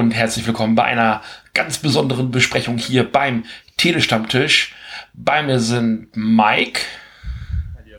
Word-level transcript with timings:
und 0.00 0.12
herzlich 0.12 0.46
willkommen 0.46 0.74
bei 0.74 0.84
einer 0.84 1.20
ganz 1.52 1.76
besonderen 1.76 2.30
Besprechung 2.30 2.78
hier 2.78 3.04
beim 3.04 3.44
Telestammtisch. 3.76 4.74
Bei 5.12 5.42
mir 5.42 5.60
sind 5.60 6.08
Mike. 6.14 6.80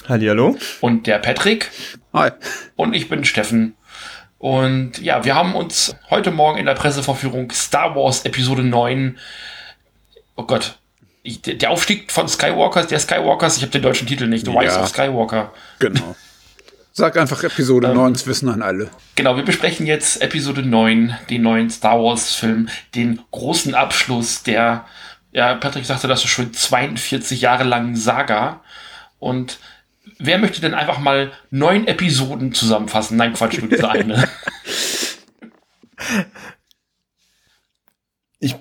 Hallihallo. 0.10 0.58
Und 0.82 1.06
der 1.06 1.20
Patrick. 1.20 1.70
Hi. 2.12 2.32
Und 2.76 2.96
ich 2.96 3.08
bin 3.08 3.24
Steffen. 3.24 3.76
Und 4.40 5.00
ja, 5.00 5.24
wir 5.26 5.36
haben 5.36 5.54
uns 5.54 5.96
heute 6.10 6.32
Morgen 6.32 6.58
in 6.58 6.66
der 6.66 6.74
Pressevorführung 6.74 7.52
Star 7.52 7.96
Wars 7.96 8.26
Episode 8.26 8.64
9, 8.64 9.20
oh 10.36 10.44
Gott, 10.44 10.80
ich, 11.22 11.44
der 11.44 11.70
Aufstieg 11.70 12.12
von 12.12 12.28
Skywalkers, 12.28 12.88
der 12.88 12.98
Skywalkers, 12.98 13.58
ich 13.58 13.62
habe 13.62 13.74
den 13.74 13.84
deutschen 13.84 14.08
Titel 14.08 14.26
nicht, 14.26 14.48
The 14.48 14.52
Rise 14.52 14.74
ja. 14.74 14.82
of 14.82 14.90
Skywalker. 14.90 15.54
Genau. 15.78 16.16
Sag 16.94 17.18
einfach 17.18 17.44
Episode 17.44 17.88
ähm, 17.88 17.96
9, 17.96 18.14
das 18.14 18.28
wissen 18.28 18.48
dann 18.48 18.62
alle. 18.62 18.90
Genau, 19.16 19.38
wir 19.38 19.44
besprechen 19.44 19.86
jetzt 19.86 20.22
Episode 20.22 20.62
9, 20.62 21.18
den 21.30 21.42
neuen 21.42 21.70
Star 21.70 22.02
Wars-Film, 22.02 22.68
den 22.96 23.22
großen 23.32 23.76
Abschluss 23.76 24.44
der, 24.44 24.86
ja, 25.32 25.56
Patrick 25.56 25.86
sagte 25.86 26.08
das 26.08 26.24
schon, 26.24 26.54
42 26.54 27.40
Jahre 27.42 27.64
langen 27.64 27.96
Saga. 27.96 28.62
Und 29.20 29.60
wer 30.20 30.38
möchte 30.38 30.60
denn 30.60 30.74
einfach 30.74 31.00
mal 31.00 31.32
neun 31.50 31.88
Episoden 31.88 32.54
zusammenfassen? 32.54 33.16
Nein, 33.16 33.34
Quatsch, 33.34 33.60
nur 33.60 33.70
diese 33.70 33.90
eine. 33.90 34.28
Ich 38.44 38.56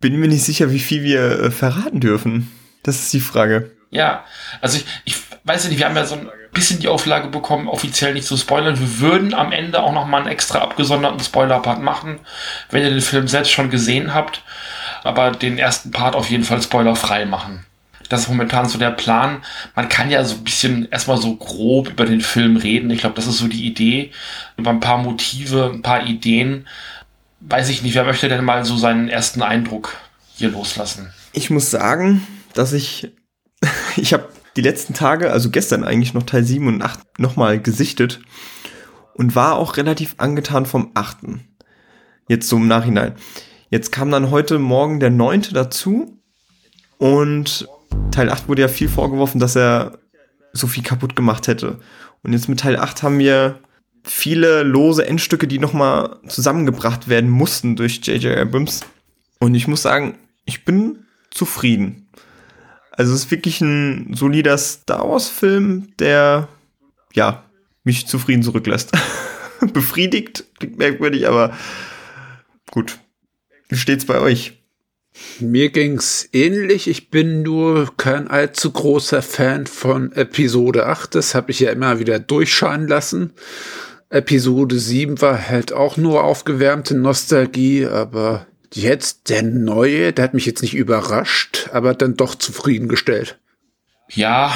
bin 0.00 0.18
mir 0.18 0.26
nicht 0.26 0.42
sicher, 0.44 0.72
wie 0.72 0.78
viel 0.78 1.02
wir 1.02 1.38
äh, 1.38 1.50
verraten 1.50 2.00
dürfen. 2.00 2.50
Das 2.82 2.96
ist 2.96 3.12
die 3.12 3.20
Frage. 3.20 3.76
Ja, 3.90 4.24
also 4.62 4.78
ich, 4.78 4.86
ich 5.04 5.16
weiß 5.44 5.68
nicht, 5.68 5.78
wir 5.78 5.86
haben 5.86 5.94
ja 5.94 6.06
so 6.06 6.14
ein 6.14 6.30
bisschen 6.56 6.80
die 6.80 6.88
Auflage 6.88 7.28
bekommen, 7.28 7.68
offiziell 7.68 8.14
nicht 8.14 8.26
zu 8.26 8.36
spoilern. 8.36 8.80
Wir 8.80 8.98
würden 8.98 9.34
am 9.34 9.52
Ende 9.52 9.82
auch 9.82 9.92
noch 9.92 10.06
mal 10.06 10.22
einen 10.22 10.28
extra 10.28 10.60
abgesonderten 10.60 11.20
Spoiler-Part 11.20 11.82
machen, 11.82 12.18
wenn 12.70 12.82
ihr 12.82 12.90
den 12.90 13.02
Film 13.02 13.28
selbst 13.28 13.52
schon 13.52 13.70
gesehen 13.70 14.14
habt. 14.14 14.42
Aber 15.04 15.30
den 15.30 15.58
ersten 15.58 15.90
Part 15.90 16.16
auf 16.16 16.30
jeden 16.30 16.44
Fall 16.44 16.60
spoilerfrei 16.62 17.26
machen. 17.26 17.64
Das 18.08 18.22
ist 18.22 18.28
momentan 18.28 18.68
so 18.68 18.78
der 18.78 18.90
Plan. 18.90 19.42
Man 19.74 19.88
kann 19.88 20.10
ja 20.10 20.24
so 20.24 20.36
ein 20.36 20.44
bisschen 20.44 20.88
erstmal 20.90 21.18
so 21.18 21.36
grob 21.36 21.90
über 21.90 22.06
den 22.06 22.22
Film 22.22 22.56
reden. 22.56 22.90
Ich 22.90 23.00
glaube, 23.00 23.16
das 23.16 23.26
ist 23.26 23.38
so 23.38 23.48
die 23.48 23.66
Idee. 23.66 24.12
Über 24.56 24.70
ein 24.70 24.80
paar 24.80 24.98
Motive, 24.98 25.70
ein 25.72 25.82
paar 25.82 26.06
Ideen. 26.06 26.66
Weiß 27.40 27.68
ich 27.68 27.82
nicht, 27.82 27.94
wer 27.94 28.04
möchte 28.04 28.28
denn 28.28 28.44
mal 28.44 28.64
so 28.64 28.76
seinen 28.76 29.08
ersten 29.08 29.42
Eindruck 29.42 29.96
hier 30.34 30.48
loslassen? 30.48 31.12
Ich 31.32 31.50
muss 31.50 31.70
sagen, 31.70 32.26
dass 32.54 32.72
ich, 32.72 33.08
ich 33.96 34.14
habe 34.14 34.28
die 34.56 34.62
letzten 34.62 34.94
Tage, 34.94 35.30
also 35.30 35.50
gestern 35.50 35.84
eigentlich 35.84 36.14
noch 36.14 36.22
Teil 36.22 36.44
7 36.44 36.66
und 36.66 36.82
8 36.82 37.18
nochmal 37.18 37.60
gesichtet 37.60 38.20
und 39.14 39.34
war 39.34 39.56
auch 39.56 39.76
relativ 39.76 40.14
angetan 40.18 40.66
vom 40.66 40.90
8. 40.94 41.18
Jetzt 42.28 42.48
so 42.48 42.56
im 42.56 42.66
Nachhinein. 42.66 43.14
Jetzt 43.70 43.92
kam 43.92 44.10
dann 44.10 44.30
heute 44.30 44.58
Morgen 44.58 45.00
der 45.00 45.10
9. 45.10 45.48
dazu 45.52 46.20
und 46.98 47.68
Teil 48.10 48.30
8 48.30 48.48
wurde 48.48 48.62
ja 48.62 48.68
viel 48.68 48.88
vorgeworfen, 48.88 49.40
dass 49.40 49.56
er 49.56 49.98
so 50.52 50.66
viel 50.66 50.82
kaputt 50.82 51.16
gemacht 51.16 51.48
hätte. 51.48 51.78
Und 52.22 52.32
jetzt 52.32 52.48
mit 52.48 52.60
Teil 52.60 52.76
8 52.76 53.02
haben 53.02 53.18
wir 53.18 53.60
viele 54.02 54.62
lose 54.62 55.06
Endstücke, 55.06 55.46
die 55.46 55.58
nochmal 55.58 56.18
zusammengebracht 56.28 57.08
werden 57.08 57.28
mussten 57.28 57.76
durch 57.76 58.00
J.J. 58.06 58.38
Abrams. 58.38 58.82
Und 59.38 59.54
ich 59.54 59.68
muss 59.68 59.82
sagen, 59.82 60.16
ich 60.44 60.64
bin 60.64 61.04
zufrieden. 61.30 62.05
Also 62.96 63.12
es 63.12 63.24
ist 63.24 63.30
wirklich 63.30 63.60
ein 63.60 64.14
solider 64.14 64.56
Star 64.56 65.08
Wars-Film, 65.08 65.88
der 65.98 66.48
ja 67.12 67.44
mich 67.84 68.06
zufrieden 68.06 68.42
zurücklässt. 68.42 68.92
Befriedigt, 69.72 70.44
klingt 70.58 70.78
merkwürdig, 70.78 71.28
aber 71.28 71.56
gut. 72.70 72.98
Wie 73.68 73.76
steht's 73.76 74.06
bei 74.06 74.20
euch? 74.20 74.54
Mir 75.40 75.70
ging's 75.70 76.28
ähnlich. 76.32 76.88
Ich 76.88 77.10
bin 77.10 77.42
nur 77.42 77.96
kein 77.96 78.28
allzu 78.28 78.70
großer 78.70 79.22
Fan 79.22 79.66
von 79.66 80.12
Episode 80.12 80.86
8. 80.86 81.14
Das 81.14 81.34
habe 81.34 81.50
ich 81.50 81.60
ja 81.60 81.70
immer 81.70 81.98
wieder 81.98 82.18
durchscheinen 82.18 82.86
lassen. 82.86 83.32
Episode 84.08 84.78
7 84.78 85.20
war 85.20 85.48
halt 85.48 85.72
auch 85.72 85.96
nur 85.96 86.22
aufgewärmte 86.22 86.96
Nostalgie, 86.96 87.86
aber 87.86 88.46
Jetzt 88.76 89.30
der 89.30 89.42
neue, 89.42 90.12
der 90.12 90.24
hat 90.24 90.34
mich 90.34 90.44
jetzt 90.44 90.60
nicht 90.60 90.74
überrascht, 90.74 91.70
aber 91.72 91.94
dann 91.94 92.14
doch 92.14 92.34
zufriedengestellt. 92.34 93.38
Ja, 94.10 94.54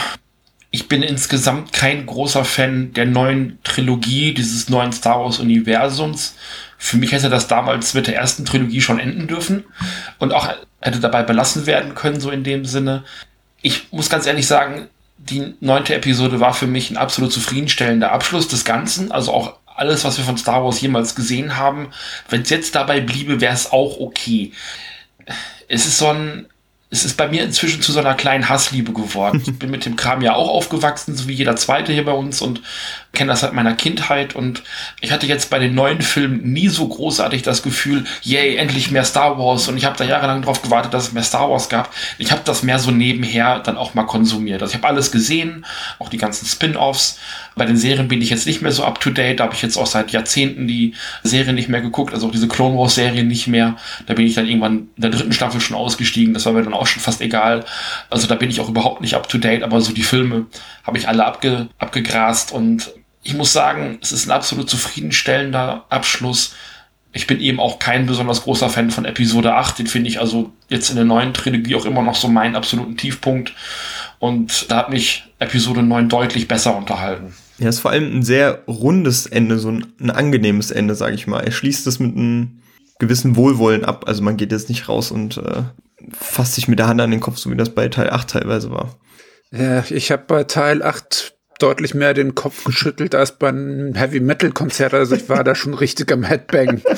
ich 0.71 0.89
bin 0.89 1.03
insgesamt 1.03 1.73
kein 1.73 2.05
großer 2.05 2.45
Fan 2.45 2.93
der 2.93 3.07
neuen 3.07 3.59
Trilogie, 3.65 4.35
dieses 4.35 4.69
neuen 4.69 4.93
Star 4.93 5.21
Wars 5.21 5.39
Universums. 5.39 6.35
Für 6.77 6.99
mich 6.99 7.13
hätte 7.13 7.31
das 7.31 7.49
damals 7.49 7.95
mit 7.95 8.09
der 8.09 8.17
ersten 8.17 8.45
Trilogie 8.45 8.83
schon 8.83 9.01
enden 9.01 9.27
dürfen 9.27 9.65
und 10.19 10.35
auch 10.35 10.49
hätte 10.83 11.01
dabei 11.01 11.23
belassen 11.23 11.65
werden 11.65 11.95
können, 11.95 12.21
so 12.21 12.31
in 12.31 12.45
dem 12.45 12.67
Sinne. 12.67 13.05
Ich 13.63 13.91
muss 13.91 14.11
ganz 14.11 14.27
ehrlich 14.27 14.47
sagen, 14.47 14.91
die 15.17 15.55
neunte 15.61 15.95
Episode 15.95 16.41
war 16.41 16.53
für 16.53 16.67
mich 16.67 16.91
ein 16.91 16.99
absolut 16.99 17.33
zufriedenstellender 17.33 18.13
Abschluss 18.13 18.49
des 18.49 18.67
Ganzen, 18.67 19.13
also 19.13 19.33
auch 19.33 19.57
alles, 19.81 20.05
was 20.05 20.19
wir 20.19 20.25
von 20.25 20.37
Star 20.37 20.63
Wars 20.63 20.81
jemals 20.81 21.15
gesehen 21.15 21.57
haben. 21.57 21.89
Wenn 22.29 22.43
es 22.43 22.51
jetzt 22.51 22.75
dabei 22.75 23.01
bliebe, 23.01 23.41
wäre 23.41 23.55
es 23.55 23.73
auch 23.73 23.99
okay. 23.99 24.53
Es 25.69 25.87
ist 25.87 25.99
so 25.99 26.09
ein 26.09 26.47
es 26.93 27.05
ist 27.05 27.17
bei 27.17 27.29
mir 27.29 27.45
inzwischen 27.45 27.83
zu 27.83 27.93
so 27.93 28.01
einer 28.01 28.15
kleinen 28.15 28.49
Hassliebe 28.49 28.93
geworden. 28.93 29.41
Ich 29.47 29.59
bin 29.59 29.71
mit 29.71 29.87
dem 29.87 29.95
Kram 29.95 30.23
ja 30.23 30.35
auch 30.35 30.49
aufgewachsen, 30.49 31.17
so 31.17 31.29
wie 31.29 31.35
jeder 31.35 31.55
zweite 31.55 31.93
hier 31.93 32.05
bei 32.05 32.13
uns 32.13 32.43
und 32.43 32.63
kenne 33.13 33.33
das 33.33 33.41
seit 33.41 33.53
meiner 33.53 33.75
Kindheit 33.75 34.37
und 34.37 34.63
ich 35.01 35.11
hatte 35.11 35.27
jetzt 35.27 35.51
bei 35.51 35.59
den 35.59 35.75
neuen 35.75 36.01
Filmen 36.01 36.53
nie 36.53 36.69
so 36.69 36.87
großartig 36.87 37.43
das 37.43 37.63
Gefühl, 37.63 38.05
yay, 38.23 38.57
endlich 38.57 38.91
mehr 38.91 39.05
Star 39.05 39.37
Wars 39.39 39.67
und 39.69 39.77
ich 39.77 39.85
habe 39.85 39.97
da 39.97 40.05
jahrelang 40.05 40.43
drauf 40.43 40.63
gewartet, 40.63 40.95
dass 40.95 41.09
es 41.09 41.13
mehr 41.13 41.25
Star 41.25 41.51
Wars 41.51 41.69
gab. 41.69 41.93
Ich 42.19 42.31
habe 42.31 42.43
das 42.45 42.63
mehr 42.63 42.79
so 42.79 42.91
nebenher 42.91 43.59
dann 43.59 43.77
auch 43.77 43.95
mal 43.95 44.05
konsumiert. 44.05 44.63
Also 44.63 44.73
ich 44.73 44.79
habe 44.79 44.89
alles 44.89 45.11
gesehen, 45.11 45.67
auch 45.99 46.09
die 46.09 46.19
ganzen 46.19 46.47
Spin-offs. 46.47 47.19
Bei 47.57 47.67
den 47.67 47.77
Serien 47.77 48.07
bin 48.07 48.23
ich 48.23 48.31
jetzt 48.31 48.47
nicht 48.47 48.63
mehr 48.63 48.73
so 48.73 48.85
up 48.85 49.01
to 49.01 49.11
date, 49.11 49.41
da 49.41 49.45
habe 49.45 49.55
ich 49.55 49.63
jetzt 49.63 49.77
auch 49.77 49.87
seit 49.87 50.13
Jahrzehnten 50.13 50.69
die 50.69 50.95
Serien 51.25 51.57
nicht 51.57 51.69
mehr 51.69 51.81
geguckt, 51.81 52.15
also 52.15 52.29
auch 52.29 52.33
diese 52.33 52.49
Clone 52.49 52.79
Wars 52.79 52.95
Serien 52.95 53.27
nicht 53.27 53.49
mehr. 53.49 53.77
Da 54.07 54.15
bin 54.15 54.25
ich 54.25 54.35
dann 54.35 54.47
irgendwann 54.47 54.89
in 54.95 55.03
der 55.03 55.11
dritten 55.11 55.33
Staffel 55.33 55.61
schon 55.61 55.77
ausgestiegen, 55.77 56.33
das 56.33 56.47
war 56.47 56.53
mir 56.53 56.63
dann 56.63 56.75
auch 56.75 56.87
schon 56.87 57.03
fast 57.03 57.21
egal. 57.21 57.65
Also 58.09 58.29
da 58.29 58.37
bin 58.37 58.51
ich 58.51 58.61
auch 58.61 58.69
überhaupt 58.69 59.01
nicht 59.01 59.15
up 59.15 59.29
to 59.29 59.39
date, 59.39 59.65
aber 59.65 59.81
so 59.81 59.93
die 59.93 60.05
Filme 60.05 60.47
habe 60.85 60.97
ich 60.97 61.09
alle 61.09 61.25
abge 61.25 61.69
abgegrast 61.79 62.53
und 62.53 62.91
ich 63.23 63.35
muss 63.35 63.53
sagen, 63.53 63.99
es 64.01 64.13
ist 64.13 64.27
ein 64.27 64.31
absolut 64.31 64.71
zufriedenstellender 64.71 65.85
Abschluss. 65.89 66.55
Ich 67.13 67.27
bin 67.27 67.41
eben 67.41 67.61
auch 67.61 67.79
kein 67.79 68.07
besonders 68.07 68.43
großer 68.43 68.71
Fan 68.71 68.91
von 68.91 69.05
Episode 69.05 69.55
8. 69.55 69.81
Den 69.81 69.87
finde 69.87 70.09
ich 70.09 70.21
also 70.21 70.53
jetzt 70.69 70.91
in 70.91 70.97
der 70.97 71.05
neuen 71.05 71.35
Trilogie 71.35 71.75
auch 71.75 71.85
immer 71.85 72.03
noch 72.03 72.15
so 72.15 72.29
meinen 72.29 72.57
absoluten 72.57 72.97
Tiefpunkt. 72.97 73.55
Und 74.21 74.71
da 74.71 74.77
hat 74.77 74.91
mich 74.91 75.25
Episode 75.39 75.83
9 75.83 76.09
deutlich 76.09 76.47
besser 76.47 76.77
unterhalten. 76.77 77.35
Ja, 77.59 77.69
ist 77.69 77.81
vor 77.81 77.91
allem 77.91 78.19
ein 78.19 78.23
sehr 78.23 78.63
rundes 78.67 79.27
Ende, 79.27 79.59
so 79.59 79.71
ein, 79.71 79.87
ein 80.01 80.11
angenehmes 80.11 80.71
Ende, 80.71 80.95
sage 80.95 81.15
ich 81.15 81.27
mal. 81.27 81.41
Er 81.41 81.53
schließt 81.53 81.87
es 81.87 81.99
mit 81.99 82.17
einem 82.17 82.61
gewissen 82.99 83.37
Wohlwollen 83.37 83.85
ab. 83.85 84.05
Also 84.07 84.23
man 84.23 84.37
geht 84.37 84.53
jetzt 84.53 84.69
nicht 84.69 84.89
raus 84.89 85.11
und 85.11 85.37
äh, 85.39 85.63
fasst 86.13 86.55
sich 86.55 86.69
mit 86.69 86.79
der 86.79 86.87
Hand 86.87 87.01
an 87.01 87.11
den 87.11 87.21
Kopf, 87.21 87.39
so 87.39 87.51
wie 87.51 87.57
das 87.57 87.75
bei 87.75 87.89
Teil 87.89 88.09
8 88.09 88.31
teilweise 88.31 88.71
war. 88.71 88.97
Ja, 89.51 89.85
ich 89.91 90.11
habe 90.11 90.23
bei 90.27 90.45
Teil 90.45 90.83
8 90.83 91.35
deutlich 91.63 91.95
mehr 91.95 92.15
den 92.15 92.35
Kopf 92.35 92.65
geschüttelt 92.65 93.15
als 93.15 93.39
beim 93.39 93.95
Heavy 93.95 94.21
Metal 94.21 94.51
Konzert. 94.51 94.95
Also 94.95 95.15
ich 95.15 95.29
war 95.29 95.45
da 95.45 95.55
schon 95.55 95.75
richtig 95.75 96.11
am 96.13 96.23
Headbang. 96.25 96.83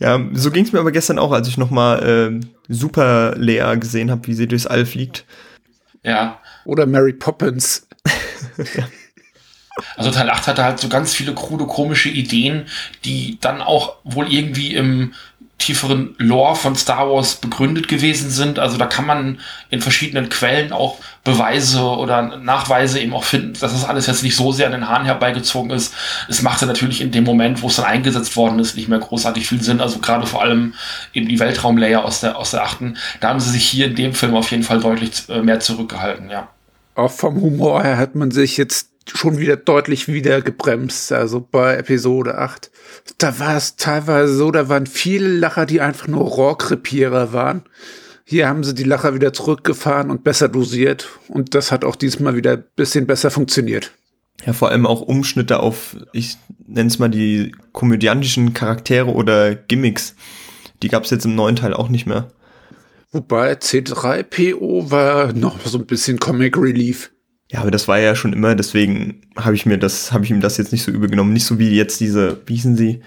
Ja, 0.00 0.18
so 0.32 0.50
ging 0.50 0.64
es 0.64 0.72
mir 0.72 0.80
aber 0.80 0.92
gestern 0.92 1.18
auch, 1.18 1.30
als 1.30 1.46
ich 1.46 1.58
nochmal 1.58 2.40
äh, 2.42 2.46
Super 2.68 3.34
Lea 3.36 3.76
gesehen 3.78 4.10
habe, 4.10 4.26
wie 4.26 4.32
sie 4.32 4.48
durchs 4.48 4.66
All 4.66 4.86
fliegt. 4.86 5.26
Ja. 6.02 6.40
Oder 6.64 6.86
Mary 6.86 7.12
Poppins. 7.12 7.86
ja. 8.56 8.88
Also 9.96 10.10
Teil 10.10 10.30
8 10.30 10.46
hatte 10.46 10.64
halt 10.64 10.78
so 10.78 10.88
ganz 10.88 11.12
viele 11.12 11.34
krude, 11.34 11.66
komische 11.66 12.08
Ideen, 12.08 12.66
die 13.04 13.38
dann 13.40 13.60
auch 13.60 13.96
wohl 14.04 14.32
irgendwie 14.32 14.74
im 14.74 15.12
tieferen 15.60 16.14
Lore 16.18 16.56
von 16.56 16.74
Star 16.74 17.08
Wars 17.08 17.36
begründet 17.36 17.86
gewesen 17.86 18.30
sind. 18.30 18.58
Also 18.58 18.78
da 18.78 18.86
kann 18.86 19.06
man 19.06 19.38
in 19.68 19.80
verschiedenen 19.80 20.28
Quellen 20.28 20.72
auch 20.72 20.96
Beweise 21.22 21.82
oder 21.82 22.38
Nachweise 22.38 22.98
eben 22.98 23.12
auch 23.12 23.24
finden, 23.24 23.52
dass 23.60 23.72
das 23.72 23.84
alles 23.84 24.06
jetzt 24.06 24.22
nicht 24.22 24.34
so 24.34 24.52
sehr 24.52 24.66
an 24.66 24.72
den 24.72 24.88
Haaren 24.88 25.04
herbeigezogen 25.04 25.70
ist. 25.70 25.94
Es 26.28 26.40
machte 26.42 26.66
natürlich 26.66 27.02
in 27.02 27.12
dem 27.12 27.24
Moment, 27.24 27.60
wo 27.60 27.68
es 27.68 27.76
dann 27.76 27.84
eingesetzt 27.84 28.34
worden 28.36 28.58
ist, 28.58 28.74
nicht 28.74 28.88
mehr 28.88 28.98
großartig 28.98 29.46
viel 29.46 29.62
Sinn. 29.62 29.80
Also 29.80 29.98
gerade 29.98 30.26
vor 30.26 30.42
allem 30.42 30.74
eben 31.12 31.28
die 31.28 31.38
Weltraumlayer 31.38 32.04
aus 32.04 32.20
der, 32.20 32.38
aus 32.38 32.52
der 32.52 32.62
achten. 32.62 32.96
Da 33.20 33.28
haben 33.28 33.40
sie 33.40 33.50
sich 33.50 33.66
hier 33.66 33.86
in 33.86 33.94
dem 33.94 34.14
Film 34.14 34.34
auf 34.34 34.50
jeden 34.50 34.62
Fall 34.62 34.80
deutlich 34.80 35.28
äh, 35.28 35.42
mehr 35.42 35.60
zurückgehalten, 35.60 36.30
ja. 36.30 36.48
Auch 36.94 37.10
vom 37.10 37.40
Humor 37.40 37.82
her 37.82 37.98
hat 37.98 38.14
man 38.14 38.30
sich 38.30 38.56
jetzt 38.56 38.90
schon 39.16 39.38
wieder 39.38 39.56
deutlich 39.56 40.08
wieder 40.08 40.40
gebremst, 40.42 41.12
also 41.12 41.40
bei 41.40 41.76
Episode 41.76 42.38
8. 42.38 42.70
Da 43.18 43.38
war 43.38 43.56
es 43.56 43.76
teilweise 43.76 44.34
so, 44.34 44.50
da 44.50 44.68
waren 44.68 44.86
viele 44.86 45.28
Lacher, 45.28 45.66
die 45.66 45.80
einfach 45.80 46.08
nur 46.08 46.22
Rohrkrepierer 46.22 47.32
waren. 47.32 47.62
Hier 48.24 48.48
haben 48.48 48.62
sie 48.62 48.74
die 48.74 48.84
Lacher 48.84 49.14
wieder 49.14 49.32
zurückgefahren 49.32 50.10
und 50.10 50.24
besser 50.24 50.48
dosiert 50.48 51.08
und 51.28 51.54
das 51.54 51.72
hat 51.72 51.84
auch 51.84 51.96
diesmal 51.96 52.36
wieder 52.36 52.52
ein 52.52 52.64
bisschen 52.76 53.06
besser 53.06 53.30
funktioniert. 53.30 53.92
Ja, 54.46 54.52
vor 54.52 54.70
allem 54.70 54.86
auch 54.86 55.02
Umschnitte 55.02 55.60
auf, 55.60 55.96
ich 56.12 56.38
nenne 56.66 56.88
es 56.88 56.98
mal 56.98 57.10
die 57.10 57.52
komödiantischen 57.72 58.54
Charaktere 58.54 59.12
oder 59.12 59.54
Gimmicks. 59.54 60.14
Die 60.82 60.88
gab 60.88 61.04
es 61.04 61.10
jetzt 61.10 61.26
im 61.26 61.34
neuen 61.34 61.56
Teil 61.56 61.74
auch 61.74 61.88
nicht 61.88 62.06
mehr. 62.06 62.30
Wobei 63.12 63.54
C3PO 63.54 64.90
war 64.90 65.32
noch 65.32 65.60
so 65.66 65.78
ein 65.78 65.86
bisschen 65.86 66.20
Comic 66.20 66.56
Relief. 66.56 67.10
Ja, 67.50 67.60
aber 67.60 67.72
das 67.72 67.88
war 67.88 67.98
ja 67.98 68.14
schon 68.14 68.32
immer, 68.32 68.54
deswegen 68.54 69.22
habe 69.36 69.56
ich 69.56 69.66
mir 69.66 69.76
das, 69.76 70.12
habe 70.12 70.24
ich 70.24 70.30
ihm 70.30 70.40
das 70.40 70.56
jetzt 70.56 70.70
nicht 70.70 70.84
so 70.84 70.92
übel 70.92 71.10
genommen. 71.10 71.32
Nicht 71.32 71.46
so 71.46 71.58
wie 71.58 71.70
jetzt 71.70 71.98
diese, 71.98 72.40
wie 72.46 72.54
hießen 72.54 72.76
sie, 72.76 73.02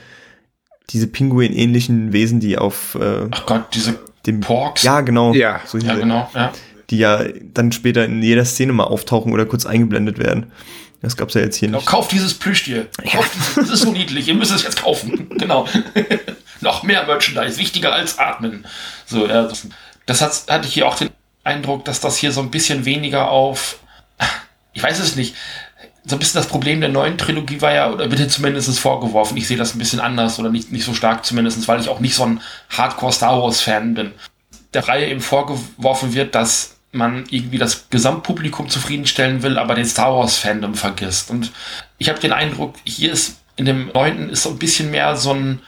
diese 0.90 1.08
Pinguin-ähnlichen 1.08 2.12
Wesen, 2.12 2.42
die 2.42 2.58
auf 2.58 2.96
äh, 2.96 3.28
Ach 3.32 3.46
Gott, 3.46 3.66
diese 3.74 3.96
dem 4.26 4.42
Porks. 4.42 4.84
Ja, 4.84 5.02
genau. 5.02 5.34
Ja, 5.34 5.62
so 5.66 5.78
ja 5.78 5.96
genau. 5.96 6.30
Ja. 6.34 6.52
Die 6.90 6.98
ja 6.98 7.24
dann 7.54 7.72
später 7.72 8.06
in 8.06 8.22
jeder 8.22 8.46
Szene 8.46 8.74
mal 8.74 8.84
auftauchen 8.84 9.34
oder 9.34 9.46
kurz 9.46 9.66
eingeblendet 9.66 10.18
werden. 10.18 10.52
Das 11.02 11.18
gab's 11.18 11.34
ja 11.34 11.42
jetzt 11.42 11.58
hier 11.58 11.68
genau, 11.68 11.80
nicht. 11.80 11.88
Kauft 11.88 12.12
dieses 12.12 12.34
Plüschtier. 12.34 12.88
Ja. 13.04 13.12
Kauft 13.12 13.36
dieses, 13.36 13.56
das 13.56 13.70
ist 13.70 13.82
so 13.82 13.92
niedlich. 13.92 14.28
Ihr 14.28 14.36
müsst 14.36 14.54
es 14.54 14.64
jetzt 14.64 14.82
kaufen. 14.82 15.30
genau. 15.38 15.68
Noch 16.62 16.84
mehr 16.84 17.06
Merchandise. 17.06 17.58
Wichtiger 17.58 17.94
als 17.94 18.20
atmen. 18.20 18.66
So, 19.06 19.28
ja, 19.28 19.44
das, 19.44 19.68
das 20.06 20.22
hat, 20.22 20.46
hatte 20.50 20.68
ich 20.68 20.74
hier 20.74 20.88
auch 20.88 20.96
den 20.96 21.10
Eindruck, 21.44 21.84
dass 21.84 22.00
das 22.00 22.18
hier 22.18 22.32
so 22.32 22.40
ein 22.40 22.52
bisschen 22.52 22.86
weniger 22.86 23.30
auf, 23.30 23.80
ich 24.74 24.84
weiß 24.84 25.00
es 25.00 25.16
nicht, 25.16 25.36
so 26.06 26.16
ein 26.16 26.20
bisschen 26.20 26.40
das 26.40 26.48
Problem 26.48 26.82
der 26.82 26.90
neuen 26.90 27.18
Trilogie 27.18 27.62
war 27.62 27.74
ja, 27.74 27.92
oder 27.92 28.08
dir 28.08 28.28
zumindest 28.28 28.78
vorgeworfen, 28.80 29.38
ich 29.38 29.48
sehe 29.48 29.58
das 29.58 29.74
ein 29.74 29.80
bisschen 29.80 30.02
anders 30.02 30.38
oder 30.38 30.50
nicht, 30.50 30.72
nicht 30.72 30.84
so 30.84 30.94
stark 30.94 31.26
zumindest, 31.26 31.68
weil 31.68 31.80
ich 31.80 31.88
auch 31.88 32.00
nicht 32.00 32.16
so 32.16 32.24
ein 32.24 32.42
Hardcore-Star 32.70 33.42
Wars-Fan 33.42 33.94
bin. 33.94 34.12
Der 34.74 34.88
Reihe 34.88 35.08
eben 35.08 35.22
vorgeworfen 35.22 36.14
wird, 36.14 36.36
dass 36.36 36.76
man 36.92 37.26
irgendwie 37.30 37.58
das 37.58 37.90
Gesamtpublikum 37.90 38.70
zufriedenstellen 38.70 39.44
will, 39.44 39.58
aber 39.58 39.76
den 39.76 39.86
Star 39.86 40.14
Wars-Fandom 40.14 40.76
vergisst. 40.76 41.32
Und 41.32 41.52
ich 41.98 42.10
habe 42.10 42.20
den 42.20 42.34
Eindruck, 42.34 42.76
hier 42.84 43.12
ist 43.12 43.38
in 43.56 43.66
dem 43.66 43.92
neunten 43.94 44.30
ist 44.30 44.44
so 44.44 44.50
ein 44.50 44.60
bisschen 44.60 44.92
mehr 44.92 45.16
so 45.16 45.32
ein, 45.32 45.60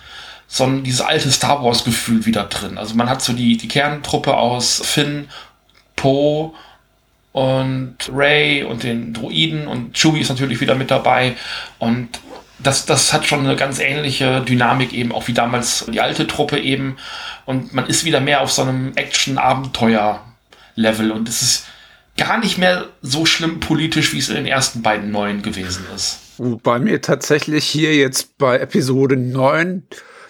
so 0.48 0.66
ein 0.66 0.84
dieses 0.84 1.02
alte 1.02 1.32
Star 1.32 1.64
Wars-Gefühl 1.64 2.26
wieder 2.26 2.44
drin. 2.44 2.78
Also 2.78 2.96
man 2.96 3.10
hat 3.10 3.22
so 3.22 3.34
die, 3.34 3.58
die 3.58 3.68
Kerntruppe 3.68 4.36
aus 4.36 4.82
Finn, 4.84 5.28
Poe 5.96 6.54
und 7.36 7.98
Ray 8.14 8.64
und 8.64 8.84
den 8.84 9.14
Druiden 9.14 9.68
und 9.68 9.94
Chewie 9.94 10.22
ist 10.22 10.30
natürlich 10.30 10.62
wieder 10.62 10.76
mit 10.76 10.90
dabei 10.90 11.36
und 11.80 12.08
das, 12.60 12.86
das 12.86 13.12
hat 13.12 13.26
schon 13.26 13.42
eine 13.42 13.58
ganz 13.58 13.80
ähnliche 13.80 14.40
Dynamik 14.40 14.94
eben, 14.94 15.12
auch 15.12 15.28
wie 15.28 15.34
damals 15.34 15.86
die 15.90 16.00
alte 16.00 16.28
Truppe 16.28 16.58
eben. 16.58 16.96
Und 17.46 17.74
man 17.74 17.88
ist 17.88 18.06
wieder 18.06 18.22
mehr 18.22 18.40
auf 18.40 18.54
so 18.54 18.62
einem 18.62 18.94
Action-Abenteuer-Level 18.96 21.12
und 21.12 21.28
es 21.28 21.42
ist 21.42 21.66
gar 22.18 22.38
nicht 22.38 22.58
mehr 22.58 22.86
so 23.02 23.26
schlimm 23.26 23.60
politisch, 23.60 24.14
wie 24.14 24.20
es 24.20 24.30
in 24.30 24.36
den 24.36 24.46
ersten 24.46 24.82
beiden 24.82 25.12
neuen 25.12 25.42
gewesen 25.42 25.84
ist. 25.94 26.20
Wobei 26.38 26.80
mir 26.80 27.02
tatsächlich 27.02 27.66
hier 27.66 27.98
jetzt 27.98 28.38
bei 28.38 28.60
Episode 28.60 29.18
9 29.18 29.84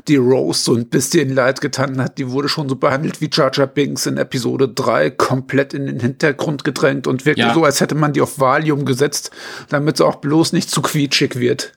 die 0.08 0.18
Rose 0.18 0.64
so 0.64 0.76
ein 0.76 0.88
bisschen 0.88 1.34
leid 1.34 1.62
getan 1.62 2.02
hat. 2.02 2.18
Die 2.18 2.30
wurde 2.30 2.50
schon 2.50 2.70
so 2.70 2.76
behandelt 2.76 3.22
wie 3.22 3.30
Jar 3.32 3.52
Jar 3.54 3.68
Binks 3.68 4.06
in 4.06 4.18
Episode 4.18 4.70
3, 4.70 5.12
komplett 5.12 5.74
in 5.74 5.86
den 5.86 6.00
Hintergrund 6.00 6.64
gedrängt 6.64 7.08
und 7.08 7.26
wirklich 7.26 7.46
ja. 7.46 7.54
so, 7.54 7.64
als 7.64 7.82
hätte 7.82 7.96
man 7.96 8.14
die 8.14 8.22
auf 8.22 8.40
Valium 8.40 8.86
gesetzt, 8.86 9.32
damit 9.70 9.98
sie 9.98 10.06
auch 10.06 10.16
bloß 10.16 10.54
nicht 10.54 10.70
zu 10.70 10.82
quietschig 10.82 11.40
wird. 11.40 11.74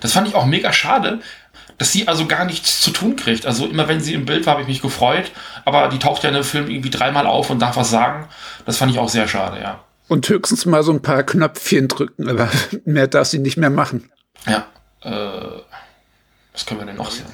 Das 0.00 0.12
fand 0.12 0.28
ich 0.28 0.34
auch 0.34 0.46
mega 0.46 0.72
schade, 0.72 1.20
dass 1.78 1.92
sie 1.92 2.08
also 2.08 2.26
gar 2.26 2.44
nichts 2.44 2.80
zu 2.80 2.90
tun 2.90 3.16
kriegt. 3.16 3.46
Also 3.46 3.66
immer 3.66 3.88
wenn 3.88 4.00
sie 4.00 4.14
im 4.14 4.24
Bild 4.24 4.46
war, 4.46 4.52
habe 4.54 4.62
ich 4.62 4.68
mich 4.68 4.82
gefreut, 4.82 5.32
aber 5.64 5.88
die 5.88 5.98
taucht 5.98 6.22
ja 6.22 6.28
in 6.28 6.34
dem 6.34 6.44
Film 6.44 6.68
irgendwie 6.68 6.90
dreimal 6.90 7.26
auf 7.26 7.50
und 7.50 7.60
darf 7.60 7.76
was 7.76 7.90
sagen. 7.90 8.28
Das 8.66 8.76
fand 8.76 8.92
ich 8.92 8.98
auch 8.98 9.08
sehr 9.08 9.28
schade, 9.28 9.60
ja. 9.60 9.84
Und 10.08 10.28
höchstens 10.28 10.66
mal 10.66 10.82
so 10.82 10.92
ein 10.92 11.02
paar 11.02 11.22
Knöpfchen 11.22 11.88
drücken, 11.88 12.28
aber 12.28 12.48
mehr 12.84 13.06
darf 13.06 13.28
sie 13.28 13.38
nicht 13.38 13.56
mehr 13.56 13.70
machen. 13.70 14.10
Ja. 14.46 14.66
Äh, 15.02 15.41
was 16.52 16.66
können 16.66 16.80
wir 16.80 16.86
denn 16.86 16.96
noch 16.96 17.10
sagen? 17.10 17.30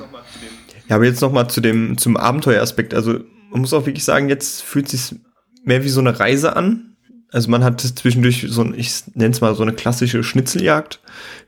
Ja, 0.88 0.96
aber 0.96 1.04
jetzt 1.04 1.20
noch 1.20 1.32
mal 1.32 1.48
zu 1.48 1.60
dem, 1.60 1.98
zum 1.98 2.16
Abenteueraspekt. 2.16 2.94
Also, 2.94 3.20
man 3.50 3.60
muss 3.60 3.72
auch 3.72 3.86
wirklich 3.86 4.04
sagen, 4.04 4.28
jetzt 4.28 4.62
fühlt 4.62 4.92
es 4.92 5.08
sich 5.08 5.18
mehr 5.64 5.84
wie 5.84 5.88
so 5.88 6.00
eine 6.00 6.18
Reise 6.18 6.56
an. 6.56 6.96
Also 7.30 7.50
man 7.50 7.62
hat 7.62 7.80
zwischendurch 7.80 8.46
so 8.48 8.62
ein, 8.62 8.74
ich 8.74 9.02
nenne 9.14 9.32
es 9.32 9.42
mal 9.42 9.54
so 9.54 9.62
eine 9.62 9.74
klassische 9.74 10.24
Schnitzeljagd 10.24 11.00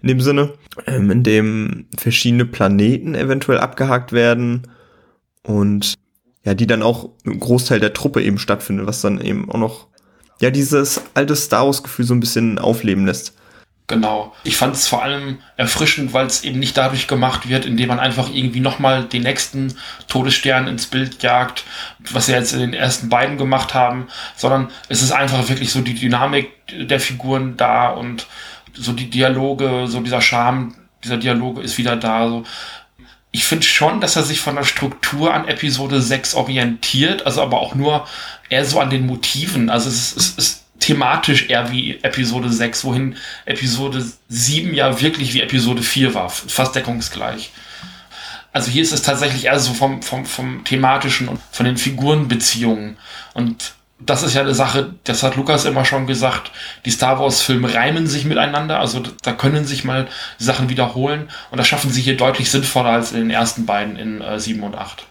in 0.02 0.08
dem 0.08 0.20
Sinne, 0.20 0.52
ähm, 0.86 1.10
in 1.10 1.22
dem 1.22 1.86
verschiedene 1.96 2.44
Planeten 2.44 3.14
eventuell 3.14 3.58
abgehakt 3.58 4.12
werden 4.12 4.68
und 5.42 5.94
ja, 6.44 6.54
die 6.54 6.66
dann 6.66 6.82
auch 6.82 7.10
im 7.24 7.40
Großteil 7.40 7.80
der 7.80 7.94
Truppe 7.94 8.22
eben 8.22 8.38
stattfindet, 8.38 8.86
was 8.86 9.00
dann 9.00 9.20
eben 9.22 9.50
auch 9.50 9.58
noch 9.58 9.86
ja 10.40 10.50
dieses 10.50 11.02
alte 11.14 11.34
Star 11.34 11.64
Wars 11.64 11.82
Gefühl 11.82 12.04
so 12.04 12.14
ein 12.14 12.20
bisschen 12.20 12.58
aufleben 12.58 13.06
lässt. 13.06 13.34
Genau. 13.90 14.32
Ich 14.44 14.56
fand 14.56 14.76
es 14.76 14.86
vor 14.86 15.02
allem 15.02 15.40
erfrischend, 15.56 16.12
weil 16.12 16.24
es 16.24 16.44
eben 16.44 16.60
nicht 16.60 16.76
dadurch 16.76 17.08
gemacht 17.08 17.48
wird, 17.48 17.66
indem 17.66 17.88
man 17.88 17.98
einfach 17.98 18.32
irgendwie 18.32 18.60
nochmal 18.60 19.02
den 19.02 19.24
nächsten 19.24 19.74
Todesstern 20.06 20.68
ins 20.68 20.86
Bild 20.86 21.24
jagt, 21.24 21.64
was 22.12 22.26
sie 22.26 22.32
jetzt 22.32 22.52
in 22.52 22.60
den 22.60 22.72
ersten 22.72 23.08
beiden 23.08 23.36
gemacht 23.36 23.74
haben, 23.74 24.06
sondern 24.36 24.70
es 24.88 25.02
ist 25.02 25.10
einfach 25.10 25.48
wirklich 25.48 25.72
so 25.72 25.80
die 25.80 25.96
Dynamik 25.96 26.52
der 26.70 27.00
Figuren 27.00 27.56
da 27.56 27.88
und 27.88 28.28
so 28.74 28.92
die 28.92 29.10
Dialoge, 29.10 29.88
so 29.88 29.98
dieser 29.98 30.20
Charme 30.20 30.76
dieser 31.02 31.16
Dialoge 31.16 31.60
ist 31.60 31.76
wieder 31.76 31.96
da. 31.96 32.28
So. 32.28 32.44
Ich 33.32 33.44
finde 33.44 33.66
schon, 33.66 34.00
dass 34.00 34.14
er 34.14 34.22
sich 34.22 34.38
von 34.38 34.54
der 34.54 34.62
Struktur 34.62 35.34
an 35.34 35.48
Episode 35.48 36.00
6 36.00 36.36
orientiert, 36.36 37.26
also 37.26 37.42
aber 37.42 37.58
auch 37.58 37.74
nur 37.74 38.06
eher 38.50 38.64
so 38.64 38.78
an 38.78 38.90
den 38.90 39.06
Motiven. 39.06 39.68
Also 39.68 39.88
es 39.88 40.14
es 40.14 40.30
ist 40.38 40.59
thematisch 40.80 41.48
eher 41.48 41.70
wie 41.70 41.98
Episode 42.02 42.50
6, 42.50 42.84
wohin 42.84 43.16
Episode 43.44 44.04
7 44.28 44.74
ja 44.74 45.00
wirklich 45.00 45.34
wie 45.34 45.42
Episode 45.42 45.82
4 45.82 46.14
war, 46.14 46.30
fast 46.30 46.74
deckungsgleich. 46.74 47.52
Also 48.52 48.70
hier 48.70 48.82
ist 48.82 48.92
es 48.92 49.02
tatsächlich 49.02 49.44
eher 49.44 49.60
so 49.60 49.74
vom, 49.74 50.02
vom, 50.02 50.26
vom 50.26 50.64
thematischen 50.64 51.28
und 51.28 51.40
von 51.52 51.66
den 51.66 51.76
Figurenbeziehungen. 51.76 52.96
Und 53.32 53.74
das 54.00 54.22
ist 54.22 54.34
ja 54.34 54.40
eine 54.40 54.54
Sache, 54.54 54.94
das 55.04 55.22
hat 55.22 55.36
Lukas 55.36 55.66
immer 55.66 55.84
schon 55.84 56.06
gesagt, 56.06 56.50
die 56.84 56.90
Star 56.90 57.20
Wars-Filme 57.20 57.72
reimen 57.72 58.06
sich 58.06 58.24
miteinander, 58.24 58.80
also 58.80 59.02
da 59.22 59.32
können 59.32 59.66
sich 59.66 59.84
mal 59.84 60.08
Sachen 60.38 60.70
wiederholen 60.70 61.28
und 61.50 61.58
das 61.58 61.68
schaffen 61.68 61.90
sie 61.90 62.00
hier 62.00 62.16
deutlich 62.16 62.50
sinnvoller 62.50 62.90
als 62.90 63.12
in 63.12 63.18
den 63.18 63.30
ersten 63.30 63.66
beiden 63.66 63.96
in 63.96 64.22
äh, 64.22 64.40
7 64.40 64.62
und 64.62 64.74
8. 64.74 65.06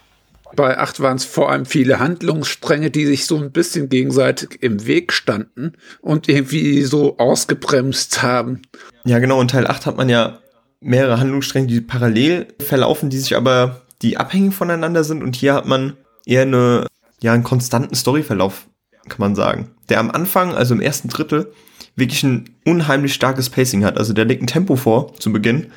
Bei 0.56 0.78
8 0.78 1.00
waren 1.00 1.16
es 1.16 1.24
vor 1.24 1.50
allem 1.50 1.66
viele 1.66 1.98
Handlungsstränge, 1.98 2.90
die 2.90 3.06
sich 3.06 3.26
so 3.26 3.36
ein 3.36 3.52
bisschen 3.52 3.88
gegenseitig 3.88 4.62
im 4.62 4.86
Weg 4.86 5.12
standen 5.12 5.72
und 6.00 6.28
irgendwie 6.28 6.82
so 6.82 7.18
ausgebremst 7.18 8.22
haben. 8.22 8.62
Ja, 9.04 9.18
genau. 9.18 9.40
In 9.40 9.48
Teil 9.48 9.66
8 9.66 9.86
hat 9.86 9.96
man 9.96 10.08
ja 10.08 10.38
mehrere 10.80 11.20
Handlungsstränge, 11.20 11.66
die 11.66 11.80
parallel 11.80 12.48
verlaufen, 12.60 13.10
die 13.10 13.18
sich 13.18 13.36
aber, 13.36 13.82
die 14.02 14.16
abhängig 14.16 14.54
voneinander 14.54 15.04
sind. 15.04 15.22
Und 15.22 15.36
hier 15.36 15.54
hat 15.54 15.66
man 15.66 15.96
eher 16.26 16.42
eine, 16.42 16.86
ja, 17.22 17.32
einen 17.32 17.44
konstanten 17.44 17.94
Storyverlauf, 17.94 18.66
kann 19.08 19.20
man 19.20 19.34
sagen. 19.34 19.70
Der 19.88 20.00
am 20.00 20.10
Anfang, 20.10 20.54
also 20.54 20.74
im 20.74 20.80
ersten 20.80 21.08
Drittel, 21.08 21.52
wirklich 21.96 22.22
ein 22.22 22.50
unheimlich 22.64 23.14
starkes 23.14 23.50
Pacing 23.50 23.84
hat. 23.84 23.98
Also 23.98 24.12
der 24.12 24.24
legt 24.24 24.42
ein 24.42 24.46
Tempo 24.46 24.76
vor 24.76 25.14
zu 25.18 25.32
Beginn. 25.32 25.70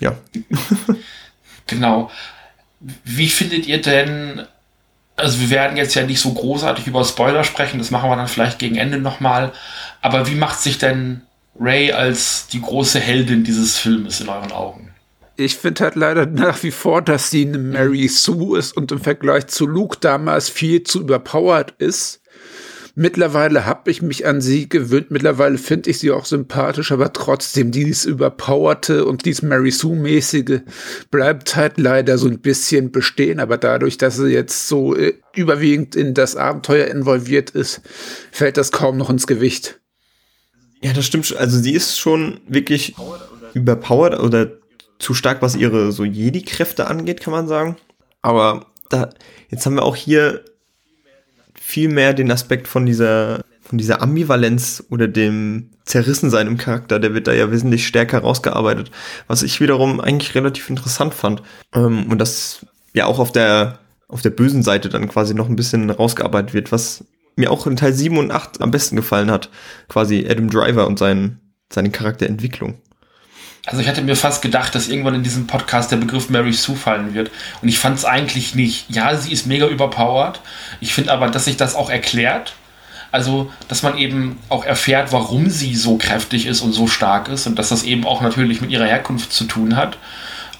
Ja. 0.00 0.16
genau. 1.66 2.10
Wie 2.80 3.28
findet 3.28 3.66
ihr 3.66 3.80
denn, 3.80 4.42
also 5.16 5.40
wir 5.40 5.50
werden 5.50 5.76
jetzt 5.76 5.94
ja 5.94 6.04
nicht 6.04 6.20
so 6.20 6.32
großartig 6.32 6.86
über 6.86 7.04
Spoiler 7.04 7.44
sprechen, 7.44 7.78
das 7.78 7.90
machen 7.90 8.10
wir 8.10 8.16
dann 8.16 8.28
vielleicht 8.28 8.58
gegen 8.58 8.76
Ende 8.76 8.98
nochmal, 8.98 9.52
aber 10.02 10.28
wie 10.28 10.34
macht 10.34 10.60
sich 10.60 10.78
denn 10.78 11.22
Ray 11.58 11.92
als 11.92 12.48
die 12.48 12.60
große 12.60 13.00
Heldin 13.00 13.44
dieses 13.44 13.78
Filmes 13.78 14.20
in 14.20 14.28
euren 14.28 14.52
Augen? 14.52 14.90
Ich 15.38 15.56
finde 15.56 15.84
halt 15.84 15.96
leider 15.96 16.26
nach 16.26 16.62
wie 16.62 16.70
vor, 16.70 17.02
dass 17.02 17.30
sie 17.30 17.46
eine 17.46 17.58
Mary 17.58 18.08
Sue 18.08 18.58
ist 18.58 18.74
und 18.74 18.90
im 18.90 19.00
Vergleich 19.00 19.48
zu 19.48 19.66
Luke 19.66 19.98
damals 20.00 20.48
viel 20.48 20.82
zu 20.82 21.00
überpowered 21.00 21.74
ist. 21.78 22.22
Mittlerweile 22.98 23.66
habe 23.66 23.90
ich 23.90 24.00
mich 24.00 24.24
an 24.24 24.40
sie 24.40 24.70
gewöhnt. 24.70 25.10
Mittlerweile 25.10 25.58
finde 25.58 25.90
ich 25.90 25.98
sie 25.98 26.10
auch 26.10 26.24
sympathisch, 26.24 26.92
aber 26.92 27.12
trotzdem 27.12 27.70
dieses 27.70 28.06
überpowerte 28.06 29.04
und 29.04 29.26
dieses 29.26 29.42
Mary 29.42 29.70
Sue-mäßige 29.70 30.62
bleibt 31.10 31.56
halt 31.56 31.76
leider 31.76 32.16
so 32.16 32.26
ein 32.26 32.40
bisschen 32.40 32.92
bestehen. 32.92 33.38
Aber 33.38 33.58
dadurch, 33.58 33.98
dass 33.98 34.16
sie 34.16 34.28
jetzt 34.28 34.66
so 34.66 34.96
äh, 34.96 35.12
überwiegend 35.34 35.94
in 35.94 36.14
das 36.14 36.36
Abenteuer 36.36 36.86
involviert 36.86 37.50
ist, 37.50 37.82
fällt 38.32 38.56
das 38.56 38.72
kaum 38.72 38.96
noch 38.96 39.10
ins 39.10 39.26
Gewicht. 39.26 39.78
Ja, 40.80 40.94
das 40.94 41.04
stimmt. 41.04 41.36
Also 41.36 41.58
sie 41.58 41.74
ist 41.74 41.98
schon 41.98 42.40
wirklich 42.48 42.94
überpowered 43.52 44.18
oder 44.18 44.52
zu 44.98 45.12
stark, 45.12 45.42
was 45.42 45.54
ihre 45.54 45.92
so 45.92 46.02
Jedi-Kräfte 46.04 46.86
angeht, 46.86 47.20
kann 47.20 47.32
man 47.32 47.46
sagen. 47.46 47.76
Aber 48.22 48.64
da, 48.88 49.10
jetzt 49.50 49.66
haben 49.66 49.74
wir 49.74 49.82
auch 49.82 49.96
hier 49.96 50.46
viel 51.66 51.88
mehr 51.88 52.14
den 52.14 52.30
Aspekt 52.30 52.68
von 52.68 52.86
dieser, 52.86 53.44
von 53.60 53.76
dieser 53.76 54.00
Ambivalenz 54.00 54.84
oder 54.88 55.08
dem 55.08 55.70
Zerrissensein 55.84 56.46
im 56.46 56.58
Charakter, 56.58 57.00
der 57.00 57.12
wird 57.12 57.26
da 57.26 57.32
ja 57.32 57.50
wesentlich 57.50 57.88
stärker 57.88 58.20
rausgearbeitet, 58.20 58.92
was 59.26 59.42
ich 59.42 59.60
wiederum 59.60 60.00
eigentlich 60.00 60.36
relativ 60.36 60.70
interessant 60.70 61.12
fand. 61.12 61.42
Ähm, 61.74 62.06
und 62.08 62.18
das 62.18 62.64
ja 62.94 63.06
auch 63.06 63.18
auf 63.18 63.32
der, 63.32 63.80
auf 64.06 64.22
der 64.22 64.30
bösen 64.30 64.62
Seite 64.62 64.88
dann 64.88 65.08
quasi 65.08 65.34
noch 65.34 65.48
ein 65.48 65.56
bisschen 65.56 65.90
rausgearbeitet 65.90 66.54
wird, 66.54 66.70
was 66.70 67.04
mir 67.34 67.50
auch 67.50 67.66
in 67.66 67.74
Teil 67.74 67.92
7 67.92 68.16
und 68.16 68.30
8 68.30 68.62
am 68.62 68.70
besten 68.70 68.94
gefallen 68.94 69.32
hat. 69.32 69.50
Quasi 69.88 70.24
Adam 70.28 70.48
Driver 70.48 70.86
und 70.86 71.00
sein, 71.00 71.40
seine 71.68 71.90
Charakterentwicklung. 71.90 72.80
Also 73.66 73.82
ich 73.82 73.88
hatte 73.88 74.00
mir 74.00 74.14
fast 74.14 74.42
gedacht, 74.42 74.74
dass 74.76 74.86
irgendwann 74.86 75.16
in 75.16 75.24
diesem 75.24 75.48
Podcast 75.48 75.90
der 75.90 75.96
Begriff 75.96 76.30
Mary 76.30 76.52
Sue 76.52 76.76
fallen 76.76 77.14
wird. 77.14 77.32
Und 77.60 77.68
ich 77.68 77.80
fand 77.80 77.98
es 77.98 78.04
eigentlich 78.04 78.54
nicht. 78.54 78.86
Ja, 78.88 79.16
sie 79.16 79.32
ist 79.32 79.46
mega 79.46 79.66
überpowered. 79.66 80.40
Ich 80.80 80.94
finde 80.94 81.12
aber, 81.12 81.28
dass 81.28 81.46
sich 81.46 81.56
das 81.56 81.74
auch 81.74 81.90
erklärt. 81.90 82.54
Also, 83.10 83.50
dass 83.66 83.82
man 83.82 83.98
eben 83.98 84.38
auch 84.48 84.64
erfährt, 84.64 85.12
warum 85.12 85.50
sie 85.50 85.74
so 85.74 85.96
kräftig 85.96 86.46
ist 86.46 86.60
und 86.60 86.72
so 86.72 86.86
stark 86.86 87.28
ist. 87.28 87.48
Und 87.48 87.58
dass 87.58 87.70
das 87.70 87.82
eben 87.82 88.06
auch 88.06 88.20
natürlich 88.20 88.60
mit 88.60 88.70
ihrer 88.70 88.86
Herkunft 88.86 89.32
zu 89.32 89.44
tun 89.44 89.74
hat. 89.74 89.98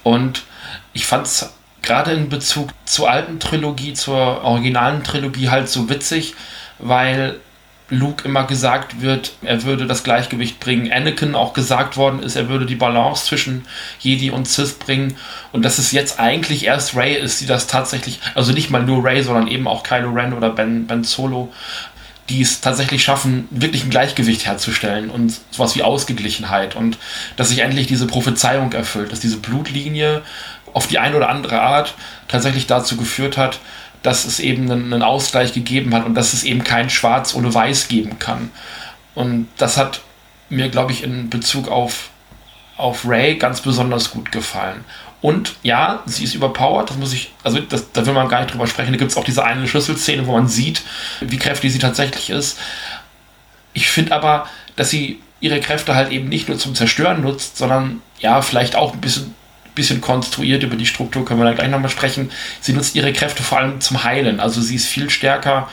Und 0.03 0.43
ich 0.91 1.05
fand 1.05 1.27
es 1.27 1.53
gerade 1.81 2.11
in 2.11 2.27
Bezug 2.27 2.71
zur 2.83 3.09
alten 3.09 3.39
Trilogie, 3.39 3.93
zur 3.93 4.43
originalen 4.43 5.03
Trilogie 5.03 5.49
halt 5.49 5.69
so 5.69 5.89
witzig, 5.89 6.35
weil 6.79 7.39
Luke 7.89 8.27
immer 8.27 8.43
gesagt 8.43 9.01
wird, 9.01 9.33
er 9.41 9.63
würde 9.63 9.87
das 9.87 10.03
Gleichgewicht 10.03 10.59
bringen. 10.59 10.91
Anakin 10.91 11.35
auch 11.35 11.53
gesagt 11.53 11.95
worden 11.95 12.21
ist, 12.21 12.35
er 12.35 12.49
würde 12.49 12.65
die 12.65 12.75
Balance 12.75 13.25
zwischen 13.25 13.65
Jedi 13.99 14.29
und 14.29 14.47
Sith 14.47 14.77
bringen. 14.79 15.15
Und 15.53 15.63
dass 15.63 15.77
es 15.77 15.93
jetzt 15.93 16.19
eigentlich 16.19 16.65
erst 16.65 16.95
Ray 16.95 17.15
ist, 17.15 17.39
die 17.39 17.45
das 17.45 17.67
tatsächlich, 17.67 18.19
also 18.35 18.51
nicht 18.51 18.69
mal 18.69 18.83
nur 18.83 19.05
Ray, 19.05 19.23
sondern 19.23 19.47
eben 19.47 19.67
auch 19.67 19.83
Kylo 19.83 20.11
Ren 20.11 20.33
oder 20.33 20.49
Ben, 20.49 20.85
ben 20.85 21.05
Solo, 21.05 21.53
die 22.27 22.41
es 22.41 22.59
tatsächlich 22.59 23.03
schaffen, 23.03 23.47
wirklich 23.51 23.85
ein 23.85 23.89
Gleichgewicht 23.89 24.45
herzustellen 24.45 25.09
und 25.09 25.39
sowas 25.51 25.75
wie 25.77 25.83
Ausgeglichenheit. 25.83 26.75
Und 26.75 26.97
dass 27.37 27.49
sich 27.49 27.59
endlich 27.59 27.87
diese 27.87 28.05
Prophezeiung 28.05 28.73
erfüllt, 28.73 29.13
dass 29.13 29.21
diese 29.21 29.37
Blutlinie 29.37 30.23
auf 30.73 30.87
die 30.87 30.99
eine 30.99 31.15
oder 31.15 31.29
andere 31.29 31.61
Art 31.61 31.95
tatsächlich 32.27 32.67
dazu 32.67 32.97
geführt 32.97 33.37
hat, 33.37 33.59
dass 34.03 34.25
es 34.25 34.39
eben 34.39 34.71
einen, 34.71 34.93
einen 34.93 35.03
Ausgleich 35.03 35.53
gegeben 35.53 35.93
hat 35.93 36.05
und 36.05 36.15
dass 36.15 36.33
es 36.33 36.43
eben 36.43 36.63
kein 36.63 36.89
Schwarz 36.89 37.33
ohne 37.33 37.53
Weiß 37.53 37.87
geben 37.87 38.19
kann. 38.19 38.51
Und 39.15 39.47
das 39.57 39.77
hat 39.77 40.01
mir, 40.49 40.69
glaube 40.69 40.91
ich, 40.91 41.03
in 41.03 41.29
Bezug 41.29 41.67
auf, 41.69 42.09
auf 42.77 43.07
Ray 43.07 43.35
ganz 43.35 43.61
besonders 43.61 44.11
gut 44.11 44.31
gefallen. 44.31 44.85
Und 45.19 45.55
ja, 45.63 46.03
sie 46.05 46.23
ist 46.23 46.35
überpowered, 46.35 46.89
das 46.89 46.97
muss 46.97 47.13
ich, 47.13 47.31
also 47.43 47.59
das, 47.59 47.91
da 47.91 48.05
will 48.05 48.13
man 48.13 48.29
gar 48.29 48.41
nicht 48.41 48.53
drüber 48.53 48.67
sprechen. 48.67 48.91
Da 48.91 48.97
gibt 48.97 49.11
es 49.11 49.17
auch 49.17 49.23
diese 49.23 49.43
eine 49.43 49.67
Schlüsselszene, 49.67 50.27
wo 50.27 50.33
man 50.33 50.47
sieht, 50.47 50.83
wie 51.21 51.37
kräftig 51.37 51.73
sie 51.73 51.79
tatsächlich 51.79 52.29
ist. 52.29 52.59
Ich 53.73 53.89
finde 53.89 54.13
aber, 54.13 54.47
dass 54.75 54.89
sie 54.89 55.19
ihre 55.39 55.59
Kräfte 55.59 55.95
halt 55.95 56.11
eben 56.11 56.29
nicht 56.29 56.47
nur 56.47 56.57
zum 56.57 56.75
Zerstören 56.75 57.21
nutzt, 57.21 57.57
sondern 57.57 58.01
ja, 58.19 58.41
vielleicht 58.41 58.75
auch 58.75 58.93
ein 58.93 59.01
bisschen 59.01 59.35
bisschen 59.77 60.01
konstruiert, 60.01 60.63
über 60.63 60.75
die 60.75 60.85
Struktur 60.85 61.23
können 61.23 61.39
wir 61.39 61.45
da 61.45 61.53
gleich 61.53 61.69
nochmal 61.69 61.89
sprechen. 61.89 62.29
Sie 62.59 62.73
nutzt 62.73 62.95
ihre 62.95 63.13
Kräfte 63.13 63.43
vor 63.43 63.59
allem 63.59 63.79
zum 63.79 64.03
Heilen. 64.03 64.41
Also 64.41 64.59
sie 64.59 64.75
ist 64.75 64.87
viel 64.87 65.09
stärker 65.09 65.69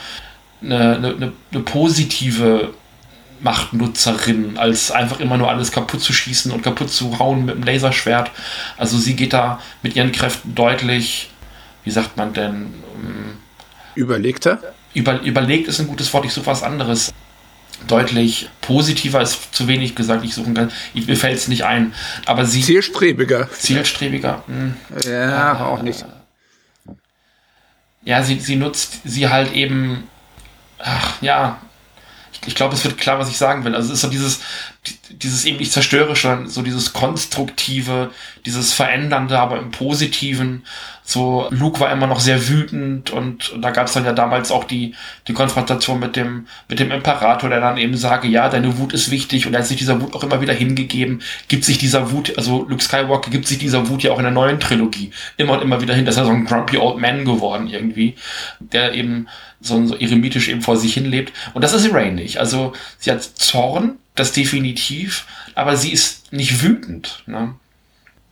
eine, 0.61 0.95
eine, 0.95 1.33
eine 1.51 1.61
positive 1.63 2.73
Machtnutzerin, 3.41 4.57
als 4.57 4.91
einfach 4.91 5.19
immer 5.19 5.37
nur 5.37 5.49
alles 5.49 5.71
kaputt 5.71 6.01
zu 6.01 6.13
schießen 6.13 6.51
und 6.51 6.63
kaputt 6.63 6.89
zu 6.89 7.19
hauen 7.19 7.45
mit 7.45 7.55
dem 7.55 7.63
Laserschwert. 7.63 8.31
Also 8.77 8.97
sie 8.97 9.15
geht 9.15 9.33
da 9.33 9.59
mit 9.81 9.95
ihren 9.95 10.11
Kräften 10.11 10.55
deutlich, 10.55 11.29
wie 11.83 11.91
sagt 11.91 12.15
man 12.15 12.33
denn? 12.33 12.73
Ähm, 13.03 13.37
Überlegter? 13.95 14.59
Über, 14.93 15.21
überlegt 15.21 15.67
ist 15.67 15.79
ein 15.79 15.87
gutes 15.87 16.13
Wort, 16.13 16.25
ich 16.25 16.31
suche 16.31 16.47
was 16.47 16.63
anderes 16.63 17.13
deutlich 17.87 18.49
positiver 18.61 19.21
ist 19.21 19.53
zu 19.53 19.67
wenig 19.67 19.95
gesagt, 19.95 20.23
ich 20.23 20.33
suchen 20.33 20.53
kann. 20.53 20.71
Ich, 20.93 21.07
mir 21.07 21.15
fällt 21.15 21.37
es 21.37 21.47
nicht 21.47 21.65
ein. 21.65 21.93
Aber 22.25 22.45
sie. 22.45 22.61
Zielstrebiger. 22.61 23.49
Zielstrebiger. 23.51 24.43
Hm. 24.47 24.75
Ja, 25.05 25.53
äh, 25.53 25.61
auch 25.61 25.81
nicht. 25.81 26.05
Ja, 28.03 28.23
sie, 28.23 28.39
sie 28.39 28.55
nutzt 28.55 28.99
sie 29.03 29.29
halt 29.29 29.53
eben. 29.53 30.03
Ach, 30.79 31.21
ja. 31.21 31.59
Ich, 32.33 32.47
ich 32.47 32.55
glaube, 32.55 32.75
es 32.75 32.83
wird 32.83 32.97
klar, 32.97 33.19
was 33.19 33.29
ich 33.29 33.37
sagen 33.37 33.63
will. 33.65 33.75
Also 33.75 33.89
es 33.89 33.95
ist 33.95 34.01
so 34.01 34.09
dieses, 34.09 34.41
dieses 35.09 35.45
eben 35.45 35.57
nicht 35.57 35.71
zerstörerische, 35.71 36.43
so 36.47 36.61
dieses 36.61 36.93
konstruktive, 36.93 38.11
dieses 38.45 38.73
verändernde, 38.73 39.39
aber 39.39 39.57
im 39.57 39.71
positiven. 39.71 40.63
So, 41.03 41.47
Luke 41.51 41.79
war 41.79 41.91
immer 41.91 42.07
noch 42.07 42.19
sehr 42.19 42.47
wütend 42.47 43.11
und, 43.11 43.51
und 43.51 43.61
da 43.61 43.69
gab 43.69 43.87
es 43.87 43.93
dann 43.93 44.05
ja 44.05 44.13
damals 44.13 44.51
auch 44.51 44.63
die, 44.63 44.95
die 45.27 45.33
Konfrontation 45.33 45.99
mit 45.99 46.15
dem, 46.15 46.47
mit 46.67 46.79
dem 46.79 46.91
Imperator, 46.91 47.49
der 47.49 47.61
dann 47.61 47.77
eben 47.77 47.95
sage, 47.95 48.27
ja, 48.27 48.49
deine 48.49 48.77
Wut 48.79 48.91
ist 48.91 49.11
wichtig 49.11 49.45
und 49.45 49.53
er 49.53 49.59
hat 49.59 49.67
sich 49.67 49.77
dieser 49.77 50.01
Wut 50.01 50.15
auch 50.15 50.23
immer 50.23 50.41
wieder 50.41 50.53
hingegeben, 50.53 51.21
gibt 51.47 51.63
sich 51.63 51.77
dieser 51.77 52.11
Wut, 52.11 52.35
also 52.37 52.65
Luke 52.67 52.83
Skywalker 52.83 53.29
gibt 53.29 53.47
sich 53.47 53.59
dieser 53.59 53.87
Wut 53.89 54.01
ja 54.01 54.11
auch 54.11 54.17
in 54.17 54.23
der 54.23 54.31
neuen 54.31 54.59
Trilogie 54.59 55.11
immer 55.37 55.53
und 55.53 55.61
immer 55.61 55.81
wieder 55.81 55.93
hin. 55.93 56.05
Das 56.05 56.15
ist 56.15 56.19
ja 56.19 56.25
so 56.25 56.31
ein 56.31 56.45
grumpy 56.45 56.77
old 56.77 56.99
man 56.99 57.23
geworden 57.23 57.67
irgendwie, 57.67 58.15
der 58.59 58.93
eben 58.93 59.27
so, 59.61 59.85
so 59.85 59.95
eremitisch 59.95 60.49
eben 60.49 60.61
vor 60.61 60.77
sich 60.77 60.93
hin 60.93 61.05
lebt. 61.05 61.33
Und 61.53 61.63
das 61.63 61.73
ist 61.73 61.91
Ray 61.93 62.11
nicht. 62.11 62.39
Also 62.39 62.73
sie 62.97 63.11
hat 63.11 63.21
Zorn, 63.23 63.97
das 64.15 64.31
definitiv, 64.31 65.25
aber 65.53 65.75
sie 65.75 65.91
ist 65.91 66.31
nicht 66.31 66.63
wütend. 66.63 67.23
Ne? 67.27 67.55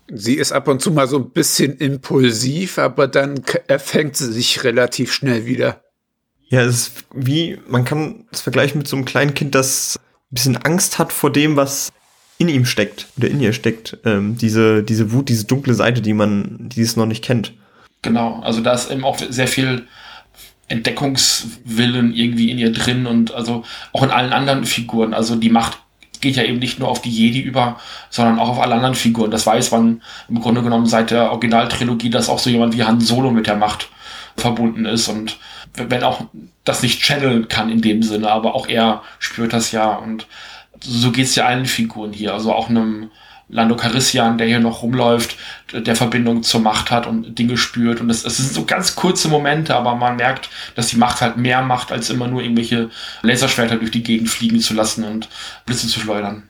Sie 0.08 0.36
ist 0.36 0.52
ab 0.52 0.68
und 0.68 0.82
zu 0.82 0.92
mal 0.92 1.08
so 1.08 1.18
ein 1.18 1.30
bisschen 1.30 1.78
impulsiv, 1.78 2.78
aber 2.78 3.08
dann 3.08 3.44
erfängt 3.68 4.18
sie 4.18 4.32
sich 4.32 4.64
relativ 4.64 5.14
schnell 5.14 5.46
wieder. 5.46 5.82
Ja, 6.48 6.62
es 6.62 6.76
ist 6.76 7.06
wie, 7.14 7.60
man 7.68 7.86
kann 7.86 8.26
es 8.32 8.42
vergleichen 8.42 8.80
mit 8.80 8.88
so 8.88 8.96
einem 8.96 9.06
kleinen 9.06 9.34
Kind, 9.34 9.56
das 9.56 9.98
ein 9.98 10.36
bisschen 10.36 10.58
Angst 10.58 11.00
hat 11.00 11.12
vor 11.12 11.32
dem, 11.32 11.56
was 11.56 11.92
in 12.38 12.50
ihm 12.50 12.66
steckt 12.66 13.08
oder 13.18 13.28
in 13.28 13.40
ihr 13.40 13.54
steckt. 13.54 13.98
Ähm, 14.06 14.38
diese, 14.38 14.84
diese 14.84 15.12
Wut, 15.12 15.30
diese 15.30 15.46
dunkle 15.46 15.74
Seite, 15.74 16.02
die 16.02 16.14
man, 16.14 16.58
die 16.60 16.82
es 16.82 16.96
noch 16.96 17.06
nicht 17.06 17.24
kennt. 17.24 17.54
Genau, 18.02 18.42
also 18.42 18.62
da 18.62 18.74
ist 18.74 18.92
eben 18.92 19.06
auch 19.06 19.18
sehr 19.18 19.48
viel 19.48 19.88
Entdeckungswillen 20.68 22.14
irgendwie 22.14 22.52
in 22.52 22.58
ihr 22.58 22.72
drin 22.72 23.06
und 23.06 23.34
also 23.34 23.64
auch 23.92 24.04
in 24.04 24.12
allen 24.12 24.34
anderen 24.34 24.66
Figuren. 24.66 25.14
Also 25.14 25.36
die 25.36 25.50
Macht 25.50 25.78
geht 26.22 26.38
ja 26.38 26.44
eben 26.44 26.60
nicht 26.60 26.80
nur 26.80 26.88
auf 26.88 27.02
die 27.02 27.12
Jedi 27.12 27.42
über, 27.42 27.80
sondern 28.10 28.40
auch 28.40 28.50
auf 28.50 28.60
alle 28.60 28.76
anderen 28.76 28.96
Figuren. 28.96 29.30
Das 29.30 29.46
weiß 29.46 29.72
man 29.72 30.02
im 30.30 30.40
Grunde 30.40 30.64
genommen 30.64 30.86
seit 30.86 31.12
der 31.12 31.32
Originaltrilogie, 31.32 32.10
dass 32.10 32.30
auch 32.30 32.40
so 32.40 32.50
jemand 32.50 32.76
wie 32.76 32.84
Han 32.84 33.02
Solo 33.02 33.30
mit 33.30 33.46
der 33.46 33.58
Macht 33.58 33.90
verbunden 34.38 34.86
ist 34.86 35.10
und 35.10 35.38
wenn 35.76 36.04
auch 36.04 36.26
das 36.64 36.82
nicht 36.82 37.02
channeln 37.02 37.48
kann 37.48 37.70
in 37.70 37.82
dem 37.82 38.04
Sinne, 38.04 38.32
aber 38.32 38.56
auch 38.56 38.68
er 38.68 39.02
spürt 39.20 39.54
das 39.54 39.72
ja 39.72 39.96
und 39.96 40.28
so 40.82 41.12
geht 41.12 41.26
es 41.26 41.36
ja 41.36 41.46
allen 41.46 41.66
Figuren 41.66 42.14
hier, 42.14 42.34
also 42.34 42.54
auch 42.54 42.70
einem 42.70 43.10
Lando 43.54 43.76
Carissian, 43.76 44.38
der 44.38 44.48
hier 44.48 44.60
noch 44.60 44.82
rumläuft, 44.82 45.38
der 45.72 45.96
Verbindung 45.96 46.42
zur 46.44 46.60
Macht 46.60 46.90
hat 46.90 47.06
und 47.06 47.38
Dinge 47.38 47.56
spürt. 47.56 48.02
Und 48.02 48.10
es, 48.10 48.24
sind 48.24 48.52
so 48.52 48.66
ganz 48.66 48.96
kurze 48.96 49.28
Momente, 49.28 49.76
aber 49.76 49.96
man 49.96 50.16
merkt, 50.16 50.50
dass 50.76 50.88
die 50.88 50.98
Macht 50.98 51.22
halt 51.22 51.38
mehr 51.38 51.62
macht, 51.62 51.92
als 51.92 52.10
immer 52.10 52.28
nur 52.28 52.42
irgendwelche 52.42 52.90
Laserschwerter 53.22 53.78
durch 53.78 53.92
die 53.92 54.04
Gegend 54.04 54.30
fliegen 54.30 54.60
zu 54.60 54.74
lassen 54.74 55.04
und 55.04 55.30
Blitze 55.66 55.88
zu 55.88 56.00
schleudern. 56.00 56.44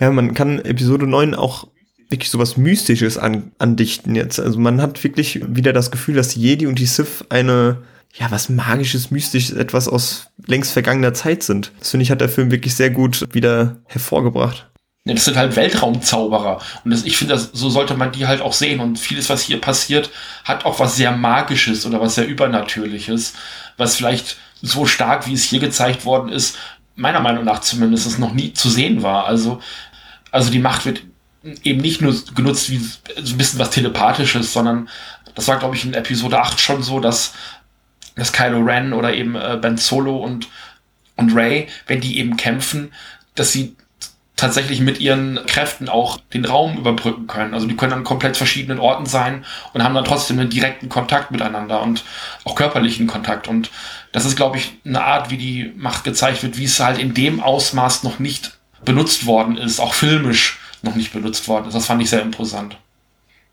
Ja, 0.00 0.10
man 0.10 0.34
kann 0.34 0.58
Episode 0.58 1.06
9 1.06 1.34
auch 1.34 1.68
wirklich 2.08 2.30
sowas 2.30 2.56
Mystisches 2.56 3.18
an, 3.18 3.52
andichten 3.58 4.14
jetzt. 4.14 4.40
Also 4.40 4.58
man 4.58 4.82
hat 4.82 5.02
wirklich 5.04 5.40
wieder 5.46 5.72
das 5.72 5.90
Gefühl, 5.90 6.16
dass 6.16 6.30
die 6.30 6.40
Jedi 6.40 6.66
und 6.66 6.78
die 6.78 6.86
Sith 6.86 7.24
eine, 7.28 7.78
ja, 8.14 8.30
was 8.30 8.48
Magisches, 8.48 9.10
Mystisches, 9.10 9.56
etwas 9.56 9.88
aus 9.88 10.30
längst 10.46 10.72
vergangener 10.72 11.14
Zeit 11.14 11.42
sind. 11.42 11.72
Das 11.78 11.90
finde 11.90 12.02
ich, 12.02 12.10
hat 12.10 12.20
der 12.20 12.28
Film 12.28 12.50
wirklich 12.50 12.74
sehr 12.74 12.90
gut 12.90 13.28
wieder 13.32 13.76
hervorgebracht. 13.86 14.67
Das 15.14 15.24
sind 15.24 15.36
halt 15.36 15.56
Weltraumzauberer. 15.56 16.60
Und 16.84 16.90
das, 16.90 17.04
ich 17.04 17.16
finde, 17.16 17.38
so 17.38 17.70
sollte 17.70 17.94
man 17.94 18.12
die 18.12 18.26
halt 18.26 18.40
auch 18.40 18.52
sehen. 18.52 18.80
Und 18.80 18.98
vieles, 18.98 19.28
was 19.28 19.42
hier 19.42 19.60
passiert, 19.60 20.10
hat 20.44 20.64
auch 20.64 20.78
was 20.80 20.96
sehr 20.96 21.12
Magisches 21.12 21.86
oder 21.86 22.00
was 22.00 22.14
sehr 22.14 22.26
Übernatürliches, 22.26 23.34
was 23.76 23.96
vielleicht 23.96 24.36
so 24.60 24.86
stark, 24.86 25.26
wie 25.26 25.34
es 25.34 25.44
hier 25.44 25.60
gezeigt 25.60 26.04
worden 26.04 26.30
ist, 26.30 26.56
meiner 26.94 27.20
Meinung 27.20 27.44
nach 27.44 27.60
zumindest 27.60 28.18
noch 28.18 28.32
nie 28.32 28.52
zu 28.52 28.68
sehen 28.68 29.02
war. 29.02 29.26
Also, 29.26 29.60
also 30.30 30.50
die 30.50 30.58
Macht 30.58 30.84
wird 30.84 31.02
eben 31.62 31.80
nicht 31.80 32.02
nur 32.02 32.14
genutzt 32.34 32.70
wie 32.70 32.78
so 32.78 33.34
ein 33.34 33.38
bisschen 33.38 33.58
was 33.58 33.70
Telepathisches, 33.70 34.52
sondern 34.52 34.88
das 35.34 35.46
war, 35.46 35.58
glaube 35.58 35.76
ich, 35.76 35.84
in 35.84 35.94
Episode 35.94 36.40
8 36.40 36.60
schon 36.60 36.82
so, 36.82 36.98
dass, 36.98 37.34
dass 38.16 38.32
Kylo 38.32 38.60
Ren 38.60 38.92
oder 38.92 39.14
eben 39.14 39.36
äh, 39.36 39.56
Ben 39.60 39.76
Solo 39.76 40.16
und, 40.16 40.48
und 41.16 41.34
Ray, 41.34 41.68
wenn 41.86 42.00
die 42.00 42.18
eben 42.18 42.36
kämpfen, 42.36 42.92
dass 43.36 43.52
sie 43.52 43.76
tatsächlich 44.38 44.80
mit 44.80 45.00
ihren 45.00 45.44
Kräften 45.46 45.88
auch 45.88 46.20
den 46.32 46.44
Raum 46.44 46.78
überbrücken 46.78 47.26
können. 47.26 47.54
Also 47.54 47.66
die 47.66 47.76
können 47.76 47.92
an 47.92 48.04
komplett 48.04 48.36
verschiedenen 48.36 48.78
Orten 48.78 49.04
sein 49.04 49.44
und 49.74 49.82
haben 49.82 49.94
dann 49.94 50.04
trotzdem 50.04 50.38
einen 50.38 50.48
direkten 50.48 50.88
Kontakt 50.88 51.32
miteinander 51.32 51.82
und 51.82 52.04
auch 52.44 52.54
körperlichen 52.54 53.08
Kontakt. 53.08 53.48
Und 53.48 53.70
das 54.12 54.24
ist, 54.24 54.36
glaube 54.36 54.56
ich, 54.56 54.78
eine 54.86 55.04
Art, 55.04 55.30
wie 55.30 55.38
die 55.38 55.72
Macht 55.76 56.04
gezeigt 56.04 56.44
wird, 56.44 56.56
wie 56.56 56.64
es 56.64 56.78
halt 56.78 56.98
in 56.98 57.14
dem 57.14 57.40
Ausmaß 57.40 58.04
noch 58.04 58.20
nicht 58.20 58.56
benutzt 58.84 59.26
worden 59.26 59.56
ist, 59.56 59.80
auch 59.80 59.92
filmisch 59.92 60.60
noch 60.82 60.94
nicht 60.94 61.12
benutzt 61.12 61.48
worden 61.48 61.66
ist. 61.66 61.74
Das 61.74 61.86
fand 61.86 62.00
ich 62.00 62.08
sehr 62.08 62.22
imposant. 62.22 62.76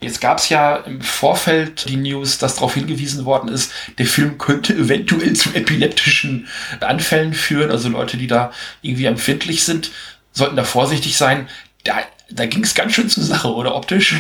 Jetzt 0.02 0.22
gab 0.22 0.38
es 0.38 0.50
ja 0.50 0.76
im 0.76 1.02
Vorfeld 1.02 1.90
die 1.90 1.96
News, 1.96 2.38
dass 2.38 2.56
darauf 2.56 2.76
hingewiesen 2.76 3.26
worden 3.26 3.50
ist, 3.50 3.72
der 3.98 4.06
Film 4.06 4.38
könnte 4.38 4.76
eventuell 4.76 5.34
zu 5.34 5.56
epileptischen 5.56 6.48
Anfällen 6.82 7.34
führen, 7.34 7.72
also 7.72 7.90
Leute, 7.90 8.18
die 8.18 8.28
da 8.28 8.52
irgendwie 8.84 9.06
empfindlich 9.06 9.64
sind 9.64 9.90
sollten 10.36 10.56
da 10.56 10.64
vorsichtig 10.64 11.18
sein. 11.18 11.50
Da, 11.84 11.96
da 12.30 12.46
ging 12.46 12.64
es 12.64 12.76
ganz 12.76 12.94
schön 12.94 13.10
zur 13.10 13.24
Sache, 13.24 13.52
oder 13.52 13.76
optisch? 13.76 14.16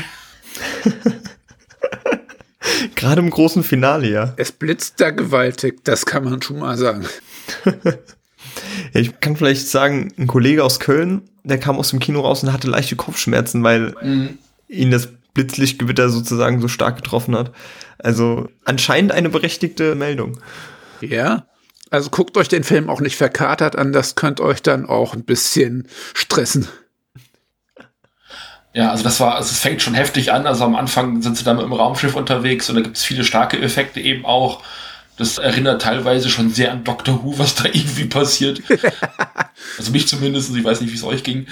Gerade 2.95 3.21
im 3.21 3.29
großen 3.29 3.63
Finale, 3.63 4.09
ja. 4.09 4.33
Es 4.37 4.51
blitzt 4.51 4.99
da 4.99 5.11
gewaltig, 5.11 5.83
das 5.83 6.07
kann 6.07 6.23
man 6.23 6.41
schon 6.41 6.57
mal 6.59 6.77
sagen. 6.77 7.05
Ich 8.93 9.19
kann 9.19 9.35
vielleicht 9.35 9.67
sagen, 9.67 10.13
ein 10.17 10.27
Kollege 10.27 10.63
aus 10.63 10.79
Köln, 10.79 11.23
der 11.43 11.59
kam 11.59 11.77
aus 11.77 11.89
dem 11.89 11.99
Kino 11.99 12.21
raus 12.21 12.43
und 12.43 12.53
hatte 12.53 12.69
leichte 12.69 12.95
Kopfschmerzen, 12.95 13.61
weil 13.63 13.93
mhm. 14.01 14.37
ihn 14.69 14.91
das 14.91 15.09
Blitzlichtgewitter 15.33 16.07
sozusagen 16.09 16.61
so 16.61 16.69
stark 16.69 16.95
getroffen 16.95 17.35
hat. 17.35 17.51
Also 17.97 18.47
anscheinend 18.63 19.11
eine 19.11 19.29
berechtigte 19.29 19.95
Meldung. 19.95 20.39
Ja, 21.01 21.45
also 21.89 22.09
guckt 22.09 22.37
euch 22.37 22.47
den 22.47 22.63
Film 22.63 22.89
auch 22.89 23.01
nicht 23.01 23.15
verkatert 23.15 23.75
an, 23.75 23.91
das 23.91 24.15
könnt 24.15 24.39
euch 24.39 24.61
dann 24.61 24.85
auch 24.87 25.13
ein 25.13 25.23
bisschen 25.23 25.87
stressen. 26.13 26.67
Ja, 28.75 28.91
also 28.91 29.05
das 29.05 29.21
war, 29.21 29.35
also 29.35 29.51
es 29.51 29.59
fängt 29.59 29.81
schon 29.81 29.93
heftig 29.93 30.33
an. 30.33 30.45
Also 30.45 30.65
am 30.65 30.75
Anfang 30.75 31.21
sind 31.21 31.37
sie 31.37 31.45
dann 31.45 31.55
mit 31.55 31.65
dem 31.65 31.71
Raumschiff 31.71 32.13
unterwegs 32.13 32.69
und 32.69 32.75
da 32.75 32.81
gibt 32.81 32.97
es 32.97 33.05
viele 33.05 33.23
starke 33.23 33.57
Effekte 33.61 34.01
eben 34.01 34.25
auch. 34.25 34.61
Das 35.17 35.37
erinnert 35.37 35.81
teilweise 35.81 36.29
schon 36.29 36.49
sehr 36.49 36.73
an 36.73 36.83
Doctor 36.83 37.23
Who, 37.23 37.39
was 37.39 37.55
da 37.55 37.65
irgendwie 37.71 38.05
passiert. 38.05 38.61
also 39.77 39.91
mich 39.91 40.09
zumindest, 40.09 40.53
ich 40.53 40.63
weiß 40.63 40.81
nicht, 40.81 40.91
wie 40.91 40.97
es 40.97 41.05
euch 41.05 41.23
ging. 41.23 41.47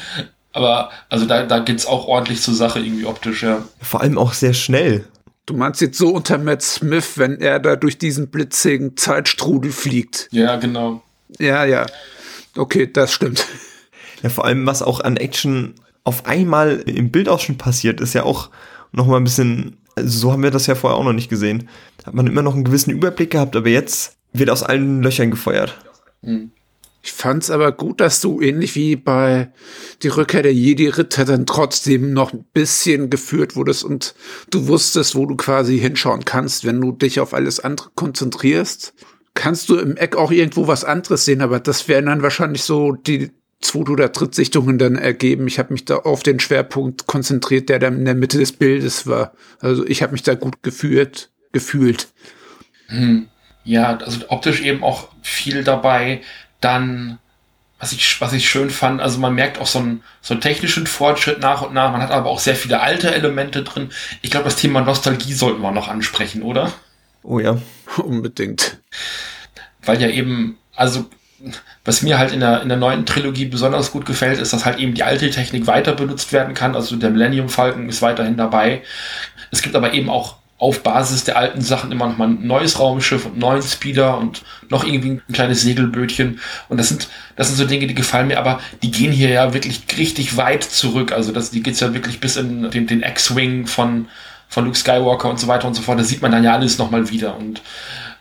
Aber 0.51 0.91
also 1.07 1.25
da, 1.25 1.43
da 1.43 1.59
geht's 1.59 1.85
auch 1.85 2.07
ordentlich 2.07 2.41
zur 2.41 2.55
Sache, 2.55 2.79
irgendwie 2.79 3.05
optisch, 3.05 3.43
ja. 3.43 3.63
Vor 3.81 4.01
allem 4.01 4.17
auch 4.17 4.33
sehr 4.33 4.53
schnell. 4.53 5.05
Du 5.45 5.53
meinst 5.53 5.81
jetzt 5.81 5.97
so 5.97 6.09
unter 6.09 6.37
Matt 6.37 6.61
Smith, 6.61 7.17
wenn 7.17 7.41
er 7.41 7.59
da 7.59 7.75
durch 7.75 7.97
diesen 7.97 8.29
blitzigen 8.29 8.95
Zeitstrudel 8.95 9.71
fliegt. 9.71 10.29
Ja, 10.31 10.55
genau. 10.55 11.01
Ja, 11.37 11.65
ja. 11.65 11.85
Okay, 12.55 12.89
das 12.91 13.13
stimmt. 13.13 13.45
Ja, 14.21 14.29
vor 14.29 14.45
allem, 14.45 14.65
was 14.65 14.81
auch 14.81 15.01
an 15.01 15.17
Action 15.17 15.75
auf 16.05 16.25
einmal 16.25 16.81
im 16.85 17.11
Bildausschnitt 17.11 17.57
passiert, 17.57 17.99
ist 17.99 18.13
ja 18.13 18.23
auch 18.23 18.49
noch 18.93 19.05
mal 19.05 19.17
ein 19.17 19.23
bisschen, 19.25 19.77
also 19.95 20.17
so 20.17 20.31
haben 20.31 20.43
wir 20.43 20.51
das 20.51 20.67
ja 20.67 20.75
vorher 20.75 20.97
auch 20.97 21.03
noch 21.03 21.13
nicht 21.13 21.29
gesehen. 21.29 21.69
Da 21.97 22.07
hat 22.07 22.13
man 22.13 22.27
immer 22.27 22.41
noch 22.41 22.53
einen 22.53 22.63
gewissen 22.63 22.91
Überblick 22.91 23.31
gehabt, 23.31 23.55
aber 23.55 23.69
jetzt 23.69 24.15
wird 24.31 24.49
aus 24.49 24.63
allen 24.63 25.03
Löchern 25.03 25.31
gefeuert. 25.31 25.77
Mhm. 26.21 26.51
Ich 27.05 27.11
fand's 27.11 27.49
aber 27.49 27.73
gut, 27.73 27.99
dass 27.99 28.21
du 28.21 28.39
ähnlich 28.39 28.75
wie 28.75 28.95
bei 28.95 29.51
die 30.03 30.07
Rückkehr 30.07 30.41
der 30.41 30.53
Jedi-Ritter 30.53 31.25
dann 31.25 31.45
trotzdem 31.45 32.13
noch 32.13 32.31
ein 32.31 32.45
bisschen 32.53 33.09
geführt 33.09 33.57
wurdest 33.57 33.83
und 33.83 34.15
du 34.49 34.67
wusstest, 34.67 35.13
wo 35.13 35.25
du 35.25 35.35
quasi 35.35 35.77
hinschauen 35.77 36.23
kannst, 36.23 36.63
wenn 36.63 36.79
du 36.79 36.93
dich 36.93 37.19
auf 37.19 37.33
alles 37.33 37.59
andere 37.59 37.89
konzentrierst. 37.95 38.93
Kannst 39.33 39.67
du 39.67 39.77
im 39.77 39.97
Eck 39.97 40.15
auch 40.15 40.31
irgendwo 40.31 40.67
was 40.67 40.85
anderes 40.85 41.25
sehen, 41.25 41.41
aber 41.41 41.59
das 41.59 41.89
wären 41.89 42.05
dann 42.05 42.21
wahrscheinlich 42.21 42.63
so 42.63 42.93
die 42.93 43.31
zweite 43.59 43.91
oder 43.91 44.07
Drittsichtungen 44.07 44.77
dann 44.77 44.95
ergeben. 44.95 45.47
Ich 45.47 45.59
habe 45.59 45.73
mich 45.73 45.83
da 45.83 45.97
auf 45.97 46.23
den 46.23 46.39
Schwerpunkt 46.39 47.05
konzentriert, 47.05 47.67
der 47.67 47.79
dann 47.79 47.97
in 47.97 48.05
der 48.05 48.15
Mitte 48.15 48.37
des 48.37 48.53
Bildes 48.53 49.07
war. 49.07 49.33
Also 49.59 49.85
ich 49.85 50.03
habe 50.03 50.13
mich 50.13 50.23
da 50.23 50.35
gut 50.35 50.63
geführt, 50.63 51.31
gefühlt. 51.51 52.07
Hm. 52.87 53.27
Ja, 53.65 53.97
also 53.97 54.19
optisch 54.29 54.61
eben 54.61 54.83
auch 54.83 55.09
viel 55.21 55.63
dabei 55.63 56.21
dann, 56.63 57.19
was 57.79 57.91
ich, 57.91 58.21
was 58.21 58.33
ich 58.33 58.49
schön 58.49 58.69
fand, 58.69 59.01
also 59.01 59.19
man 59.19 59.35
merkt 59.35 59.59
auch 59.59 59.67
so 59.67 59.79
einen, 59.79 60.03
so 60.21 60.33
einen 60.33 60.41
technischen 60.41 60.87
Fortschritt 60.87 61.41
nach 61.41 61.61
und 61.61 61.73
nach. 61.73 61.91
Man 61.91 62.01
hat 62.01 62.11
aber 62.11 62.29
auch 62.29 62.39
sehr 62.39 62.55
viele 62.55 62.81
alte 62.81 63.13
Elemente 63.13 63.63
drin. 63.63 63.89
Ich 64.21 64.31
glaube, 64.31 64.45
das 64.45 64.55
Thema 64.55 64.81
Nostalgie 64.81 65.33
sollten 65.33 65.61
wir 65.61 65.71
noch 65.71 65.87
ansprechen, 65.87 66.43
oder? 66.43 66.71
Oh 67.23 67.39
ja. 67.39 67.57
Unbedingt. 67.97 68.79
Weil 69.83 70.01
ja 70.01 70.07
eben, 70.07 70.57
also 70.75 71.09
was 71.83 72.01
mir 72.01 72.17
halt 72.17 72.31
in 72.31 72.39
der, 72.39 72.61
in 72.61 72.69
der 72.69 72.77
neuen 72.77 73.05
Trilogie 73.05 73.45
besonders 73.45 73.91
gut 73.91 74.05
gefällt, 74.05 74.39
ist, 74.39 74.53
dass 74.53 74.65
halt 74.65 74.79
eben 74.79 74.93
die 74.93 75.03
alte 75.03 75.29
Technik 75.29 75.67
weiter 75.67 75.93
benutzt 75.93 76.31
werden 76.31 76.53
kann. 76.53 76.75
Also 76.75 76.95
der 76.95 77.09
Millennium 77.09 77.49
Falcon 77.49 77.89
ist 77.89 78.01
weiterhin 78.01 78.37
dabei. 78.37 78.81
Es 79.51 79.61
gibt 79.61 79.75
aber 79.75 79.93
eben 79.93 80.09
auch 80.09 80.37
auf 80.63 80.81
Basis 80.81 81.25
der 81.25 81.35
alten 81.35 81.59
Sachen 81.59 81.91
immer 81.91 82.07
noch 82.07 82.17
mal 82.17 82.29
ein 82.29 82.47
neues 82.47 82.79
Raumschiff 82.79 83.25
und 83.25 83.37
neuen 83.37 83.61
Speeder 83.61 84.17
und 84.17 84.43
noch 84.69 84.85
irgendwie 84.85 85.19
ein 85.27 85.33
kleines 85.33 85.61
Segelbötchen. 85.61 86.39
Und 86.69 86.77
das 86.77 86.87
sind, 86.87 87.09
das 87.35 87.49
sind 87.49 87.57
so 87.57 87.65
Dinge, 87.65 87.85
die 87.85 87.93
gefallen 87.93 88.27
mir, 88.27 88.39
aber 88.39 88.61
die 88.81 88.89
gehen 88.89 89.11
hier 89.11 89.27
ja 89.27 89.53
wirklich 89.53 89.81
richtig 89.97 90.37
weit 90.37 90.63
zurück. 90.63 91.11
Also 91.11 91.33
das, 91.33 91.51
die 91.51 91.61
geht's 91.61 91.81
ja 91.81 91.93
wirklich 91.93 92.21
bis 92.21 92.37
in 92.37 92.71
den, 92.71 92.87
den 92.87 93.03
X-Wing 93.03 93.67
von, 93.67 94.07
von 94.47 94.63
Luke 94.63 94.77
Skywalker 94.77 95.29
und 95.29 95.37
so 95.37 95.47
weiter 95.47 95.67
und 95.67 95.73
so 95.73 95.81
fort. 95.81 95.99
Da 95.99 96.05
sieht 96.05 96.21
man 96.21 96.31
dann 96.31 96.45
ja 96.45 96.53
alles 96.53 96.77
nochmal 96.77 97.09
wieder. 97.09 97.35
Und 97.35 97.61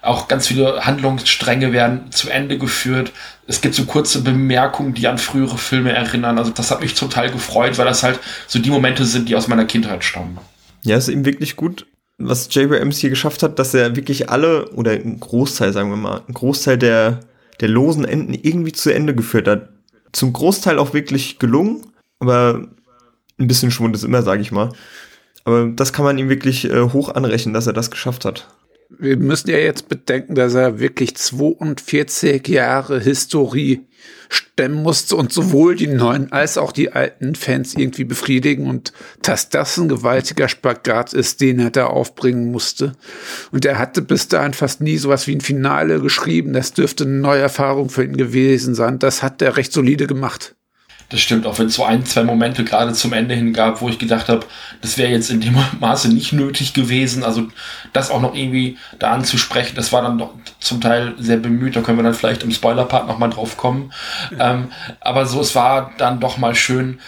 auch 0.01 0.27
ganz 0.27 0.49
viele 0.49 0.85
Handlungsstränge 0.85 1.73
werden 1.73 2.11
zu 2.11 2.29
Ende 2.29 2.59
geführt. 2.59 3.13
Es 3.47 3.61
gibt 3.61 3.77
so 3.77 3.85
kurze 3.85 4.21
Bemerkungen, 4.21 4.95
die 4.95 5.07
an 5.07 5.19
frühere 5.19 5.59
Filme 5.59 5.93
erinnern. 5.93 6.39
Also 6.39 6.51
das 6.51 6.73
hat 6.73 6.81
mich 6.81 6.95
total 6.95 7.31
gefreut, 7.31 7.79
weil 7.79 7.87
das 7.87 8.03
halt 8.03 8.19
so 8.49 8.59
die 8.59 8.71
Momente 8.71 9.05
sind, 9.05 9.29
die 9.29 9.37
aus 9.37 9.47
meiner 9.47 9.65
Kindheit 9.65 10.03
stammen. 10.03 10.39
Ja, 10.83 10.97
ist 10.97 11.07
eben 11.07 11.25
wirklich 11.25 11.55
gut, 11.55 11.87
was 12.29 12.49
JBMs 12.53 12.99
hier 12.99 13.11
geschafft 13.11 13.43
hat, 13.43 13.59
dass 13.59 13.75
er 13.75 13.97
wirklich 13.97 14.31
alle, 14.31 14.71
oder 14.71 14.93
ein 14.93 15.21
Großteil, 15.21 15.73
sagen 15.73 15.91
wir 15.91 15.97
mal, 15.97 16.23
ein 16.27 16.35
Großteil 16.35 16.79
der, 16.79 17.21
der 17.61 17.69
losen 17.69 18.05
Enden 18.05 18.35
irgendwie 18.35 18.73
zu 18.73 18.91
Ende 18.91 19.15
geführt 19.15 19.49
hat. 19.49 19.69
Zum 20.13 20.33
Großteil 20.33 20.79
auch 20.79 20.95
wirklich 20.95 21.39
gelungen, 21.39 21.87
aber 22.19 22.69
ein 23.39 23.47
bisschen 23.47 23.71
Schwund 23.71 23.95
ist 23.97 24.05
immer, 24.05 24.23
sage 24.23 24.43
ich 24.43 24.53
mal. 24.53 24.71
Aber 25.45 25.69
das 25.69 25.93
kann 25.93 26.05
man 26.05 26.19
ihm 26.19 26.29
wirklich 26.29 26.71
äh, 26.71 26.83
hoch 26.93 27.09
anrechnen, 27.09 27.55
dass 27.55 27.67
er 27.67 27.73
das 27.73 27.91
geschafft 27.91 28.25
hat 28.25 28.47
wir 28.99 29.17
müssen 29.17 29.51
ja 29.51 29.59
jetzt 29.59 29.89
bedenken, 29.89 30.35
dass 30.35 30.55
er 30.55 30.79
wirklich 30.79 31.17
42 31.17 32.47
Jahre 32.49 33.01
Historie 33.01 33.87
stemmen 34.29 34.83
musste 34.83 35.17
und 35.17 35.33
sowohl 35.33 35.77
die 35.77 35.87
neuen 35.87 36.33
als 36.33 36.59
auch 36.59 36.73
die 36.73 36.93
alten 36.93 37.35
Fans 37.35 37.75
irgendwie 37.75 38.05
befriedigen 38.05 38.67
und 38.67 38.93
dass 39.23 39.51
das 39.51 39.77
ein 39.77 39.89
gewaltiger 39.89 40.49
Spagat 40.49 41.13
ist, 41.13 41.41
den 41.41 41.59
er 41.59 41.71
da 41.71 41.87
aufbringen 41.87 42.51
musste. 42.51 42.93
Und 43.51 43.65
er 43.65 43.79
hatte 43.79 44.03
bis 44.03 44.29
dahin 44.29 44.55
fast 44.55 44.81
nie 44.81 44.97
sowas 44.97 45.27
wie 45.27 45.35
ein 45.35 45.41
Finale 45.41 46.01
geschrieben. 46.01 46.53
Das 46.53 46.73
dürfte 46.73 47.05
eine 47.05 47.15
neue 47.15 47.43
Erfahrung 47.43 47.91
für 47.91 48.05
ihn 48.05 48.17
gewesen 48.17 48.75
sein. 48.75 48.99
Das 48.99 49.23
hat 49.23 49.43
er 49.43 49.57
recht 49.57 49.73
solide 49.73 50.07
gemacht. 50.07 50.55
Das 51.13 51.21
stimmt, 51.21 51.47
auch 51.47 51.59
wenn 51.59 51.67
es 51.67 51.75
so 51.75 51.85
ein, 51.85 52.07
zwei 52.07 52.25
Momente 52.25 52.65
gerade 52.65 52.95
zum 52.95 53.13
Ende 53.13 53.35
hin 53.35 53.53
gab, 53.53 53.83
wo 53.83 53.91
ich 53.91 53.99
gedacht 53.99 54.31
habe, 54.31 54.47
das 54.81 54.97
wäre 54.97 55.13
jetzt 55.13 55.31
in 55.31 55.43
dem 55.43 55.55
Maße 55.81 56.09
nicht 56.09 56.33
nötig 56.33 56.73
gewesen. 56.73 57.23
Also 57.23 57.49
das 57.93 58.11
auch 58.11 58.23
noch 58.23 58.35
irgendwie 58.35 58.79
da 58.99 59.13
anzusprechen, 59.13 59.77
das 59.77 59.93
war 59.93 60.01
dann 60.01 60.17
doch 60.17 60.31
zum 60.59 60.81
Teil 60.81 61.15
sehr 61.19 61.37
bemüht. 61.37 61.77
Da 61.77 61.83
können 61.83 61.99
wir 61.99 62.03
dann 62.03 62.15
vielleicht 62.15 62.45
im 62.45 62.51
Spoiler-Part 62.51 63.07
nochmal 63.07 63.29
drauf 63.29 63.59
kommen. 63.59 63.93
Ähm, 64.41 64.69
aber 65.01 65.27
so, 65.27 65.39
es 65.43 65.55
war 65.55 65.93
dann 65.99 66.19
doch 66.19 66.39
mal 66.39 66.55
schön 66.55 66.99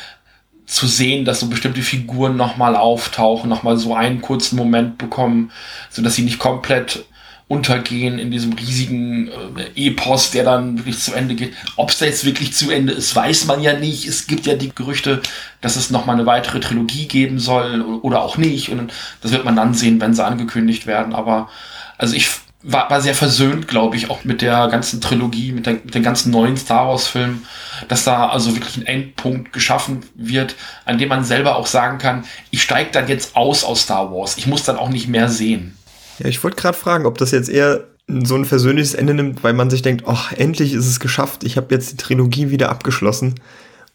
zu 0.67 0.87
sehen, 0.87 1.25
dass 1.25 1.41
so 1.41 1.47
bestimmte 1.47 1.81
Figuren 1.81 2.37
nochmal 2.37 2.77
auftauchen, 2.77 3.49
nochmal 3.49 3.79
so 3.79 3.95
einen 3.95 4.21
kurzen 4.21 4.57
Moment 4.57 4.99
bekommen, 4.99 5.51
so 5.89 6.03
dass 6.03 6.15
sie 6.15 6.23
nicht 6.25 6.39
komplett 6.39 7.07
untergehen 7.47 8.19
in 8.19 8.31
diesem 8.31 8.55
riesigen 8.55 9.29
äh, 9.29 9.87
Epos, 9.89 10.31
der 10.31 10.45
dann 10.45 10.79
wirklich 10.79 10.99
zu 10.99 11.13
Ende 11.13 11.35
geht. 11.35 11.53
Ob 11.77 11.91
es 11.91 11.99
da 11.99 12.07
jetzt 12.07 12.25
wirklich 12.25 12.55
zu 12.55 12.71
Ende 12.71 12.93
ist, 12.93 13.15
weiß 13.15 13.45
man 13.47 13.61
ja 13.61 13.79
nicht. 13.79 14.07
Es 14.07 14.27
gibt 14.27 14.47
ja 14.47 14.55
die 14.55 14.75
Gerüchte, 14.75 15.21
dass 15.61 15.77
es 15.77 15.91
noch 15.91 16.07
mal 16.07 16.15
eine 16.15 16.27
weitere 16.27 16.61
Trilogie 16.61 17.07
geben 17.07 17.39
soll 17.39 17.83
oder 18.03 18.23
auch 18.23 18.39
nicht. 18.39 18.71
Und 18.71 18.93
das 19.21 19.33
wird 19.33 19.45
man 19.45 19.57
dann 19.57 19.75
sehen, 19.75 20.01
wenn 20.01 20.15
sie 20.15 20.25
angekündigt 20.25 20.87
werden. 20.87 21.15
Aber 21.15 21.51
also 21.99 22.17
ich 22.17 22.29
war, 22.63 22.89
war 22.89 23.03
sehr 23.03 23.15
versöhnt, 23.15 23.69
glaube 23.69 23.97
ich, 23.97 24.09
auch 24.09 24.25
mit 24.25 24.41
der 24.41 24.69
ganzen 24.69 25.03
Trilogie, 25.03 25.53
mit, 25.53 25.67
der, 25.67 25.75
mit 25.75 25.95
den 25.95 26.03
ganzen 26.03 26.31
neuen 26.31 26.57
Star 26.57 26.89
Wars-Filmen, 26.89 27.47
dass 27.89 28.05
da 28.05 28.29
also 28.29 28.57
wirklich 28.57 28.79
ein 28.79 28.87
Endpunkt 28.87 29.53
geschaffen 29.53 30.01
wird, 30.15 30.57
an 30.87 30.97
dem 30.97 31.11
man 31.11 31.25
selber 31.25 31.57
auch 31.57 31.67
sagen 31.67 31.99
kann, 31.99 32.25
ich 32.51 32.63
steige 32.63 32.91
dann 32.91 33.07
jetzt 33.07 33.37
aus 33.37 33.65
aus 33.65 33.83
Star 33.83 34.11
Wars. 34.11 34.39
Ich 34.39 34.47
muss 34.47 34.65
dann 34.65 34.79
auch 34.79 34.89
nicht 34.89 35.09
mehr 35.09 35.29
sehen. 35.29 35.77
Ja, 36.19 36.27
ich 36.27 36.43
wollte 36.43 36.57
gerade 36.57 36.77
fragen, 36.77 37.07
ob 37.07 37.19
das 37.19 37.31
jetzt 37.31 37.49
eher 37.49 37.85
so 38.07 38.35
ein 38.37 38.45
versöhnliches 38.45 38.95
Ende 38.95 39.15
nimmt, 39.15 39.43
weil 39.43 39.55
man 39.55 39.71
sich 39.71 39.83
denkt, 39.83 40.05
ach, 40.07 40.33
endlich 40.33 40.75
ist 40.75 40.87
es 40.87 41.01
geschafft, 41.01 41.45
ich 41.45 41.57
habe 41.57 41.75
jetzt 41.75 41.93
die 41.93 41.97
Trilogie 41.97 42.51
wieder 42.51 42.69
abgeschlossen 42.69 43.37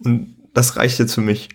und 0.03 0.35
das 0.53 0.75
reicht 0.75 0.99
jetzt 0.99 1.13
für 1.13 1.21
mich. 1.21 1.49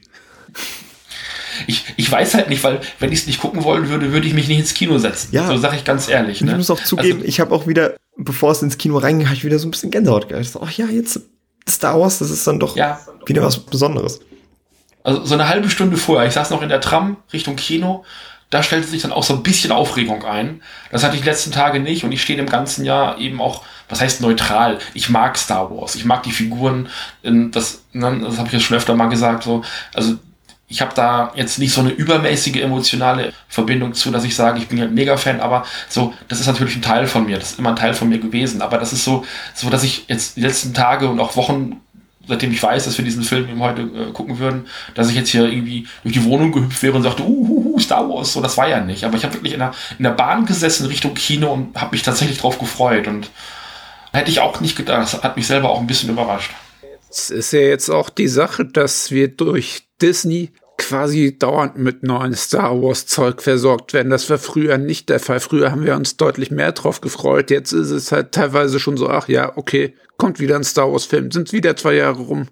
Ich, 1.67 1.85
ich 1.97 2.11
weiß 2.11 2.35
halt 2.35 2.49
nicht, 2.49 2.65
weil 2.65 2.81
wenn 2.99 3.13
ich 3.13 3.21
es 3.21 3.27
nicht 3.27 3.41
gucken 3.41 3.65
wollen 3.65 3.89
würde, 3.89 4.13
würde 4.13 4.27
ich 4.27 4.35
mich 4.35 4.49
nicht 4.49 4.59
ins 4.59 4.75
Kino 4.75 4.99
setzen. 4.99 5.29
Ja. 5.33 5.47
So 5.47 5.57
sage 5.57 5.77
ich 5.77 5.85
ganz 5.85 6.09
ehrlich. 6.09 6.41
Ne? 6.41 6.53
Ich 6.53 6.57
muss 6.57 6.71
auch 6.71 6.83
zugeben, 6.83 7.19
also, 7.19 7.29
ich 7.29 7.41
habe 7.41 7.55
auch 7.55 7.67
wieder, 7.67 7.95
bevor 8.17 8.53
es 8.53 8.63
ins 8.63 8.79
Kino 8.79 8.99
reinging, 8.99 9.27
habe 9.27 9.37
ich 9.37 9.45
wieder 9.45 9.59
so 9.59 9.69
ein 9.69 9.71
bisschen 9.71 9.91
Gänsehaut 9.91 10.29
gehabt. 10.29 10.49
Ach 10.61 10.71
ja, 10.73 10.87
jetzt 10.87 11.21
Star 11.69 12.01
Wars, 12.01 12.19
das 12.19 12.31
ist 12.31 12.47
dann 12.47 12.59
doch 12.59 12.77
ja. 12.77 13.01
wieder 13.27 13.43
was 13.43 13.59
Besonderes. 13.59 14.21
Also 15.03 15.25
so 15.25 15.35
eine 15.35 15.49
halbe 15.49 15.71
Stunde 15.71 15.97
vorher, 15.97 16.27
ich 16.27 16.35
saß 16.35 16.51
noch 16.51 16.63
in 16.63 16.69
der 16.69 16.81
Tram 16.81 17.19
Richtung 17.33 17.57
Kino 17.57 18.05
da 18.51 18.63
stellte 18.63 18.87
sich 18.87 19.03
dann 19.03 19.13
auch 19.13 19.25
so 19.25 19.35
ein 19.35 19.43
bisschen 19.43 19.73
Aufregung 19.73 20.25
ein. 20.25 20.63
Das 20.91 21.03
hatte 21.03 21.17
ich 21.17 21.23
die 21.23 21.29
letzten 21.29 21.53
Tage 21.53 21.81
nicht 21.81 22.05
und 22.05 22.13
ich 22.13 22.23
stehe 22.23 22.39
im 22.39 22.47
ganzen 22.47 22.85
Jahr 22.85 23.19
eben 23.19 23.41
auch, 23.41 23.63
was 23.89 24.01
heißt 24.01 24.21
neutral? 24.21 24.79
Ich 24.95 25.09
mag 25.09 25.37
Star 25.37 25.71
Wars, 25.71 25.95
ich 25.95 26.05
mag 26.05 26.23
die 26.23 26.33
Figuren, 26.33 26.89
das, 27.23 27.83
ne, 27.93 28.21
das 28.25 28.39
habe 28.39 28.49
ich 28.49 28.55
ja 28.55 28.61
schon 28.61 28.77
öfter 28.77 28.95
mal 28.95 29.09
gesagt, 29.09 29.45
so, 29.45 29.63
also 29.93 30.17
ich 30.67 30.81
habe 30.81 30.93
da 30.95 31.33
jetzt 31.35 31.59
nicht 31.59 31.73
so 31.73 31.81
eine 31.81 31.91
übermäßige 31.91 32.57
emotionale 32.57 33.33
Verbindung 33.49 33.93
zu, 33.93 34.11
dass 34.11 34.25
ich 34.25 34.35
sage, 34.35 34.59
ich 34.59 34.69
bin 34.69 34.81
ein 34.81 34.95
Mega-Fan, 34.95 35.41
aber 35.41 35.65
so, 35.89 36.15
das 36.29 36.41
ist 36.41 36.47
natürlich 36.47 36.77
ein 36.77 36.83
Teil 36.83 37.07
von 37.07 37.27
mir, 37.27 37.39
das 37.39 37.53
ist 37.53 37.59
immer 37.59 37.71
ein 37.71 37.77
Teil 37.77 37.95
von 37.95 38.09
mir 38.09 38.19
gewesen, 38.19 38.63
aber 38.63 38.79
das 38.79 38.93
ist 38.93 39.05
so, 39.05 39.25
so, 39.55 39.69
dass 39.69 39.85
ich 39.85 40.07
jetzt 40.09 40.37
die 40.37 40.41
letzten 40.41 40.73
Tage 40.73 41.09
und 41.09 41.21
auch 41.21 41.37
Wochen 41.37 41.81
seitdem 42.27 42.53
ich 42.53 42.63
weiß, 42.63 42.85
dass 42.85 42.99
wir 42.99 43.05
diesen 43.05 43.23
Film 43.23 43.49
eben 43.49 43.61
heute 43.61 43.83
äh, 43.83 44.13
gucken 44.13 44.39
würden, 44.39 44.67
dass 44.95 45.11
ich 45.11 45.17
jetzt 45.17 45.31
hier 45.31 45.45
irgendwie 45.45 45.87
durch 46.03 46.15
die 46.15 46.25
Wohnung 46.25 46.53
gehüpft 46.53 46.83
wäre 46.83 46.97
und 46.97 47.03
sagte, 47.03 47.23
uh, 47.23 47.75
uh, 47.75 47.79
Star 47.79 48.09
Wars, 48.09 48.33
so, 48.33 48.41
das 48.41 48.57
war 48.57 48.69
ja 48.69 48.81
nicht. 48.81 49.05
Aber 49.05 49.17
ich 49.17 49.25
habe 49.25 49.35
wirklich 49.35 49.53
in 49.53 49.59
der, 49.61 49.73
in 49.99 50.05
der 50.05 50.11
Bahn 50.11 50.47
gesessen 50.47 50.87
Richtung 50.87 51.15
Kino 51.15 51.53
und 51.53 51.81
habe 51.81 51.93
mich 51.93 52.03
tatsächlich 52.03 52.39
drauf 52.39 52.59
gefreut 52.59 53.07
und 53.07 53.31
Hätte 54.15 54.31
ich 54.31 54.39
auch 54.39 54.61
nicht 54.61 54.77
gedacht. 54.77 55.03
Das 55.03 55.23
hat 55.25 55.37
mich 55.37 55.49
selber 55.49 55.71
auch 55.71 55.81
ein 55.81 55.89
bisschen 55.89 56.11
überrascht. 56.11 56.53
Es 57.11 57.31
ist 57.31 57.53
ja 57.53 57.61
jetzt 57.61 57.91
auch 57.91 58.11
die 58.11 58.29
Sache, 58.29 58.65
dass 58.65 59.11
wir 59.11 59.27
durch 59.27 59.89
Disney 60.01 60.53
quasi 60.79 61.37
dauernd 61.37 61.79
mit 61.79 62.05
neuen 62.05 62.35
Star 62.35 62.81
Wars 62.81 63.07
Zeug 63.07 63.43
versorgt 63.43 63.93
werden. 63.93 64.11
Das 64.11 64.31
war 64.31 64.39
früher 64.39 64.79
nicht 64.79 65.09
der 65.09 65.19
Fall. 65.19 65.41
Früher 65.41 65.73
haben 65.73 65.85
wir 65.85 65.97
uns 65.97 66.17
deutlich 66.17 66.53
mehr 66.53 66.71
drauf 66.71 67.01
gefreut. 67.01 67.51
Jetzt 67.51 67.73
ist 67.73 67.91
es 67.91 68.13
halt 68.13 68.31
teilweise 68.31 68.79
schon 68.79 68.97
so, 68.97 69.09
ach 69.09 69.29
ja, 69.29 69.57
okay, 69.57 69.95
kommt 70.17 70.41
wieder 70.41 70.57
ein 70.57 70.65
Star 70.65 70.91
Wars 70.91 71.05
Film, 71.05 71.31
sind 71.31 71.53
wieder 71.53 71.77
zwei 71.77 71.95
Jahre 71.95 72.23
rum. 72.23 72.49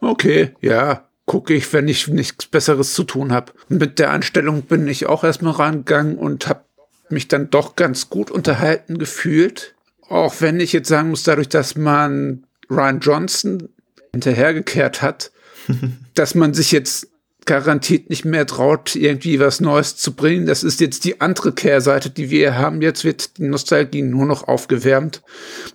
Okay, 0.00 0.54
ja, 0.60 1.08
gucke 1.26 1.54
ich, 1.54 1.72
wenn 1.72 1.88
ich 1.88 2.08
nichts 2.08 2.46
Besseres 2.46 2.94
zu 2.94 3.04
tun 3.04 3.32
habe. 3.32 3.52
Mit 3.68 3.98
der 3.98 4.10
Einstellung 4.10 4.62
bin 4.62 4.86
ich 4.88 5.06
auch 5.06 5.24
erstmal 5.24 5.54
rangegangen 5.54 6.16
und 6.16 6.48
habe 6.48 6.64
mich 7.08 7.28
dann 7.28 7.50
doch 7.50 7.76
ganz 7.76 8.10
gut 8.10 8.30
unterhalten 8.30 8.98
gefühlt. 8.98 9.74
Auch 10.08 10.40
wenn 10.40 10.60
ich 10.60 10.72
jetzt 10.72 10.88
sagen 10.88 11.10
muss, 11.10 11.22
dadurch, 11.22 11.48
dass 11.48 11.76
man 11.76 12.44
Ryan 12.70 13.00
Johnson 13.00 13.68
hinterhergekehrt 14.12 15.02
hat, 15.02 15.30
dass 16.14 16.34
man 16.34 16.54
sich 16.54 16.72
jetzt 16.72 17.08
garantiert 17.46 18.10
nicht 18.10 18.24
mehr 18.24 18.46
traut, 18.46 18.96
irgendwie 18.96 19.40
was 19.40 19.60
Neues 19.60 19.96
zu 19.96 20.14
bringen. 20.14 20.46
Das 20.46 20.62
ist 20.62 20.80
jetzt 20.80 21.04
die 21.04 21.20
andere 21.20 21.52
Kehrseite, 21.52 22.10
die 22.10 22.30
wir 22.30 22.56
haben. 22.56 22.82
Jetzt 22.82 23.04
wird 23.04 23.38
die 23.38 23.44
Nostalgie 23.44 24.02
nur 24.02 24.26
noch 24.26 24.48
aufgewärmt. 24.48 25.22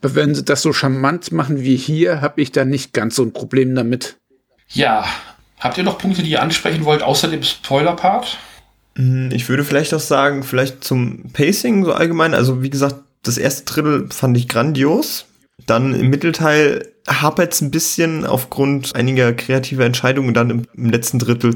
Aber 0.02 0.16
wenn 0.16 0.36
sie 0.36 0.44
das 0.44 0.62
so 0.62 0.74
charmant 0.74 1.32
machen 1.32 1.62
wie 1.62 1.76
hier, 1.76 2.22
habe 2.22 2.42
ich 2.42 2.52
da 2.52 2.66
nicht 2.66 2.94
ganz 2.94 3.16
so 3.16 3.24
ein 3.24 3.34
Problem 3.34 3.76
damit. 3.76 4.18
Ja, 4.70 5.06
habt 5.60 5.78
ihr 5.78 5.84
noch 5.84 5.98
Punkte, 5.98 6.24
die 6.24 6.32
ihr 6.32 6.42
ansprechen 6.42 6.86
wollt, 6.86 7.02
außer 7.02 7.28
dem 7.28 7.44
Spoiler-Part? 7.44 8.38
Hm, 8.96 9.30
ich 9.32 9.50
würde 9.50 9.64
vielleicht 9.64 9.94
auch 9.94 10.00
sagen, 10.00 10.44
vielleicht 10.44 10.84
zum 10.84 11.32
Pacing 11.34 11.86
so 11.86 11.94
allgemein. 11.94 12.34
Also 12.34 12.62
wie 12.62 12.70
gesagt, 12.70 12.96
das 13.24 13.38
erste 13.38 13.66
Drittel 13.66 14.10
fand 14.12 14.38
ich 14.38 14.48
grandios. 14.48 15.26
Dann 15.66 15.94
im 15.94 16.10
Mittelteil 16.10 16.88
hapert 17.08 17.54
es 17.54 17.62
ein 17.62 17.72
bisschen 17.72 18.26
aufgrund 18.26 18.96
einiger 18.96 19.34
kreativer 19.34 19.86
Entscheidungen. 19.86 20.34
Dann 20.34 20.50
im, 20.50 20.68
im 20.74 20.90
letzten 20.90 21.20
Drittel 21.20 21.56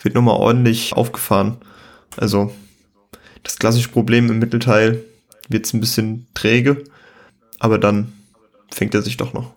wird 0.00 0.14
nochmal 0.14 0.36
ordentlich 0.36 0.92
aufgefahren. 0.94 1.56
Also 2.16 2.52
das 3.42 3.58
klassische 3.58 3.88
Problem 3.88 4.30
im 4.30 4.38
Mittelteil 4.38 5.04
wird 5.48 5.66
es 5.66 5.72
ein 5.72 5.80
bisschen 5.80 6.26
träge, 6.34 6.84
aber 7.58 7.78
dann 7.78 8.12
fängt 8.70 8.94
er 8.94 9.02
sich 9.02 9.16
doch 9.16 9.32
noch. 9.32 9.52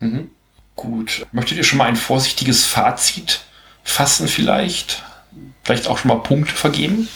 Mhm. 0.00 0.30
Gut. 0.76 1.26
Möchtet 1.32 1.58
ihr 1.58 1.64
schon 1.64 1.78
mal 1.78 1.86
ein 1.86 1.96
vorsichtiges 1.96 2.64
Fazit 2.64 3.44
fassen 3.84 4.26
vielleicht? 4.26 5.04
Vielleicht 5.62 5.86
auch 5.86 5.98
schon 5.98 6.08
mal 6.08 6.22
Punkte 6.22 6.52
vergeben? 6.52 7.08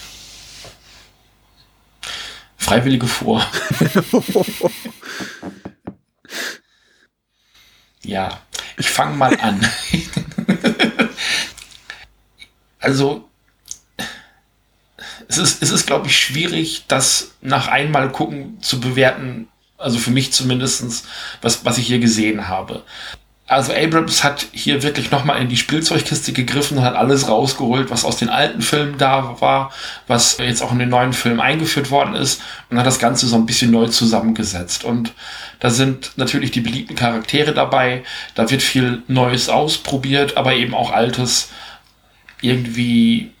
Freiwillige 2.57 3.07
vor. 3.07 3.45
Ja, 8.03 8.41
ich 8.77 8.89
fange 8.89 9.15
mal 9.15 9.39
an. 9.39 9.59
also, 12.79 13.29
es 15.27 15.37
ist, 15.37 15.61
es 15.61 15.71
ist 15.71 15.85
glaube 15.85 16.07
ich, 16.07 16.17
schwierig, 16.17 16.85
das 16.87 17.31
nach 17.41 17.67
einmal 17.67 18.11
gucken 18.11 18.61
zu 18.61 18.79
bewerten, 18.79 19.47
also 19.77 19.97
für 19.97 20.11
mich 20.11 20.33
zumindestens, 20.33 21.03
was, 21.41 21.65
was 21.65 21.77
ich 21.77 21.87
hier 21.87 21.99
gesehen 21.99 22.47
habe. 22.47 22.83
Also 23.49 23.73
Abrams 23.73 24.23
hat 24.23 24.45
hier 24.51 24.83
wirklich 24.83 25.09
nochmal 25.09 25.41
in 25.41 25.49
die 25.49 25.57
Spielzeugkiste 25.57 26.33
gegriffen 26.33 26.77
und 26.77 26.83
hat 26.83 26.93
alles 26.93 27.27
rausgeholt, 27.27 27.89
was 27.89 28.05
aus 28.05 28.17
den 28.17 28.29
alten 28.29 28.61
Filmen 28.61 28.99
da 28.99 29.41
war, 29.41 29.71
was 30.05 30.37
jetzt 30.37 30.61
auch 30.61 30.71
in 30.71 30.77
den 30.77 30.89
neuen 30.89 31.13
Filmen 31.13 31.39
eingeführt 31.39 31.89
worden 31.89 32.13
ist 32.13 32.43
und 32.69 32.77
hat 32.77 32.85
das 32.85 32.99
Ganze 32.99 33.25
so 33.25 33.35
ein 33.35 33.47
bisschen 33.47 33.71
neu 33.71 33.87
zusammengesetzt. 33.87 34.83
Und 34.83 35.13
da 35.59 35.71
sind 35.71 36.11
natürlich 36.15 36.51
die 36.51 36.61
beliebten 36.61 36.93
Charaktere 36.95 37.55
dabei, 37.55 38.03
da 38.35 38.51
wird 38.51 38.61
viel 38.61 39.01
Neues 39.07 39.49
ausprobiert, 39.49 40.37
aber 40.37 40.53
eben 40.53 40.75
auch 40.75 40.91
Altes 40.91 41.49
irgendwie, 42.41 43.31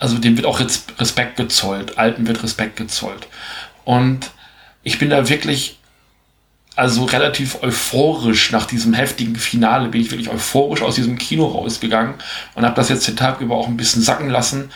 also 0.00 0.18
dem 0.18 0.36
wird 0.36 0.48
auch 0.48 0.58
Respekt 0.98 1.36
gezollt, 1.36 1.96
Alten 1.96 2.26
wird 2.26 2.42
Respekt 2.42 2.74
gezollt. 2.74 3.28
Und 3.84 4.32
ich 4.82 4.98
bin 4.98 5.10
da 5.10 5.28
wirklich 5.28 5.78
also 6.76 7.04
relativ 7.04 7.62
euphorisch 7.62 8.50
nach 8.50 8.66
diesem 8.66 8.94
heftigen 8.94 9.36
Finale 9.36 9.88
bin 9.88 10.00
ich 10.00 10.10
wirklich 10.10 10.30
euphorisch 10.30 10.82
aus 10.82 10.96
diesem 10.96 11.18
Kino 11.18 11.46
rausgegangen 11.46 12.14
und 12.54 12.64
habe 12.64 12.74
das 12.74 12.88
jetzt 12.88 13.06
den 13.06 13.16
Tag 13.16 13.40
über 13.40 13.54
auch 13.56 13.68
ein 13.68 13.76
bisschen 13.76 14.02
sacken 14.02 14.28
lassen 14.28 14.70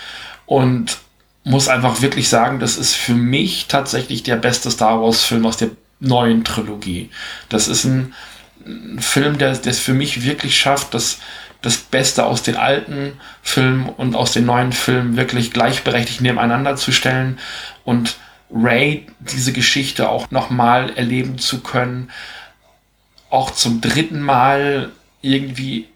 und 0.47 0.99
muss 1.45 1.69
einfach 1.69 2.01
wirklich 2.03 2.29
sagen, 2.29 2.61
das 2.61 2.77
ist 2.77 2.95
für 2.95 3.15
mich 3.15 3.67
tatsächlich 3.69 4.23
der 4.23 4.37
beste 4.37 4.71
Star 4.71 5.01
Wars 5.03 5.25
Film 5.25 5.47
aus 5.47 5.57
der 5.57 5.71
neuen 5.99 6.45
Trilogie. 6.45 7.11
Das 7.49 7.69
ist 7.69 7.85
ein, 7.85 8.15
ein 8.65 9.01
Film, 9.01 9.39
der 9.39 9.51
es 9.51 9.79
für 9.81 9.95
mich 9.95 10.25
wirklich 10.25 10.59
schafft, 10.59 10.95
das, 10.95 11.19
das 11.63 11.79
Beste 11.79 12.27
aus 12.27 12.43
den 12.43 12.57
alten 12.57 13.13
Filmen 13.43 13.89
und 13.89 14.15
aus 14.15 14.33
den 14.33 14.47
neuen 14.47 14.73
Filmen 14.73 15.17
wirklich 15.17 15.53
gleichberechtigt 15.53 16.21
nebeneinander 16.21 16.77
zu 16.77 16.93
stellen 16.93 17.39
und 17.85 18.17
Ray 18.51 19.07
diese 19.21 19.53
Geschichte 19.53 20.09
auch 20.09 20.31
nochmal 20.31 20.97
erleben 20.97 21.39
zu 21.39 21.61
können, 21.61 22.11
auch 23.31 23.51
zum 23.51 23.81
dritten 23.81 24.21
Mal 24.21 24.91
irgendwie, 25.21 25.87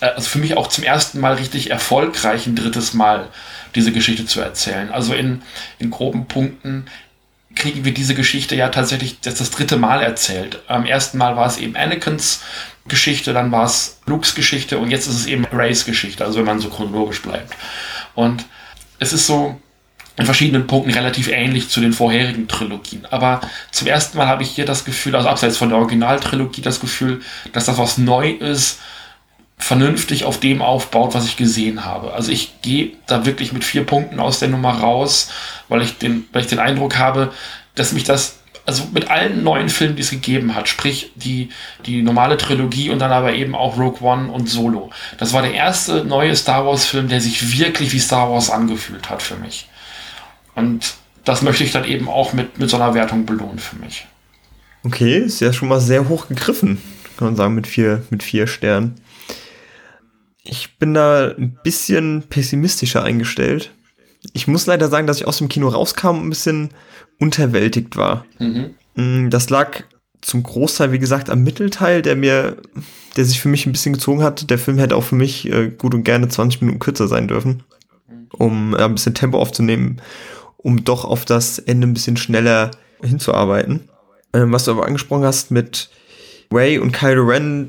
äh, 0.00 0.06
also 0.06 0.28
für 0.28 0.38
mich 0.38 0.56
auch 0.56 0.68
zum 0.68 0.84
ersten 0.84 1.20
Mal 1.20 1.34
richtig 1.34 1.70
erfolgreich 1.70 2.46
ein 2.46 2.56
drittes 2.56 2.94
Mal 2.94 3.28
diese 3.74 3.92
Geschichte 3.92 4.26
zu 4.26 4.40
erzählen. 4.40 4.90
Also 4.90 5.14
in, 5.14 5.42
in 5.78 5.90
groben 5.90 6.26
Punkten 6.26 6.86
kriegen 7.54 7.84
wir 7.84 7.94
diese 7.94 8.14
Geschichte 8.14 8.56
ja 8.56 8.68
tatsächlich 8.68 9.20
das, 9.20 9.36
das 9.36 9.50
dritte 9.50 9.76
Mal 9.76 10.02
erzählt. 10.02 10.62
Am 10.66 10.84
ersten 10.84 11.18
Mal 11.18 11.36
war 11.36 11.46
es 11.46 11.58
eben 11.58 11.76
Anakins 11.76 12.42
Geschichte, 12.86 13.32
dann 13.32 13.50
war 13.52 13.64
es 13.64 14.00
Lukes 14.06 14.34
Geschichte 14.34 14.78
und 14.78 14.90
jetzt 14.90 15.06
ist 15.06 15.14
es 15.14 15.26
eben 15.26 15.46
Rays 15.46 15.86
Geschichte, 15.86 16.24
also 16.24 16.38
wenn 16.38 16.46
man 16.46 16.60
so 16.60 16.68
chronologisch 16.68 17.22
bleibt. 17.22 17.54
Und 18.14 18.44
es 18.98 19.12
ist 19.12 19.26
so, 19.26 19.60
in 20.16 20.26
verschiedenen 20.26 20.66
Punkten 20.66 20.92
relativ 20.92 21.28
ähnlich 21.28 21.68
zu 21.68 21.80
den 21.80 21.92
vorherigen 21.92 22.46
Trilogien. 22.46 23.06
Aber 23.10 23.40
zum 23.72 23.88
ersten 23.88 24.16
Mal 24.16 24.28
habe 24.28 24.44
ich 24.44 24.50
hier 24.50 24.64
das 24.64 24.84
Gefühl, 24.84 25.16
also 25.16 25.28
abseits 25.28 25.56
von 25.56 25.70
der 25.70 25.78
Originaltrilogie, 25.78 26.62
das 26.62 26.80
Gefühl, 26.80 27.20
dass 27.52 27.64
das, 27.64 27.78
was 27.78 27.98
neu 27.98 28.30
ist, 28.30 28.78
vernünftig 29.58 30.24
auf 30.24 30.38
dem 30.38 30.62
aufbaut, 30.62 31.14
was 31.14 31.26
ich 31.26 31.36
gesehen 31.36 31.84
habe. 31.84 32.12
Also 32.12 32.30
ich 32.30 32.60
gehe 32.62 32.92
da 33.06 33.24
wirklich 33.24 33.52
mit 33.52 33.64
vier 33.64 33.84
Punkten 33.84 34.20
aus 34.20 34.38
der 34.38 34.48
Nummer 34.48 34.72
raus, 34.72 35.30
weil 35.68 35.82
ich 35.82 35.98
den, 35.98 36.26
weil 36.32 36.42
ich 36.42 36.48
den 36.48 36.58
Eindruck 36.58 36.98
habe, 36.98 37.32
dass 37.74 37.92
mich 37.92 38.04
das, 38.04 38.40
also 38.66 38.84
mit 38.92 39.10
allen 39.10 39.42
neuen 39.42 39.68
Filmen, 39.68 39.96
die 39.96 40.02
es 40.02 40.10
gegeben 40.10 40.54
hat, 40.54 40.68
sprich 40.68 41.12
die, 41.14 41.50
die 41.86 42.02
normale 42.02 42.36
Trilogie 42.36 42.90
und 42.90 42.98
dann 43.00 43.12
aber 43.12 43.34
eben 43.34 43.54
auch 43.54 43.78
Rogue 43.78 44.00
One 44.00 44.30
und 44.30 44.48
Solo. 44.48 44.90
Das 45.18 45.32
war 45.32 45.42
der 45.42 45.54
erste 45.54 46.04
neue 46.04 46.34
Star 46.36 46.66
Wars 46.66 46.84
Film, 46.84 47.08
der 47.08 47.20
sich 47.20 47.58
wirklich 47.58 47.92
wie 47.92 48.00
Star 48.00 48.30
Wars 48.30 48.50
angefühlt 48.50 49.08
hat 49.10 49.22
für 49.22 49.36
mich. 49.36 49.68
Und 50.54 50.94
das 51.24 51.42
möchte 51.42 51.64
ich 51.64 51.72
dann 51.72 51.84
eben 51.84 52.08
auch 52.08 52.32
mit, 52.32 52.58
mit 52.58 52.70
so 52.70 52.76
einer 52.76 52.94
Wertung 52.94 53.26
belohnen 53.26 53.58
für 53.58 53.76
mich. 53.76 54.06
Okay, 54.84 55.18
ist 55.18 55.40
ja 55.40 55.52
schon 55.52 55.68
mal 55.68 55.80
sehr 55.80 56.08
hoch 56.08 56.28
gegriffen, 56.28 56.78
kann 57.16 57.28
man 57.28 57.36
sagen, 57.36 57.54
mit 57.54 57.66
vier, 57.66 58.02
mit 58.10 58.22
vier 58.22 58.46
Sternen. 58.46 58.96
Ich 60.42 60.78
bin 60.78 60.92
da 60.92 61.30
ein 61.30 61.58
bisschen 61.62 62.24
pessimistischer 62.28 63.02
eingestellt. 63.02 63.72
Ich 64.34 64.46
muss 64.46 64.66
leider 64.66 64.88
sagen, 64.88 65.06
dass 65.06 65.18
ich 65.18 65.26
aus 65.26 65.38
dem 65.38 65.48
Kino 65.48 65.68
rauskam 65.68 66.08
und 66.08 66.26
ein 66.26 66.30
bisschen 66.30 66.70
unterwältigt 67.18 67.96
war. 67.96 68.26
Mhm. 68.38 68.74
Mm, 68.94 69.30
das 69.30 69.48
lag 69.48 69.82
zum 70.20 70.42
Großteil, 70.42 70.92
wie 70.92 70.98
gesagt, 70.98 71.30
am 71.30 71.42
Mittelteil, 71.42 72.02
der 72.02 72.16
mir, 72.16 72.56
der 73.16 73.24
sich 73.24 73.40
für 73.40 73.48
mich 73.48 73.66
ein 73.66 73.72
bisschen 73.72 73.94
gezogen 73.94 74.22
hat. 74.22 74.50
Der 74.50 74.58
Film 74.58 74.78
hätte 74.78 74.96
auch 74.96 75.04
für 75.04 75.16
mich 75.16 75.50
äh, 75.50 75.70
gut 75.70 75.94
und 75.94 76.04
gerne 76.04 76.28
20 76.28 76.60
Minuten 76.60 76.78
kürzer 76.78 77.08
sein 77.08 77.28
dürfen, 77.28 77.62
um 78.32 78.74
äh, 78.74 78.82
ein 78.82 78.94
bisschen 78.94 79.14
Tempo 79.14 79.38
aufzunehmen 79.38 80.00
um 80.64 80.82
doch 80.82 81.04
auf 81.04 81.24
das 81.24 81.60
Ende 81.60 81.86
ein 81.86 81.94
bisschen 81.94 82.16
schneller 82.16 82.72
hinzuarbeiten. 83.02 83.88
Ähm, 84.32 84.50
was 84.50 84.64
du 84.64 84.72
aber 84.72 84.86
angesprochen 84.86 85.24
hast 85.24 85.50
mit 85.50 85.90
Ray 86.50 86.78
und 86.78 86.90
Kylo 86.92 87.22
Ren, 87.22 87.68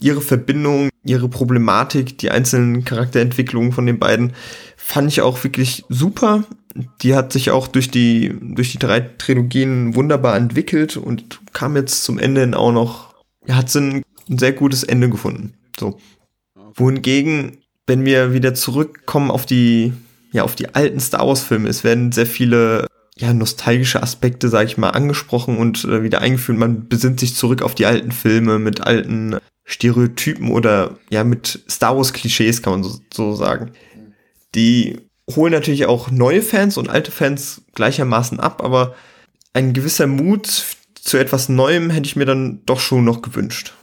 ihre 0.00 0.20
Verbindung, 0.20 0.90
ihre 1.04 1.28
Problematik, 1.28 2.18
die 2.18 2.30
einzelnen 2.30 2.84
Charakterentwicklungen 2.84 3.72
von 3.72 3.86
den 3.86 3.98
beiden, 3.98 4.34
fand 4.76 5.10
ich 5.10 5.22
auch 5.22 5.42
wirklich 5.42 5.84
super. 5.88 6.44
Die 7.02 7.14
hat 7.16 7.32
sich 7.32 7.50
auch 7.50 7.66
durch 7.66 7.90
die, 7.90 8.36
durch 8.40 8.72
die 8.72 8.78
drei 8.78 9.00
Trilogien 9.00 9.96
wunderbar 9.96 10.36
entwickelt 10.36 10.96
und 10.98 11.40
kam 11.54 11.76
jetzt 11.76 12.04
zum 12.04 12.18
Ende 12.18 12.56
auch 12.56 12.72
noch, 12.72 13.14
hat 13.48 13.70
sie 13.70 13.80
ein, 13.80 14.02
ein 14.28 14.38
sehr 14.38 14.52
gutes 14.52 14.84
Ende 14.84 15.08
gefunden. 15.08 15.54
So. 15.80 15.98
Wohingegen, 16.74 17.56
wenn 17.86 18.04
wir 18.04 18.34
wieder 18.34 18.54
zurückkommen 18.54 19.30
auf 19.30 19.46
die 19.46 19.94
ja 20.32 20.42
auf 20.42 20.54
die 20.54 20.74
alten 20.74 21.00
Star 21.00 21.26
Wars 21.26 21.42
Filme. 21.42 21.68
Es 21.68 21.84
werden 21.84 22.12
sehr 22.12 22.26
viele 22.26 22.86
ja 23.16 23.32
nostalgische 23.32 24.02
Aspekte, 24.02 24.48
sage 24.48 24.66
ich 24.66 24.78
mal, 24.78 24.90
angesprochen 24.90 25.58
und 25.58 25.84
äh, 25.84 26.02
wieder 26.02 26.20
eingeführt. 26.20 26.58
Man 26.58 26.88
besinnt 26.88 27.20
sich 27.20 27.34
zurück 27.34 27.62
auf 27.62 27.74
die 27.74 27.86
alten 27.86 28.12
Filme 28.12 28.58
mit 28.58 28.80
alten 28.80 29.36
Stereotypen 29.64 30.50
oder 30.50 30.98
ja 31.10 31.24
mit 31.24 31.60
Star 31.68 31.96
Wars 31.96 32.12
Klischees 32.12 32.62
kann 32.62 32.74
man 32.74 32.84
so, 32.84 33.00
so 33.12 33.34
sagen. 33.34 33.72
Die 34.54 35.00
holen 35.34 35.52
natürlich 35.52 35.86
auch 35.86 36.10
neue 36.10 36.42
Fans 36.42 36.76
und 36.78 36.88
alte 36.88 37.10
Fans 37.10 37.62
gleichermaßen 37.74 38.40
ab, 38.40 38.62
aber 38.64 38.94
ein 39.52 39.72
gewisser 39.72 40.06
Mut 40.06 40.64
zu 40.94 41.18
etwas 41.18 41.48
Neuem 41.48 41.90
hätte 41.90 42.06
ich 42.06 42.16
mir 42.16 42.24
dann 42.24 42.62
doch 42.64 42.80
schon 42.80 43.04
noch 43.04 43.22
gewünscht. 43.22 43.74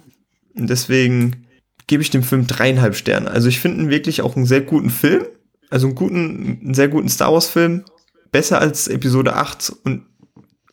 Und 0.56 0.70
deswegen 0.70 1.48
gebe 1.88 2.02
ich 2.02 2.10
dem 2.10 2.24
Film 2.24 2.48
dreieinhalb 2.48 2.96
Sterne. 2.96 3.30
Also 3.30 3.50
ich 3.50 3.60
finde 3.60 3.84
ihn 3.84 3.90
wirklich 3.90 4.22
auch 4.22 4.36
einen 4.36 4.46
sehr 4.46 4.62
guten 4.62 4.90
Film. 4.90 5.26
Also 5.70 5.88
einen 5.88 5.96
guten, 5.96 6.60
einen 6.64 6.74
sehr 6.74 6.88
guten 6.88 7.10
Star 7.10 7.34
Wars 7.34 7.48
Film. 7.48 7.84
Besser 8.32 8.60
als 8.60 8.88
Episode 8.88 9.36
8 9.36 9.74
und 9.84 10.06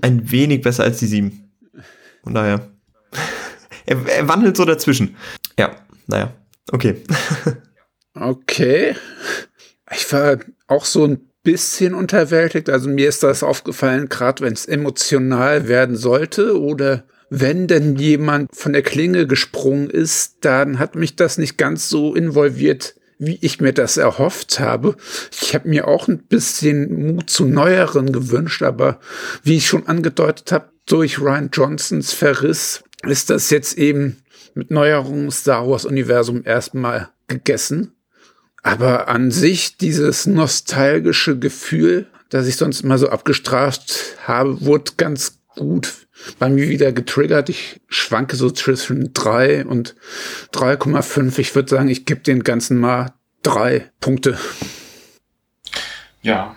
ein 0.00 0.30
wenig 0.30 0.62
besser 0.62 0.84
als 0.84 0.98
die 0.98 1.06
7. 1.06 1.52
Von 2.24 2.34
daher. 2.34 2.68
er, 3.86 4.06
er 4.06 4.28
wandelt 4.28 4.56
so 4.56 4.64
dazwischen. 4.64 5.16
Ja, 5.58 5.76
naja. 6.06 6.34
Okay. 6.70 7.02
okay. 8.14 8.96
Ich 9.94 10.12
war 10.12 10.38
auch 10.66 10.84
so 10.84 11.04
ein 11.04 11.28
bisschen 11.42 11.94
unterwältigt. 11.94 12.70
Also 12.70 12.88
mir 12.88 13.08
ist 13.08 13.22
das 13.22 13.42
aufgefallen, 13.42 14.08
gerade 14.08 14.44
wenn 14.44 14.52
es 14.52 14.66
emotional 14.66 15.68
werden 15.68 15.96
sollte 15.96 16.60
oder 16.60 17.04
wenn 17.30 17.66
denn 17.66 17.96
jemand 17.96 18.54
von 18.54 18.72
der 18.72 18.82
Klinge 18.82 19.26
gesprungen 19.26 19.88
ist, 19.88 20.44
dann 20.44 20.78
hat 20.78 20.94
mich 20.94 21.16
das 21.16 21.38
nicht 21.38 21.56
ganz 21.56 21.88
so 21.88 22.14
involviert, 22.14 22.94
wie 23.24 23.38
ich 23.40 23.60
mir 23.60 23.72
das 23.72 23.96
erhofft 23.96 24.58
habe. 24.58 24.96
Ich 25.30 25.54
habe 25.54 25.68
mir 25.68 25.86
auch 25.86 26.08
ein 26.08 26.18
bisschen 26.18 27.14
Mut 27.14 27.30
zu 27.30 27.46
Neueren 27.46 28.12
gewünscht, 28.12 28.62
aber 28.62 28.98
wie 29.42 29.56
ich 29.56 29.66
schon 29.66 29.86
angedeutet 29.86 30.50
habe, 30.52 30.70
durch 30.86 31.20
Ryan 31.20 31.50
Johnsons 31.52 32.12
Verriss 32.12 32.82
ist 33.06 33.30
das 33.30 33.50
jetzt 33.50 33.78
eben 33.78 34.22
mit 34.54 34.70
Neuerungen 34.70 35.30
Star 35.30 35.68
Wars 35.68 35.84
Universum 35.84 36.42
erstmal 36.44 37.10
gegessen. 37.28 37.92
Aber 38.62 39.08
an 39.08 39.30
sich 39.30 39.76
dieses 39.76 40.26
nostalgische 40.26 41.38
Gefühl, 41.38 42.06
das 42.28 42.46
ich 42.46 42.56
sonst 42.56 42.82
immer 42.82 42.98
so 42.98 43.08
abgestraft 43.08 44.16
habe, 44.26 44.60
wurde 44.64 44.92
ganz 44.96 45.38
gut 45.56 46.01
bei 46.38 46.48
mir 46.48 46.68
wieder 46.68 46.92
getriggert. 46.92 47.48
Ich 47.48 47.80
schwanke 47.88 48.36
so 48.36 48.50
zwischen 48.50 49.12
drei 49.12 49.64
und 49.64 49.94
3,5. 50.52 51.38
Ich 51.38 51.54
würde 51.54 51.68
sagen, 51.68 51.88
ich 51.88 52.04
gebe 52.04 52.20
den 52.20 52.42
ganzen 52.44 52.78
mal 52.78 53.12
drei 53.42 53.90
Punkte. 54.00 54.38
Ja, 56.22 56.54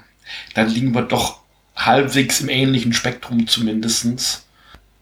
dann 0.54 0.70
liegen 0.70 0.94
wir 0.94 1.02
doch 1.02 1.42
halbwegs 1.76 2.42
im 2.42 2.50
ähnlichen 2.50 2.94
Spektrum 2.94 3.48
zumindestens. 3.48 4.46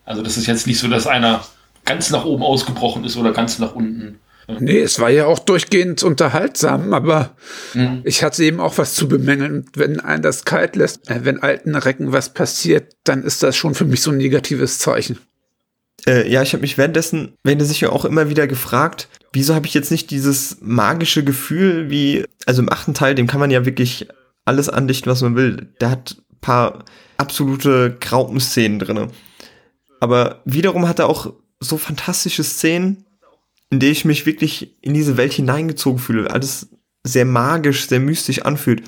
Also 0.06 0.22
das 0.22 0.38
ist 0.38 0.48
jetzt 0.48 0.68
nicht 0.68 0.80
so, 0.80 0.88
dass 0.88 1.08
einer 1.08 1.46
ganz 1.86 2.10
nach 2.10 2.26
oben 2.26 2.44
ausgebrochen 2.44 3.04
ist 3.04 3.18
oder 3.18 3.32
ganz 3.32 3.60
nach 3.60 3.76
unten. 3.76 4.20
Nee, 4.60 4.80
es 4.80 5.00
war 5.00 5.10
ja 5.10 5.26
auch 5.26 5.40
durchgehend 5.40 6.04
unterhaltsam, 6.04 6.94
aber 6.94 7.36
mhm. 7.74 8.02
ich 8.04 8.24
hatte 8.24 8.44
eben 8.44 8.60
auch 8.60 8.78
was 8.78 8.94
zu 8.94 9.08
bemängeln. 9.08 9.66
Wenn 9.74 10.00
ein 10.00 10.22
das 10.22 10.46
kalt 10.46 10.76
lässt, 10.76 11.10
äh, 11.10 11.22
wenn 11.24 11.42
alten 11.42 11.76
Recken 11.76 12.12
was 12.12 12.34
passiert, 12.34 12.96
dann 13.04 13.24
ist 13.24 13.44
das 13.44 13.56
schon 13.56 13.76
für 13.76 13.86
mich 13.86 14.02
so 14.02 14.12
ein 14.12 14.18
negatives 14.18 14.80
Zeichen. 14.80 15.18
Äh, 16.06 16.30
ja, 16.30 16.42
ich 16.42 16.54
habe 16.54 16.62
mich 16.62 16.78
währenddessen, 16.78 17.34
wenn 17.44 17.60
du 17.60 17.66
sicher 17.66 17.94
auch 17.94 18.06
immer 18.06 18.30
wieder 18.30 18.48
gefragt, 18.48 19.08
wieso 19.32 19.56
habe 19.56 19.68
ich 19.68 19.74
jetzt 19.74 19.92
nicht 19.92 20.12
dieses 20.12 20.58
magische 20.62 21.24
Gefühl, 21.24 21.90
wie, 21.90 22.26
also 22.46 22.62
im 22.62 22.72
achten 22.72 22.94
Teil, 22.94 23.16
dem 23.16 23.28
kann 23.28 23.40
man 23.40 23.52
ja 23.52 23.66
wirklich 23.66 24.08
alles 24.46 24.68
andichten, 24.68 25.10
was 25.10 25.22
man 25.22 25.36
will. 25.36 25.70
Der 25.80 25.90
hat 25.90 26.18
paar 26.42 26.84
absolute 27.18 27.98
Graupenszenen 28.00 28.80
drinne. 28.80 29.08
Aber 30.00 30.42
wiederum 30.46 30.88
hat 30.88 31.00
er 31.00 31.08
auch 31.08 31.34
so 31.60 31.78
fantastische 31.78 32.44
Szenen, 32.44 33.06
in 33.74 33.80
der 33.80 33.90
ich 33.90 34.06
mich 34.06 34.28
wirklich 34.28 34.78
in 34.82 34.94
diese 34.94 35.18
Welt 35.18 35.34
hineingezogen 35.34 35.98
fühle. 35.98 36.30
Alles 36.30 36.70
sehr 37.04 37.26
magisch, 37.26 37.88
sehr 37.88 38.00
mystisch 38.00 38.44
anfühlt. 38.44 38.84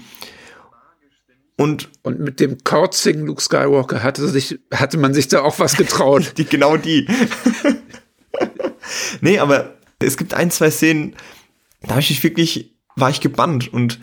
Und, 1.57 1.89
und 2.03 2.19
mit 2.19 2.39
dem 2.39 2.63
kauzigen 2.63 3.25
Luke 3.25 3.41
Skywalker 3.41 4.03
hatte, 4.03 4.27
sich, 4.27 4.59
hatte 4.71 4.99
man 4.99 5.15
sich 5.15 5.27
da 5.27 5.41
auch 5.41 5.57
was 5.57 5.75
getraut. 5.75 6.33
die, 6.37 6.45
genau 6.45 6.77
die. 6.77 7.07
nee, 9.21 9.39
aber 9.39 9.73
es 9.97 10.17
gibt 10.17 10.35
ein, 10.35 10.51
zwei 10.51 10.69
Szenen, 10.69 11.15
da 11.81 11.91
habe 11.91 12.01
ich 12.01 12.11
mich 12.11 12.23
wirklich, 12.23 12.75
war 12.95 13.09
ich 13.09 13.21
gebannt. 13.21 13.73
Und 13.73 13.99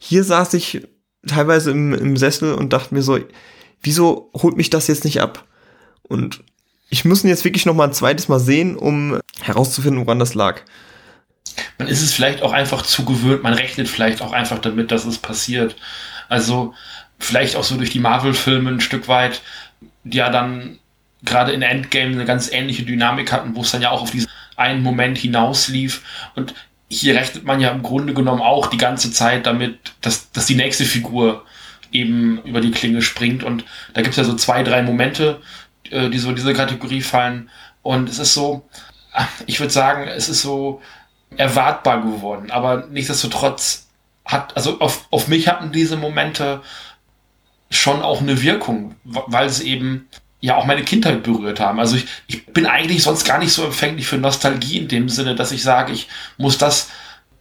hier 0.00 0.24
saß 0.24 0.52
ich 0.54 0.84
teilweise 1.28 1.70
im, 1.70 1.94
im 1.94 2.16
Sessel 2.16 2.54
und 2.54 2.72
dachte 2.72 2.92
mir 2.92 3.02
so, 3.02 3.20
wieso 3.82 4.32
holt 4.34 4.56
mich 4.56 4.68
das 4.68 4.88
jetzt 4.88 5.04
nicht 5.04 5.20
ab? 5.20 5.46
Und 6.02 6.42
ich 6.90 7.04
muss 7.04 7.22
ihn 7.22 7.28
jetzt 7.28 7.44
wirklich 7.44 7.66
noch 7.66 7.74
mal 7.74 7.86
ein 7.86 7.94
zweites 7.94 8.26
Mal 8.26 8.40
sehen, 8.40 8.74
um 8.74 9.20
herauszufinden, 9.46 10.04
woran 10.04 10.18
das 10.18 10.34
lag. 10.34 10.60
Man 11.78 11.88
ist 11.88 12.02
es 12.02 12.12
vielleicht 12.12 12.42
auch 12.42 12.52
einfach 12.52 12.82
zu 12.82 13.04
gewöhnt, 13.04 13.42
man 13.42 13.54
rechnet 13.54 13.88
vielleicht 13.88 14.22
auch 14.22 14.32
einfach 14.32 14.58
damit, 14.58 14.90
dass 14.90 15.04
es 15.04 15.18
passiert. 15.18 15.76
Also 16.28 16.74
vielleicht 17.18 17.56
auch 17.56 17.64
so 17.64 17.76
durch 17.76 17.90
die 17.90 18.00
Marvel-Filme 18.00 18.70
ein 18.70 18.80
Stück 18.80 19.08
weit, 19.08 19.42
die 20.04 20.18
ja 20.18 20.30
dann 20.30 20.78
gerade 21.22 21.52
in 21.52 21.62
Endgame 21.62 22.12
eine 22.12 22.24
ganz 22.24 22.50
ähnliche 22.50 22.82
Dynamik 22.82 23.32
hatten, 23.32 23.54
wo 23.54 23.62
es 23.62 23.70
dann 23.70 23.82
ja 23.82 23.90
auch 23.90 24.02
auf 24.02 24.10
diesen 24.10 24.30
einen 24.56 24.82
Moment 24.82 25.18
hinauslief. 25.18 26.02
Und 26.34 26.54
hier 26.88 27.14
rechnet 27.14 27.44
man 27.44 27.60
ja 27.60 27.70
im 27.70 27.82
Grunde 27.82 28.14
genommen 28.14 28.42
auch 28.42 28.66
die 28.66 28.78
ganze 28.78 29.10
Zeit 29.10 29.46
damit, 29.46 29.94
dass, 30.00 30.30
dass 30.32 30.46
die 30.46 30.54
nächste 30.54 30.84
Figur 30.84 31.44
eben 31.92 32.42
über 32.42 32.60
die 32.60 32.72
Klinge 32.72 33.02
springt. 33.02 33.42
Und 33.42 33.64
da 33.94 34.02
gibt 34.02 34.12
es 34.12 34.16
ja 34.16 34.24
so 34.24 34.34
zwei, 34.34 34.62
drei 34.62 34.82
Momente, 34.82 35.40
äh, 35.90 36.10
die 36.10 36.18
so 36.18 36.28
in 36.28 36.36
diese 36.36 36.52
Kategorie 36.52 37.00
fallen. 37.00 37.50
Und 37.82 38.08
es 38.08 38.18
ist 38.18 38.34
so, 38.34 38.68
ich 39.46 39.60
würde 39.60 39.72
sagen, 39.72 40.08
es 40.08 40.28
ist 40.28 40.42
so 40.42 40.80
erwartbar 41.36 42.02
geworden. 42.02 42.50
Aber 42.50 42.86
nichtsdestotrotz 42.90 43.88
hat, 44.24 44.56
also 44.56 44.80
auf, 44.80 45.06
auf 45.10 45.28
mich 45.28 45.48
hatten 45.48 45.72
diese 45.72 45.96
Momente 45.96 46.62
schon 47.70 48.02
auch 48.02 48.20
eine 48.20 48.42
Wirkung, 48.42 48.94
weil 49.04 49.46
es 49.46 49.60
eben 49.60 50.08
ja 50.40 50.56
auch 50.56 50.66
meine 50.66 50.82
Kindheit 50.82 51.22
berührt 51.22 51.60
haben. 51.60 51.80
Also 51.80 51.96
ich, 51.96 52.06
ich 52.26 52.46
bin 52.46 52.66
eigentlich 52.66 53.02
sonst 53.02 53.24
gar 53.24 53.38
nicht 53.38 53.52
so 53.52 53.64
empfänglich 53.64 54.06
für 54.06 54.18
Nostalgie 54.18 54.78
in 54.78 54.88
dem 54.88 55.08
Sinne, 55.08 55.34
dass 55.34 55.52
ich 55.52 55.62
sage, 55.62 55.92
ich 55.92 56.08
muss 56.36 56.58
das 56.58 56.90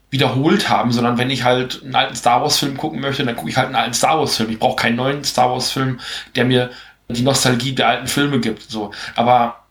wiederholt 0.09 0.69
haben, 0.69 0.91
sondern 0.91 1.17
wenn 1.17 1.29
ich 1.29 1.43
halt 1.43 1.81
einen 1.83 1.95
alten 1.95 2.15
Star 2.15 2.41
Wars 2.41 2.59
Film 2.59 2.77
gucken 2.77 3.01
möchte, 3.01 3.25
dann 3.25 3.36
gucke 3.36 3.49
ich 3.49 3.57
halt 3.57 3.67
einen 3.67 3.75
alten 3.75 3.93
Star 3.93 4.19
Wars 4.19 4.38
Film. 4.38 4.51
Ich 4.51 4.59
brauche 4.59 4.75
keinen 4.75 4.95
neuen 4.95 5.23
Star 5.23 5.51
Wars 5.51 5.71
Film, 5.71 5.99
der 6.36 6.45
mir 6.45 6.69
die 7.09 7.23
Nostalgie 7.23 7.73
der 7.73 7.89
alten 7.89 8.07
Filme 8.07 8.39
gibt. 8.39 8.69
So, 8.69 8.91
aber 9.15 9.62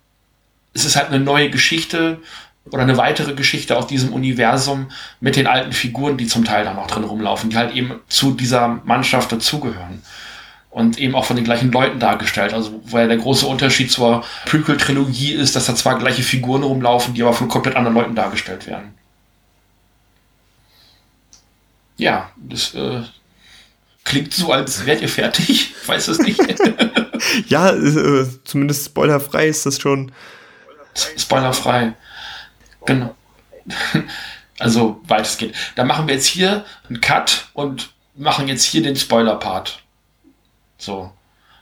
es 0.75 0.85
ist 0.85 0.97
halt 0.97 1.09
eine 1.09 1.21
neue 1.21 1.51
Geschichte 1.51 2.19
oder 2.65 2.83
eine 2.83 2.97
weitere 2.97 3.35
Geschichte 3.35 3.77
aus 3.77 3.87
diesem 3.87 4.13
Universum 4.13 4.91
mit 5.21 5.37
den 5.37 5.47
alten 5.47 5.73
Figuren, 5.73 6.17
die 6.17 6.27
zum 6.27 6.45
Teil 6.45 6.65
da 6.65 6.75
noch 6.75 6.87
drin 6.87 7.05
rumlaufen, 7.05 7.51
die 7.51 7.57
halt 7.57 7.75
eben 7.75 8.01
zu 8.09 8.33
dieser 8.33 8.81
Mannschaft 8.85 9.33
dazugehören. 9.33 10.03
Und 10.71 10.99
eben 10.99 11.15
auch 11.15 11.27
von 11.27 11.37
den 11.37 11.45
gleichen 11.45 11.71
Leuten 11.71 11.99
dargestellt. 11.99 12.55
Also, 12.55 12.81
weil 12.87 13.07
der 13.07 13.19
große 13.19 13.47
Unterschied 13.47 13.91
zur 13.91 14.25
Prequel-Trilogie 14.47 15.33
ist, 15.33 15.55
dass 15.55 15.67
da 15.67 15.75
zwar 15.75 15.99
gleiche 15.99 16.23
Figuren 16.23 16.63
rumlaufen, 16.63 17.13
die 17.13 17.23
aber 17.23 17.35
von 17.35 17.49
komplett 17.49 17.77
anderen 17.77 17.95
Leuten 17.95 18.15
dargestellt 18.15 18.67
werden. 18.67 18.95
Ja, 21.99 22.31
das 22.37 22.75
äh, 22.75 23.03
klingt 24.03 24.33
so, 24.33 24.51
als 24.51 24.87
wärt 24.87 25.03
ihr 25.03 25.11
fertig. 25.11 25.51
Ich 25.51 25.89
weiß 25.89 26.09
es 26.09 26.21
nicht. 26.21 26.41
ja, 27.49 27.71
äh, 27.71 28.27
zumindest 28.45 28.87
spoilerfrei 28.87 29.49
ist 29.49 29.67
das 29.67 29.81
schon. 29.81 30.13
Spoilerfrei. 30.95 31.95
Genau. 32.87 33.15
Also 34.59 35.01
weitestgehend. 35.09 35.57
Da 35.75 35.83
machen 35.83 36.07
wir 36.07 36.15
jetzt 36.15 36.27
hier 36.27 36.65
einen 36.89 37.01
Cut 37.01 37.49
und 37.53 37.91
machen 38.15 38.47
jetzt 38.47 38.63
hier 38.63 38.81
den 38.81 38.95
Spoiler-Part. 38.95 39.83
So. 40.79 41.11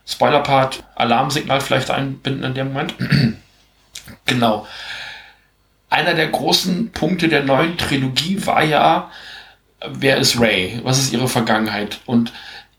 Spoiler-Part, 0.07 0.83
Alarmsignal 0.97 1.62
vielleicht 1.62 1.90
einbinden 1.90 2.45
in 2.45 2.55
dem 2.55 2.73
Moment. 2.75 2.95
genau. 4.27 4.66
Einer 5.88 6.12
der 6.12 6.29
großen 6.29 6.93
Punkte 6.93 7.29
der 7.29 7.43
neuen 7.43 7.79
Trilogie 7.79 8.45
war 8.45 8.64
ja, 8.64 9.11
wer 9.87 10.19
ist 10.19 10.38
Ray? 10.38 10.81
Was 10.83 10.99
ist 10.99 11.12
ihre 11.12 11.29
Vergangenheit? 11.29 12.01
Und 12.05 12.33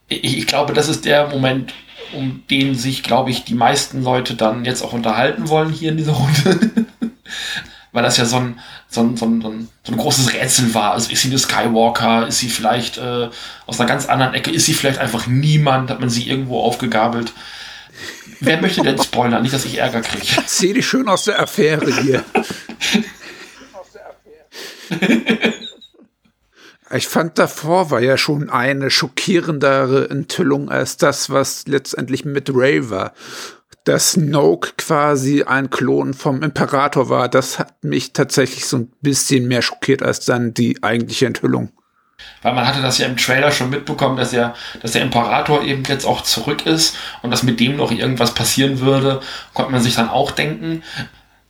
ich, 0.08 0.38
ich 0.38 0.48
glaube, 0.48 0.74
das 0.74 0.88
ist 0.88 1.06
der 1.06 1.28
Moment, 1.28 1.74
um 2.13 2.43
den 2.50 2.76
sich, 2.76 3.04
glaube 3.04 3.32
ich, 3.32 3.43
die 3.43 3.54
meisten 3.54 4.04
Leute 4.04 4.36
dann 4.36 4.65
jetzt 4.65 4.82
auch 4.82 4.93
unterhalten 4.93 5.50
wollen 5.50 5.69
hier 5.69 5.91
in 5.91 5.97
dieser 5.97 6.13
Runde. 6.13 6.60
Weil 7.93 8.04
das 8.04 8.17
ja 8.17 8.26
so 8.26 8.38
ein, 8.38 8.60
so, 8.88 9.02
ein, 9.02 9.17
so, 9.17 9.26
ein, 9.26 9.41
so 9.41 9.91
ein 9.91 9.97
großes 9.97 10.34
Rätsel 10.34 10.74
war. 10.74 10.93
Also 10.93 11.12
ist 11.12 11.21
sie 11.21 11.30
eine 11.30 11.38
Skywalker? 11.38 12.28
Ist 12.28 12.39
sie 12.39 12.47
vielleicht 12.47 12.97
äh, 12.97 13.30
aus 13.65 13.80
einer 13.80 13.89
ganz 13.89 14.06
anderen 14.06 14.34
Ecke? 14.34 14.50
Ist 14.50 14.65
sie 14.65 14.74
vielleicht 14.74 15.00
einfach 15.00 15.28
niemand? 15.28 15.89
Hat 15.89 16.00
man 16.00 16.10
sie 16.10 16.28
irgendwo 16.30 16.62
aufgegabelt? 16.62 17.34
Wer 18.39 18.62
möchte 18.62 18.82
denn 18.82 18.97
spoilern? 19.04 19.41
Nicht, 19.41 19.54
dass 19.54 19.65
ich 19.65 19.78
Ärger 19.78 20.02
kriege. 20.02 20.26
Sehe 20.45 20.74
dich 20.74 20.88
schön 20.88 21.10
aus 21.10 21.26
der 21.26 21.39
Affäre 21.39 22.02
hier. 22.02 22.24
aus 23.74 23.88
der 23.93 24.10
Affäre. 24.89 25.54
Ich 26.93 27.08
fand 27.08 27.39
davor 27.39 27.89
war 27.89 28.01
ja 28.01 28.17
schon 28.17 28.49
eine 28.49 28.89
schockierendere 28.89 30.10
Enthüllung 30.10 30.69
als 30.69 30.97
das, 30.97 31.30
was 31.30 31.65
letztendlich 31.67 32.25
mit 32.25 32.49
Ray 32.54 32.89
war. 32.89 33.13
Dass 33.86 34.12
Snoke 34.12 34.73
quasi 34.77 35.43
ein 35.43 35.69
Klon 35.69 36.13
vom 36.13 36.43
Imperator 36.43 37.10
war, 37.10 37.30
das 37.30 37.60
hat 37.60 37.84
mich 37.84 38.13
tatsächlich 38.13 38.65
so 38.65 38.77
ein 38.77 38.91
bisschen 39.01 39.47
mehr 39.47 39.62
schockiert 39.62 40.04
als 40.04 40.25
dann 40.25 40.54
die 40.54 40.84
eigentliche 40.84 41.25
Enthüllung. 41.25 41.71
Weil 42.41 42.54
man 42.54 42.67
hatte 42.67 42.82
das 42.82 42.97
ja 42.97 43.08
im 43.08 43.17
Trailer 43.17 43.51
schon 43.51 43.69
mitbekommen, 43.69 44.17
dass 44.17 44.34
er, 44.34 44.54
dass 44.82 44.91
der 44.91 45.01
Imperator 45.01 45.63
eben 45.63 45.84
jetzt 45.86 46.06
auch 46.06 46.21
zurück 46.21 46.65
ist 46.65 46.95
und 47.21 47.32
dass 47.32 47.43
mit 47.43 47.60
dem 47.60 47.77
noch 47.77 47.91
irgendwas 47.91 48.34
passieren 48.34 48.82
würde, 48.82 49.21
konnte 49.54 49.71
man 49.71 49.82
sich 49.82 49.95
dann 49.95 50.10
auch 50.10 50.32
denken. 50.32 50.84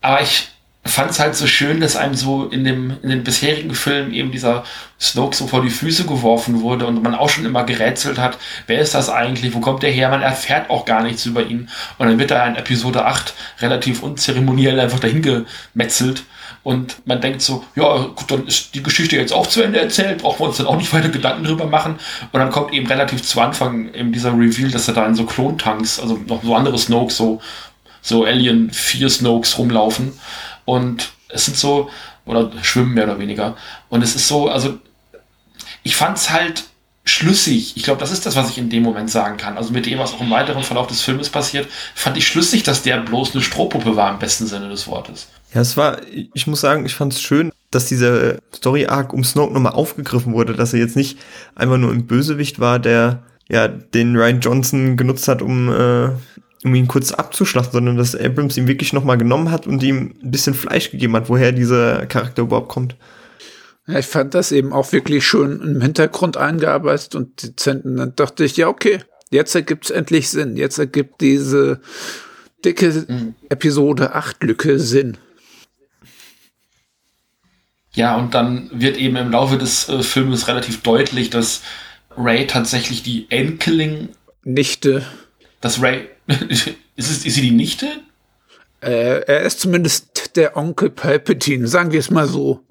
Aber 0.02 0.22
ich 0.22 0.52
fand 0.84 1.12
es 1.12 1.20
halt 1.20 1.36
so 1.36 1.46
schön, 1.46 1.80
dass 1.80 1.96
einem 1.96 2.16
so 2.16 2.46
in 2.46 2.64
dem 2.64 2.98
in 3.04 3.10
den 3.10 3.24
bisherigen 3.24 3.76
Filmen 3.76 4.14
eben 4.14 4.32
dieser 4.32 4.64
Snoke 5.00 5.36
so 5.36 5.48
vor 5.48 5.62
die 5.62 5.70
Füße 5.70 6.06
geworfen 6.06 6.62
wurde 6.62 6.88
und 6.88 7.04
man 7.04 7.14
auch 7.14 7.30
schon 7.30 7.46
immer 7.46 7.64
gerätselt 7.64 8.18
hat, 8.18 8.38
wer 8.68 8.82
ist 8.82 8.96
das 8.96 9.10
eigentlich, 9.10 9.54
wo 9.54 9.60
kommt 9.60 9.84
der 9.84 9.92
her, 9.92 10.10
man 10.10 10.24
erfährt 10.24 10.70
auch 10.70 10.86
gar 10.86 11.04
nichts 11.04 11.26
über 11.26 11.46
ihn. 11.46 11.70
Und 11.98 12.08
dann 12.08 12.20
wird 12.20 12.32
er 12.32 12.48
in 12.48 12.56
Episode 12.56 13.06
8 13.06 13.34
relativ 13.60 14.02
unzeremoniell 14.02 14.80
einfach 14.80 15.00
dahin 15.00 15.22
gemetzelt 15.22 16.24
und 16.64 17.08
man 17.08 17.22
denkt 17.22 17.42
so, 17.42 17.64
ja 17.76 17.98
gut, 18.16 18.30
dann 18.30 18.46
ist 18.46 18.76
die 18.76 18.84
Geschichte 18.84 19.16
jetzt 19.16 19.34
auch 19.34 19.48
zu 19.48 19.64
Ende 19.64 19.80
erzählt, 19.80 20.22
brauchen 20.22 20.42
wir 20.42 20.48
uns 20.48 20.58
dann 20.58 20.68
auch 20.68 20.78
nicht 20.78 20.94
weiter 20.94 21.10
Gedanken 21.10 21.44
drüber 21.44 21.66
machen. 21.66 21.96
Und 22.32 22.40
dann 22.40 22.52
kommt 22.52 22.72
eben 22.72 22.86
relativ 22.86 23.24
zu 23.24 23.42
Anfang 23.42 23.92
eben 23.94 24.12
dieser 24.12 24.32
Reveal, 24.32 24.70
dass 24.70 24.88
er 24.88 24.94
da 24.94 25.06
in 25.08 25.16
so 25.16 25.26
Klontanks, 25.26 26.00
also 26.00 26.20
noch 26.28 26.44
so 26.44 26.56
andere 26.56 26.78
Snoke, 26.78 27.12
so 27.12 27.42
so 28.04 28.26
Alien 28.26 28.72
4 28.72 29.10
Snokes 29.10 29.58
rumlaufen 29.58 30.14
und 30.66 31.12
es 31.30 31.46
sind 31.46 31.58
so, 31.58 31.90
oder 32.26 32.52
schwimmen 32.62 32.94
mehr 32.94 33.06
oder 33.06 33.20
weniger. 33.20 33.56
Und 33.90 34.04
es 34.04 34.16
ist 34.16 34.28
so, 34.28 34.50
also 34.50 34.78
ich 35.84 35.96
fand 35.96 36.18
es 36.18 36.30
halt 36.30 36.64
schlüssig. 37.04 37.74
Ich 37.76 37.84
glaube, 37.84 38.00
das 38.00 38.12
ist 38.12 38.26
das, 38.26 38.36
was 38.36 38.50
ich 38.52 38.58
in 38.58 38.70
dem 38.70 38.84
Moment 38.84 39.10
sagen 39.10 39.38
kann. 39.38 39.58
Also 39.58 39.74
mit 39.74 39.86
dem, 39.86 39.98
was 40.00 40.14
auch 40.14 40.22
im 40.22 40.30
weiteren 40.30 40.64
Verlauf 40.64 40.88
des 40.88 41.02
Filmes 41.02 41.30
passiert, 41.30 41.68
fand 41.96 42.18
ich 42.18 42.28
schlüssig, 42.28 42.64
dass 42.64 42.84
der 42.84 43.00
bloß 43.00 43.34
eine 43.34 43.44
Strohpuppe 43.44 43.96
war 43.96 44.12
im 44.12 44.20
besten 44.20 44.46
Sinne 44.46 44.70
des 44.70 44.88
Wortes. 44.88 45.28
Ja, 45.54 45.62
es 45.62 45.76
war, 45.78 45.98
ich 46.34 46.48
muss 46.48 46.62
sagen, 46.62 46.86
ich 46.86 46.94
fand 46.94 47.14
es 47.14 47.22
schön, 47.22 47.52
dass 47.72 47.86
dieser 47.86 48.38
Story-Arc 48.56 49.14
um 49.14 49.24
Snoke 49.24 49.54
nochmal 49.54 49.74
aufgegriffen 49.74 50.34
wurde, 50.34 50.54
dass 50.54 50.74
er 50.74 50.80
jetzt 50.80 50.96
nicht 50.96 51.18
einfach 51.56 51.78
nur 51.78 51.92
ein 51.92 52.06
Bösewicht 52.06 52.60
war, 52.60 52.80
der 52.80 53.24
ja 53.50 53.68
den 53.68 54.16
Ryan 54.16 54.40
Johnson 54.40 54.98
genutzt 54.98 55.28
hat, 55.28 55.42
um 55.42 55.70
äh, 55.70 56.10
um 56.64 56.76
ihn 56.76 56.88
kurz 56.88 57.12
abzuschlachten, 57.12 57.74
sondern 57.74 57.98
dass 57.98 58.16
Abrams 58.16 58.58
ihn 58.58 58.68
wirklich 58.68 58.94
nochmal 58.94 59.18
genommen 59.18 59.52
hat 59.52 59.68
und 59.68 59.82
ihm 59.82 60.14
ein 60.22 60.32
bisschen 60.32 60.54
Fleisch 60.54 60.92
gegeben 60.92 61.16
hat, 61.16 61.30
woher 61.30 61.52
dieser 61.52 62.06
Charakter 62.06 62.44
überhaupt 62.44 62.70
kommt. 62.70 62.96
Ja, 63.88 63.98
ich 63.98 64.06
fand 64.06 64.36
das 64.36 64.52
eben 64.52 64.72
auch 64.72 64.92
wirklich 64.92 65.26
schon 65.26 65.62
im 65.62 65.82
Hintergrund 65.82 66.38
eingearbeitet 66.38 67.16
und 67.16 67.42
dezent. 67.42 67.86
Und 67.86 67.98
dann 67.98 68.16
dachte 68.16 68.44
ich, 68.44 68.58
ja, 68.58 68.68
okay, 68.68 69.00
jetzt 69.32 69.56
ergibt 69.56 69.86
es 69.86 69.92
endlich 69.92 70.30
Sinn. 70.30 70.56
Jetzt 70.56 70.78
ergibt 70.78 71.22
diese 71.22 71.82
dicke 72.64 73.06
mhm. 73.08 73.34
Episode 73.50 74.14
8 74.14 74.44
Lücke 74.44 74.80
Sinn. 74.80 75.18
Ja, 77.94 78.16
und 78.16 78.36
dann 78.36 78.70
wird 78.72 78.98
eben 78.98 79.16
im 79.18 79.32
Laufe 79.32 79.58
des 79.58 79.90
äh, 79.90 80.04
Filmes 80.04 80.48
relativ 80.48 80.82
deutlich, 80.82 81.30
dass 81.30 81.62
Ray 82.16 82.46
tatsächlich 82.46 83.04
die 83.04 83.26
Enkelin 83.32 84.10
Nichte 84.44 85.04
dass 85.62 85.82
Ray. 85.82 86.10
ist, 86.50 86.70
es, 86.96 87.26
ist 87.26 87.36
sie 87.36 87.42
die 87.42 87.52
Nichte? 87.52 87.88
Äh, 88.82 89.22
er 89.26 89.42
ist 89.42 89.60
zumindest 89.60 90.36
der 90.36 90.58
Onkel 90.58 90.90
Palpatine, 90.90 91.68
sagen 91.68 91.92
wir 91.92 92.00
es 92.00 92.10
mal 92.10 92.28
so. 92.28 92.64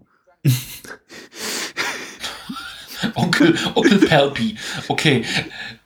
Onkel, 3.15 3.57
Onkel 3.75 3.99
Palpi. 3.99 4.57
Okay. 4.89 5.25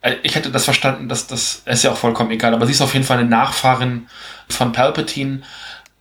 Äh, 0.00 0.16
ich 0.22 0.34
hätte 0.34 0.50
das 0.50 0.64
verstanden, 0.64 1.08
dass 1.08 1.26
das 1.26 1.62
ist 1.66 1.84
ja 1.84 1.92
auch 1.92 1.96
vollkommen 1.96 2.30
egal, 2.30 2.54
aber 2.54 2.66
sie 2.66 2.72
ist 2.72 2.80
auf 2.80 2.94
jeden 2.94 3.04
Fall 3.04 3.18
eine 3.18 3.28
Nachfahrin 3.28 4.08
von 4.48 4.72
Palpatine 4.72 5.42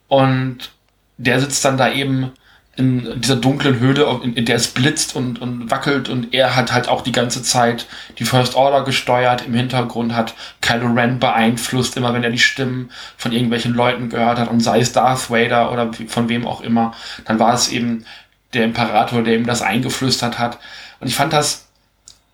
und 0.08 0.72
der 1.18 1.40
sitzt 1.40 1.64
dann 1.66 1.78
da 1.78 1.92
eben 1.92 2.32
in 2.76 3.22
dieser 3.22 3.36
dunklen 3.36 3.80
Höhle, 3.80 4.20
in, 4.24 4.34
in 4.34 4.46
der 4.46 4.56
es 4.56 4.70
blitzt 4.70 5.16
und, 5.16 5.40
und 5.40 5.70
wackelt 5.70 6.10
und 6.10 6.34
er 6.34 6.56
hat 6.56 6.74
halt 6.74 6.88
auch 6.88 7.02
die 7.02 7.12
ganze 7.12 7.44
Zeit 7.44 7.86
die 8.18 8.26
First 8.26 8.56
Order 8.56 8.84
gesteuert, 8.84 9.46
im 9.46 9.54
Hintergrund 9.54 10.16
hat 10.16 10.34
Kylo 10.62 10.88
Ren 10.88 11.20
beeinflusst, 11.20 11.96
immer 11.98 12.14
wenn 12.14 12.24
er 12.24 12.32
die 12.32 12.40
Stimmen 12.40 12.90
von 13.16 13.32
irgendwelchen 13.32 13.74
Leuten 13.74 14.10
gehört 14.10 14.40
hat 14.40 14.50
und 14.50 14.60
sei 14.62 14.80
es 14.80 14.92
Darth 14.92 15.30
Vader 15.30 15.72
oder 15.72 15.92
von 16.08 16.30
wem 16.30 16.48
auch 16.48 16.62
immer, 16.62 16.94
dann 17.26 17.38
war 17.38 17.54
es 17.54 17.70
eben 17.70 18.06
der 18.54 18.66
Imperator, 18.66 19.22
der 19.22 19.36
ihm 19.36 19.46
das 19.46 19.62
eingeflüstert 19.62 20.40
hat. 20.40 20.58
Und 21.00 21.08
ich 21.08 21.16
fand 21.16 21.34
das 21.34 21.68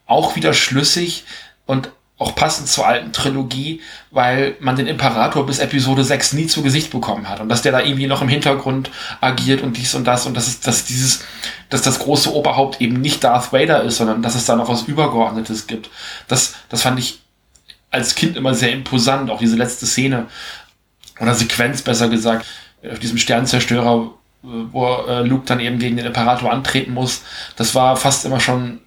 auch 0.05 0.35
wieder 0.35 0.53
schlüssig 0.53 1.25
und 1.65 1.91
auch 2.19 2.35
passend 2.35 2.67
zur 2.67 2.85
alten 2.85 3.13
Trilogie, 3.13 3.81
weil 4.11 4.55
man 4.59 4.75
den 4.75 4.87
Imperator 4.87 5.45
bis 5.45 5.59
Episode 5.59 6.03
6 6.03 6.33
nie 6.33 6.47
zu 6.47 6.61
Gesicht 6.61 6.91
bekommen 6.91 7.29
hat 7.29 7.39
und 7.39 7.47
dass 7.47 7.61
der 7.61 7.71
da 7.71 7.79
irgendwie 7.79 8.07
noch 8.07 8.21
im 8.21 8.27
Hintergrund 8.27 8.91
agiert 9.21 9.61
und 9.61 9.77
dies 9.77 9.95
und 9.95 10.05
das 10.05 10.25
und 10.25 10.35
dass 10.35 10.47
es, 10.47 10.59
dass 10.59 10.83
dieses, 10.83 11.23
dass 11.69 11.81
das 11.81 11.99
große 11.99 12.33
Oberhaupt 12.33 12.81
eben 12.81 12.99
nicht 12.99 13.23
Darth 13.23 13.53
Vader 13.53 13.83
ist, 13.83 13.97
sondern 13.97 14.21
dass 14.21 14.35
es 14.35 14.45
da 14.45 14.57
noch 14.57 14.67
was 14.67 14.83
Übergeordnetes 14.83 15.65
gibt. 15.65 15.89
Das, 16.27 16.55
das 16.67 16.81
fand 16.81 16.99
ich 16.99 17.21
als 17.89 18.15
Kind 18.15 18.35
immer 18.35 18.53
sehr 18.53 18.73
imposant, 18.73 19.29
auch 19.29 19.39
diese 19.39 19.55
letzte 19.55 19.85
Szene 19.85 20.27
oder 21.21 21.33
Sequenz 21.33 21.81
besser 21.81 22.09
gesagt, 22.09 22.45
auf 22.89 22.99
diesem 22.99 23.17
Sternzerstörer, 23.17 24.11
wo 24.41 24.87
äh, 25.07 25.21
Luke 25.21 25.45
dann 25.45 25.61
eben 25.61 25.79
gegen 25.79 25.95
den 25.95 26.05
Imperator 26.05 26.51
antreten 26.51 26.93
muss. 26.93 27.23
Das 27.55 27.75
war 27.75 27.95
fast 27.95 28.25
immer 28.25 28.41
schon 28.41 28.79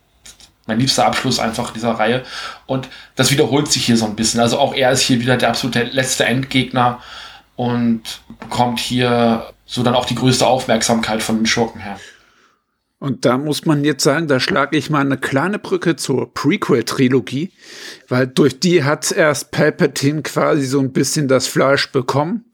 mein 0.66 0.78
liebster 0.78 1.06
Abschluss 1.06 1.38
einfach 1.38 1.72
dieser 1.72 1.92
Reihe. 1.92 2.22
Und 2.66 2.88
das 3.16 3.30
wiederholt 3.30 3.70
sich 3.70 3.86
hier 3.86 3.96
so 3.96 4.06
ein 4.06 4.16
bisschen. 4.16 4.40
Also 4.40 4.58
auch 4.58 4.74
er 4.74 4.92
ist 4.92 5.02
hier 5.02 5.20
wieder 5.20 5.36
der 5.36 5.50
absolute 5.50 5.84
letzte 5.84 6.24
Endgegner 6.24 7.00
und 7.56 8.02
bekommt 8.40 8.80
hier 8.80 9.46
so 9.66 9.82
dann 9.82 9.94
auch 9.94 10.04
die 10.04 10.14
größte 10.14 10.46
Aufmerksamkeit 10.46 11.22
von 11.22 11.38
den 11.38 11.46
Schurken 11.46 11.80
her. 11.80 11.98
Und 12.98 13.24
da 13.24 13.36
muss 13.36 13.66
man 13.66 13.82
jetzt 13.82 14.04
sagen, 14.04 14.28
da 14.28 14.38
schlage 14.38 14.76
ich 14.76 14.88
mal 14.88 15.00
eine 15.00 15.18
kleine 15.18 15.58
Brücke 15.58 15.96
zur 15.96 16.32
Prequel-Trilogie, 16.32 17.50
weil 18.08 18.28
durch 18.28 18.60
die 18.60 18.84
hat 18.84 19.10
erst 19.10 19.50
Palpatine 19.50 20.22
quasi 20.22 20.64
so 20.66 20.78
ein 20.78 20.92
bisschen 20.92 21.26
das 21.26 21.48
Fleisch 21.48 21.90
bekommen 21.90 22.44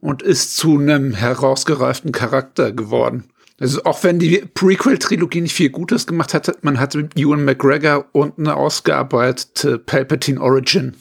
und 0.00 0.22
ist 0.22 0.56
zu 0.56 0.78
einem 0.78 1.14
herausgereiften 1.14 2.12
Charakter 2.12 2.70
geworden. 2.70 3.24
Also 3.60 3.82
auch 3.84 4.04
wenn 4.04 4.18
die 4.18 4.44
Prequel-Trilogie 4.54 5.40
nicht 5.40 5.54
viel 5.54 5.70
Gutes 5.70 6.06
gemacht 6.06 6.32
hat, 6.32 6.62
man 6.62 6.78
hatte 6.78 6.98
mit 6.98 7.16
Ewan 7.16 7.44
McGregor 7.44 8.06
und 8.12 8.38
eine 8.38 8.54
ausgearbeitete 8.54 9.78
Palpatine 9.78 10.40
Origin, 10.40 10.94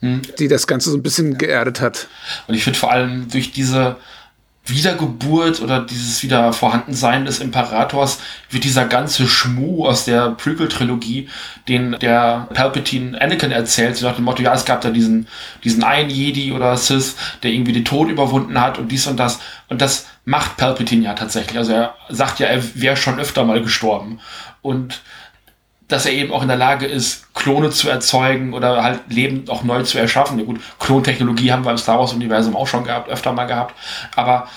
hm. 0.00 0.22
die 0.38 0.48
das 0.48 0.66
Ganze 0.66 0.90
so 0.90 0.96
ein 0.96 1.02
bisschen 1.02 1.38
geerdet 1.38 1.80
hat. 1.80 2.08
Und 2.48 2.54
ich 2.54 2.64
finde 2.64 2.78
vor 2.78 2.92
allem 2.92 3.28
durch 3.30 3.50
diese 3.50 3.96
Wiedergeburt 4.66 5.62
oder 5.62 5.80
dieses 5.80 6.22
Wiedervorhandensein 6.22 7.24
des 7.24 7.38
Imperators 7.38 8.18
wird 8.50 8.64
dieser 8.64 8.84
ganze 8.84 9.28
Schmuh 9.28 9.86
aus 9.86 10.04
der 10.04 10.30
Prequel-Trilogie, 10.30 11.28
den 11.68 11.92
der 12.00 12.48
Palpatine 12.52 13.20
Anakin 13.20 13.52
erzählt, 13.52 13.96
so 13.96 14.06
nach 14.06 14.16
dem 14.16 14.24
Motto, 14.24 14.42
ja, 14.42 14.52
es 14.52 14.64
gab 14.64 14.80
da 14.80 14.90
diesen, 14.90 15.28
diesen 15.62 15.84
einen 15.84 16.10
Jedi 16.10 16.52
oder 16.52 16.76
Sith, 16.76 17.14
der 17.42 17.52
irgendwie 17.52 17.72
den 17.72 17.84
Tod 17.84 18.10
überwunden 18.10 18.60
hat 18.60 18.78
und 18.78 18.90
dies 18.90 19.06
und 19.06 19.18
das. 19.18 19.38
Und 19.68 19.80
das 19.80 20.06
macht 20.26 20.56
Palpatine 20.58 21.04
ja 21.04 21.14
tatsächlich. 21.14 21.56
Also 21.56 21.72
er 21.72 21.94
sagt 22.10 22.40
ja, 22.40 22.48
er 22.48 22.62
wäre 22.74 22.96
schon 22.96 23.18
öfter 23.18 23.44
mal 23.44 23.62
gestorben. 23.62 24.20
Und 24.60 25.00
dass 25.88 26.04
er 26.04 26.12
eben 26.12 26.32
auch 26.32 26.42
in 26.42 26.48
der 26.48 26.56
Lage 26.56 26.84
ist, 26.84 27.32
Klone 27.32 27.70
zu 27.70 27.88
erzeugen 27.88 28.52
oder 28.52 28.82
halt 28.82 29.00
Leben 29.08 29.48
auch 29.48 29.62
neu 29.62 29.84
zu 29.84 29.98
erschaffen. 29.98 30.38
Ja 30.38 30.44
gut, 30.44 30.60
Klontechnologie 30.80 31.52
haben 31.52 31.64
wir 31.64 31.70
im 31.70 31.78
Star 31.78 32.00
Wars-Universum 32.00 32.56
auch 32.56 32.66
schon 32.66 32.82
gehabt, 32.82 33.08
öfter 33.08 33.32
mal 33.32 33.46
gehabt. 33.46 33.76
Aber 34.16 34.48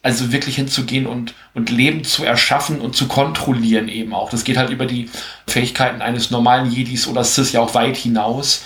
also 0.00 0.30
wirklich 0.30 0.54
hinzugehen 0.54 1.08
und, 1.08 1.34
und 1.54 1.70
Leben 1.70 2.04
zu 2.04 2.24
erschaffen 2.24 2.80
und 2.80 2.94
zu 2.94 3.08
kontrollieren 3.08 3.88
eben 3.88 4.14
auch. 4.14 4.30
Das 4.30 4.44
geht 4.44 4.56
halt 4.56 4.70
über 4.70 4.86
die 4.86 5.10
Fähigkeiten 5.48 6.02
eines 6.02 6.30
normalen 6.30 6.70
Jedis 6.70 7.08
oder 7.08 7.24
Sith 7.24 7.50
ja 7.50 7.60
auch 7.60 7.74
weit 7.74 7.96
hinaus. 7.96 8.62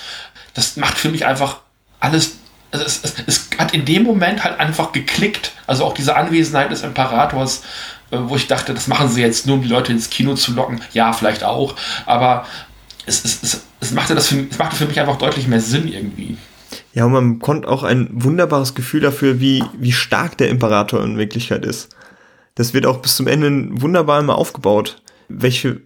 Das 0.53 0.77
macht 0.77 0.99
für 0.99 1.09
mich 1.09 1.25
einfach 1.25 1.61
alles 2.01 2.40
also 2.71 2.85
es, 2.85 3.01
es, 3.03 3.15
es, 3.27 3.51
hat 3.59 3.75
in 3.75 3.85
dem 3.85 4.05
Moment 4.05 4.45
halt 4.45 4.59
einfach 4.59 4.93
geklickt. 4.93 5.53
Also 5.67 5.85
auch 5.85 5.95
diese 5.95 6.17
Anwesenheit 6.17 6.71
des 6.71 6.83
Imperators 6.83 7.63
äh, 8.11 8.19
wo 8.25 8.37
ich 8.37 8.47
dachte, 8.47 8.75
das 8.75 8.89
machen 8.89 9.09
sie 9.09 9.21
jetzt 9.21 9.47
nur, 9.47 9.57
um 9.57 9.63
die 9.63 9.69
Leute 9.69 9.93
ins 9.93 10.11
Kino 10.11 10.35
zu 10.35 10.53
locken. 10.53 10.81
Ja, 10.93 11.13
vielleicht 11.13 11.45
auch, 11.45 11.77
aber 12.07 12.47
es, 13.07 13.25
es, 13.25 13.43
es, 13.43 13.65
es, 13.81 13.93
machte, 13.93 14.15
das 14.15 14.29
für, 14.29 14.47
es 14.51 14.59
machte 14.59 14.77
für 14.77 14.87
mich 14.87 14.99
einfach 15.01 15.17
deutlich 15.17 15.47
mehr 15.47 15.61
Sinn 15.61 15.89
irgendwie. 15.89 16.37
Ja, 16.93 17.05
und 17.05 17.13
man 17.13 17.39
konnte 17.39 17.69
auch 17.69 17.85
ein 17.85 18.09
wunderbares 18.13 18.75
Gefühl 18.75 19.01
dafür, 19.01 19.41
wie, 19.41 19.65
wie 19.79 19.93
stark 19.93 20.37
der 20.39 20.49
Imperator 20.49 21.03
in 21.03 21.19
Wirklichkeit 21.19 21.65
ist. 21.65 21.95
Das 22.57 22.75
wird 22.75 22.85
auch 22.85 22.99
bis 22.99 23.17
zum 23.17 23.29
Ende 23.29 23.81
wunderbar 23.81 24.21
immer 24.21 24.37
aufgebaut, 24.37 25.01
welche 25.29 25.81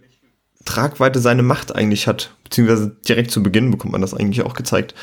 Tragweite 0.65 1.19
seine 1.19 1.43
Macht 1.43 1.75
eigentlich 1.75 2.07
hat. 2.07 2.31
Beziehungsweise 2.43 2.95
direkt 3.07 3.29
zu 3.29 3.43
Beginn 3.43 3.69
bekommt 3.69 3.91
man 3.91 4.01
das 4.01 4.15
eigentlich 4.15 4.43
auch 4.43 4.55
gezeigt 4.55 4.95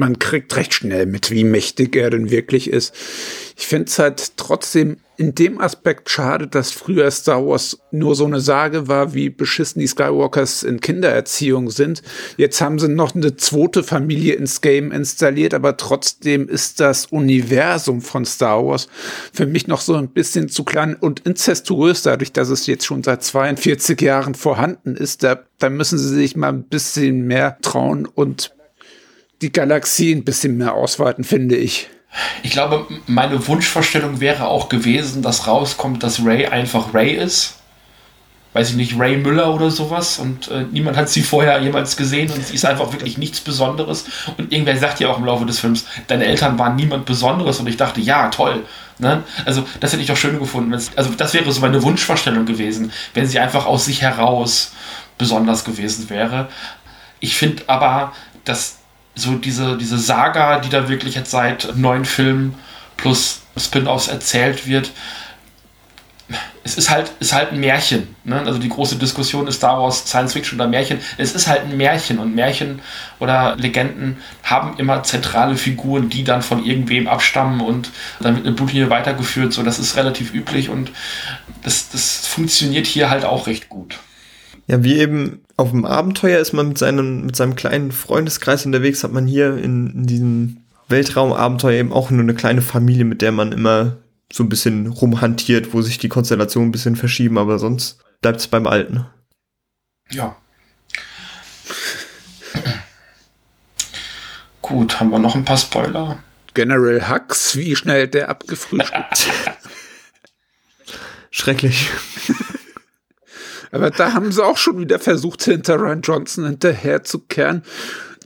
man 0.00 0.18
kriegt 0.18 0.56
recht 0.56 0.72
schnell 0.72 1.04
mit, 1.04 1.30
wie 1.30 1.44
mächtig 1.44 1.94
er 1.94 2.08
denn 2.08 2.30
wirklich 2.30 2.70
ist. 2.70 2.94
Ich 3.58 3.66
finde 3.66 3.84
es 3.84 3.98
halt 3.98 4.38
trotzdem 4.38 4.96
in 5.18 5.34
dem 5.34 5.60
Aspekt 5.60 6.08
schade, 6.08 6.46
dass 6.46 6.70
früher 6.70 7.10
Star 7.10 7.46
Wars 7.46 7.78
nur 7.90 8.14
so 8.14 8.24
eine 8.24 8.40
Sage 8.40 8.88
war, 8.88 9.12
wie 9.12 9.28
beschissen 9.28 9.80
die 9.80 9.86
Skywalkers 9.86 10.62
in 10.62 10.80
Kindererziehung 10.80 11.70
sind. 11.70 12.00
Jetzt 12.38 12.62
haben 12.62 12.78
sie 12.78 12.88
noch 12.88 13.14
eine 13.14 13.36
zweite 13.36 13.82
Familie 13.82 14.36
ins 14.36 14.62
Game 14.62 14.90
installiert, 14.90 15.52
aber 15.52 15.76
trotzdem 15.76 16.48
ist 16.48 16.80
das 16.80 17.04
Universum 17.04 18.00
von 18.00 18.24
Star 18.24 18.64
Wars 18.64 18.88
für 19.34 19.44
mich 19.44 19.66
noch 19.66 19.82
so 19.82 19.96
ein 19.96 20.08
bisschen 20.08 20.48
zu 20.48 20.64
klein 20.64 20.96
und 20.96 21.20
inzestuös, 21.26 22.00
dadurch, 22.00 22.32
dass 22.32 22.48
es 22.48 22.66
jetzt 22.66 22.86
schon 22.86 23.02
seit 23.02 23.22
42 23.22 24.00
Jahren 24.00 24.34
vorhanden 24.34 24.96
ist. 24.96 25.22
Da, 25.22 25.40
da 25.58 25.68
müssen 25.68 25.98
sie 25.98 26.08
sich 26.08 26.36
mal 26.36 26.48
ein 26.48 26.64
bisschen 26.64 27.26
mehr 27.26 27.58
trauen 27.60 28.06
und 28.06 28.54
die 29.42 29.52
Galaxie 29.52 30.12
ein 30.12 30.24
bisschen 30.24 30.56
mehr 30.56 30.74
ausweiten, 30.74 31.24
finde 31.24 31.56
ich. 31.56 31.88
Ich 32.42 32.50
glaube, 32.50 32.86
meine 33.06 33.46
Wunschvorstellung 33.46 34.20
wäre 34.20 34.48
auch 34.48 34.68
gewesen, 34.68 35.22
dass 35.22 35.46
rauskommt, 35.46 36.02
dass 36.02 36.24
Ray 36.24 36.46
einfach 36.46 36.92
Ray 36.92 37.12
ist. 37.12 37.56
Weiß 38.52 38.70
ich 38.70 38.76
nicht, 38.76 38.98
Ray 38.98 39.16
Müller 39.16 39.54
oder 39.54 39.70
sowas. 39.70 40.18
Und 40.18 40.48
äh, 40.48 40.64
niemand 40.72 40.96
hat 40.96 41.08
sie 41.08 41.22
vorher 41.22 41.60
jemals 41.60 41.96
gesehen 41.96 42.28
und 42.32 42.44
sie 42.44 42.54
ist 42.54 42.64
einfach 42.64 42.92
wirklich 42.92 43.16
nichts 43.16 43.40
Besonderes. 43.40 44.06
Und 44.36 44.50
irgendwer 44.52 44.76
sagt 44.76 44.98
ja 44.98 45.08
auch 45.08 45.18
im 45.18 45.24
Laufe 45.24 45.46
des 45.46 45.60
Films, 45.60 45.86
deine 46.08 46.24
Eltern 46.24 46.58
waren 46.58 46.74
niemand 46.74 47.06
Besonderes. 47.06 47.60
Und 47.60 47.68
ich 47.68 47.76
dachte, 47.76 48.00
ja, 48.00 48.28
toll. 48.28 48.64
Ne? 48.98 49.22
Also, 49.44 49.64
das 49.78 49.92
hätte 49.92 50.02
ich 50.02 50.08
doch 50.08 50.16
schön 50.16 50.40
gefunden. 50.40 50.72
Also, 50.74 51.10
das 51.16 51.32
wäre 51.32 51.50
so 51.52 51.60
meine 51.60 51.80
Wunschvorstellung 51.80 52.44
gewesen, 52.44 52.90
wenn 53.14 53.26
sie 53.26 53.38
einfach 53.38 53.66
aus 53.66 53.84
sich 53.84 54.02
heraus 54.02 54.72
besonders 55.16 55.64
gewesen 55.64 56.10
wäre. 56.10 56.48
Ich 57.20 57.36
finde 57.36 57.62
aber, 57.68 58.12
dass 58.44 58.79
so 59.14 59.34
diese, 59.36 59.76
diese 59.76 59.98
Saga, 59.98 60.60
die 60.60 60.68
da 60.68 60.88
wirklich 60.88 61.14
jetzt 61.14 61.30
seit 61.30 61.76
neun 61.76 62.04
Filmen 62.04 62.54
plus 62.96 63.42
Spin-offs 63.56 64.08
erzählt 64.08 64.66
wird, 64.66 64.90
es 66.62 66.76
ist 66.76 66.90
halt, 66.90 67.10
ist 67.20 67.32
halt 67.32 67.52
ein 67.52 67.60
Märchen. 67.60 68.14
Ne? 68.24 68.40
Also 68.40 68.58
die 68.58 68.68
große 68.68 68.96
Diskussion 68.96 69.46
ist 69.46 69.56
Star 69.56 69.80
Wars 69.80 70.06
Science 70.06 70.34
Fiction 70.34 70.60
oder 70.60 70.68
Märchen. 70.68 71.00
Es 71.16 71.34
ist 71.34 71.48
halt 71.48 71.62
ein 71.62 71.76
Märchen 71.76 72.18
und 72.18 72.34
Märchen 72.34 72.80
oder 73.18 73.56
Legenden 73.56 74.18
haben 74.42 74.76
immer 74.76 75.02
zentrale 75.02 75.56
Figuren, 75.56 76.10
die 76.10 76.22
dann 76.22 76.42
von 76.42 76.64
irgendwem 76.64 77.08
abstammen 77.08 77.60
und 77.60 77.90
dann 78.20 78.34
mit 78.34 78.46
einer 78.46 78.54
Blutlinie 78.54 78.90
weitergeführt. 78.90 79.52
So, 79.52 79.62
das 79.62 79.78
ist 79.78 79.96
relativ 79.96 80.32
üblich 80.34 80.68
und 80.68 80.92
das, 81.62 81.90
das 81.90 82.26
funktioniert 82.26 82.86
hier 82.86 83.10
halt 83.10 83.24
auch 83.24 83.46
recht 83.46 83.68
gut. 83.68 83.98
Ja, 84.66 84.84
wie 84.84 84.98
eben 84.98 85.40
auf 85.60 85.70
dem 85.70 85.84
Abenteuer 85.84 86.40
ist 86.40 86.52
man 86.52 86.68
mit 86.68 86.78
seinem, 86.78 87.26
mit 87.26 87.36
seinem 87.36 87.54
kleinen 87.54 87.92
Freundeskreis 87.92 88.64
unterwegs, 88.64 89.04
hat 89.04 89.12
man 89.12 89.26
hier 89.26 89.58
in, 89.58 89.90
in 89.90 90.06
diesem 90.06 90.64
Weltraumabenteuer 90.88 91.78
eben 91.78 91.92
auch 91.92 92.10
nur 92.10 92.22
eine 92.22 92.34
kleine 92.34 92.62
Familie, 92.62 93.04
mit 93.04 93.22
der 93.22 93.30
man 93.30 93.52
immer 93.52 93.98
so 94.32 94.42
ein 94.42 94.48
bisschen 94.48 94.86
rumhantiert, 94.86 95.74
wo 95.74 95.82
sich 95.82 95.98
die 95.98 96.08
Konstellationen 96.08 96.70
ein 96.70 96.72
bisschen 96.72 96.96
verschieben, 96.96 97.36
aber 97.36 97.58
sonst 97.58 97.98
bleibt 98.22 98.40
es 98.40 98.48
beim 98.48 98.66
Alten. 98.66 99.04
Ja. 100.10 100.36
Gut, 104.62 104.98
haben 104.98 105.10
wir 105.10 105.18
noch 105.18 105.34
ein 105.34 105.44
paar 105.44 105.58
Spoiler? 105.58 106.22
General 106.54 107.08
Hux, 107.08 107.56
wie 107.56 107.76
schnell 107.76 108.08
der 108.08 108.28
abgefrühstückt. 108.28 109.28
Schrecklich. 111.30 111.90
Aber 113.72 113.90
da 113.90 114.12
haben 114.12 114.32
sie 114.32 114.44
auch 114.44 114.56
schon 114.56 114.78
wieder 114.78 114.98
versucht, 114.98 115.44
hinter 115.44 115.76
Ryan 115.76 116.02
Johnson 116.02 116.46
hinterherzukehren. 116.46 117.62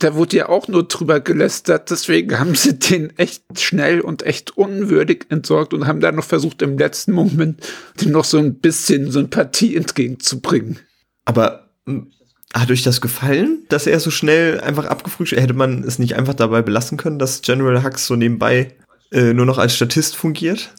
Da 0.01 0.15
wurde 0.15 0.37
ja 0.39 0.49
auch 0.49 0.67
nur 0.69 0.89
drüber 0.89 1.21
gelästert, 1.21 1.91
deswegen 1.91 2.39
haben 2.39 2.55
sie 2.55 2.79
den 2.79 3.17
echt 3.17 3.45
schnell 3.59 4.01
und 4.01 4.25
echt 4.25 4.57
unwürdig 4.57 5.27
entsorgt 5.29 5.73
und 5.73 5.87
haben 5.87 6.01
dann 6.01 6.17
noch 6.17 6.25
versucht, 6.25 6.63
im 6.63 6.77
letzten 6.77 7.13
Moment 7.13 7.61
dem 8.01 8.11
noch 8.11 8.25
so 8.25 8.39
ein 8.39 8.57
bisschen 8.57 9.11
Sympathie 9.11 9.77
entgegenzubringen. 9.77 10.81
Aber 11.25 11.71
hm, 11.87 12.11
hat 12.53 12.71
euch 12.71 12.83
das 12.83 13.01
gefallen, 13.01 13.65
dass 13.69 13.87
er 13.87 14.01
so 14.01 14.11
schnell 14.11 14.61
einfach 14.61 14.87
abgefrühstückt? 14.87 15.43
Hätte 15.43 15.55
man 15.55 15.85
es 15.85 15.99
nicht 15.99 16.17
einfach 16.17 16.35
dabei 16.35 16.63
belassen 16.63 16.99
können, 16.99 17.19
dass 17.19 17.43
General 17.43 17.85
Hux 17.85 18.07
so 18.07 18.17
nebenbei 18.17 18.75
äh, 19.13 19.33
nur 19.33 19.47
noch 19.47 19.59
als 19.59 19.77
Statist 19.77 20.17
fungiert? 20.17 20.75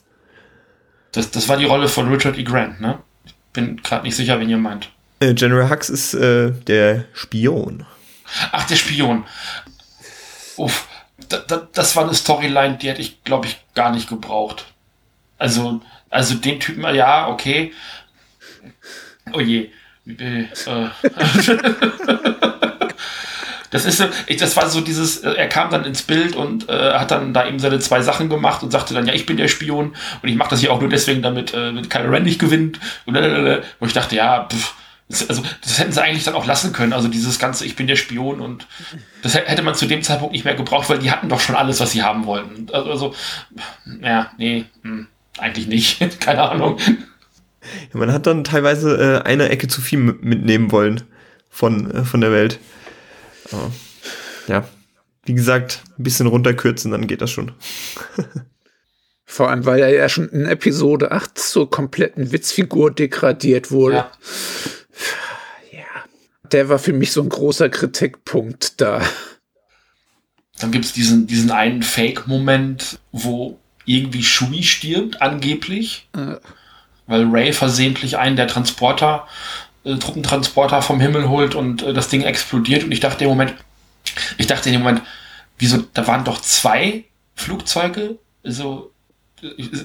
Das, 1.11 1.31
das 1.31 1.47
war 1.47 1.57
die 1.57 1.65
Rolle 1.65 1.87
von 1.87 2.09
Richard 2.09 2.37
E. 2.37 2.43
Grant, 2.43 2.81
ne? 2.81 2.99
Bin 3.55 3.81
gerade 3.81 4.03
nicht 4.03 4.15
sicher, 4.15 4.39
wen 4.39 4.49
ihr 4.49 4.57
meint. 4.57 4.89
Äh, 5.19 5.33
General 5.33 5.69
Hux 5.69 5.89
ist 5.89 6.13
äh, 6.13 6.51
der 6.51 7.05
Spion. 7.13 7.85
Ach, 8.51 8.67
der 8.67 8.75
Spion. 8.75 9.25
Uff, 10.57 10.87
da, 11.29 11.37
da, 11.39 11.67
das 11.73 11.95
war 11.95 12.03
eine 12.03 12.13
Storyline, 12.13 12.77
die 12.77 12.89
hätte 12.89 13.01
ich, 13.01 13.23
glaube 13.23 13.47
ich, 13.47 13.57
gar 13.73 13.91
nicht 13.91 14.09
gebraucht. 14.09 14.65
Also, 15.37 15.81
also 16.09 16.35
den 16.35 16.59
Typen, 16.59 16.83
ja, 16.93 17.27
okay. 17.27 17.73
Oh 19.33 19.39
je. 19.39 19.69
Äh, 20.05 20.43
äh. 20.43 20.89
Das 23.75 23.83
ist 23.83 23.97
so, 23.97 24.05
ich, 24.27 24.37
das 24.37 24.55
war 24.55 24.69
so 24.69 24.79
dieses, 24.79 25.17
äh, 25.17 25.31
er 25.31 25.49
kam 25.49 25.69
dann 25.69 25.83
ins 25.83 26.01
Bild 26.01 26.33
und 26.33 26.69
äh, 26.69 26.93
hat 26.93 27.11
dann 27.11 27.33
da 27.33 27.45
eben 27.45 27.59
seine 27.59 27.77
zwei 27.79 28.01
Sachen 28.01 28.29
gemacht 28.29 28.63
und 28.63 28.71
sagte 28.71 28.93
dann, 28.93 29.05
ja, 29.05 29.13
ich 29.13 29.25
bin 29.25 29.35
der 29.35 29.49
Spion 29.49 29.97
und 30.21 30.29
ich 30.29 30.37
mache 30.37 30.51
das 30.51 30.61
hier 30.61 30.71
auch 30.71 30.79
nur 30.79 30.87
deswegen, 30.87 31.21
damit 31.21 31.53
äh, 31.53 31.73
Kylo 31.89 32.09
Ren 32.09 32.23
nicht 32.23 32.39
gewinnt. 32.39 32.79
Und 33.05 33.17
äh, 33.17 33.61
wo 33.81 33.85
ich 33.85 33.91
dachte, 33.91 34.15
ja, 34.15 34.47
pff, 34.49 34.75
also 35.27 35.43
das 35.61 35.77
hätten 35.77 35.91
sie 35.91 36.01
eigentlich 36.01 36.23
dann 36.23 36.35
auch 36.35 36.45
lassen 36.45 36.71
können. 36.71 36.93
Also 36.93 37.09
dieses 37.09 37.37
ganze, 37.37 37.65
ich 37.65 37.75
bin 37.75 37.85
der 37.85 37.97
Spion 37.97 38.39
und 38.39 38.65
das 39.23 39.35
hätte 39.35 39.61
man 39.61 39.75
zu 39.75 39.87
dem 39.87 40.01
Zeitpunkt 40.03 40.31
nicht 40.31 40.45
mehr 40.45 40.55
gebraucht, 40.55 40.89
weil 40.89 40.99
die 40.99 41.11
hatten 41.11 41.27
doch 41.27 41.41
schon 41.41 41.55
alles, 41.55 41.81
was 41.81 41.91
sie 41.91 42.01
haben 42.01 42.25
wollten. 42.25 42.67
Also, 42.71 42.89
also 42.89 43.15
ja, 44.01 44.31
nee, 44.37 44.63
hm, 44.83 45.07
eigentlich 45.37 45.67
nicht. 45.67 46.19
Keine 46.21 46.49
Ahnung. 46.49 46.77
Ja, 47.91 47.99
man 47.99 48.13
hat 48.13 48.25
dann 48.25 48.45
teilweise 48.45 49.21
äh, 49.25 49.27
eine 49.27 49.49
Ecke 49.49 49.67
zu 49.67 49.81
viel 49.81 49.99
mitnehmen 49.99 50.71
wollen 50.71 51.03
von, 51.49 51.91
äh, 51.91 52.05
von 52.05 52.21
der 52.21 52.31
Welt. 52.31 52.57
Aber, 53.51 53.71
ja, 54.47 54.67
wie 55.25 55.33
gesagt, 55.33 55.83
ein 55.97 56.03
bisschen 56.03 56.27
runterkürzen, 56.27 56.91
dann 56.91 57.07
geht 57.07 57.21
das 57.21 57.31
schon. 57.31 57.51
Vor 59.25 59.49
allem, 59.49 59.65
weil 59.65 59.79
er 59.79 59.89
ja 59.89 60.07
schon 60.07 60.29
in 60.29 60.45
Episode 60.45 61.11
8 61.11 61.37
zur 61.37 61.69
kompletten 61.69 62.31
Witzfigur 62.31 62.91
degradiert 62.91 63.71
wurde. 63.71 63.95
Ja. 63.95 64.11
ja. 65.71 66.49
Der 66.51 66.69
war 66.69 66.79
für 66.79 66.93
mich 66.93 67.11
so 67.11 67.21
ein 67.21 67.29
großer 67.29 67.69
Kritikpunkt 67.69 68.79
da. 68.79 69.01
Dann 70.59 70.71
gibt 70.71 70.85
es 70.85 70.93
diesen, 70.93 71.27
diesen 71.27 71.51
einen 71.51 71.83
Fake-Moment, 71.83 72.99
wo 73.11 73.59
irgendwie 73.85 74.23
Shui 74.23 74.63
stirbt, 74.63 75.21
angeblich. 75.21 76.07
Äh. 76.15 76.37
Weil 77.07 77.25
Ray 77.29 77.51
versehentlich 77.51 78.17
einen 78.17 78.35
der 78.35 78.47
Transporter 78.47 79.27
äh, 79.85 79.95
Truppentransporter 79.97 80.81
vom 80.81 80.99
Himmel 80.99 81.29
holt 81.29 81.55
und 81.55 81.83
äh, 81.83 81.93
das 81.93 82.09
Ding 82.09 82.23
explodiert. 82.23 82.83
Und 82.83 82.91
ich 82.91 82.99
dachte 82.99 83.23
im 83.23 83.29
Moment, 83.29 83.53
ich 84.37 84.47
dachte 84.47 84.69
in 84.69 84.73
dem 84.73 84.81
Moment, 84.81 85.01
wieso, 85.57 85.83
da 85.93 86.05
waren 86.07 86.23
doch 86.23 86.41
zwei 86.41 87.05
Flugzeuge, 87.35 88.17
so, 88.43 88.91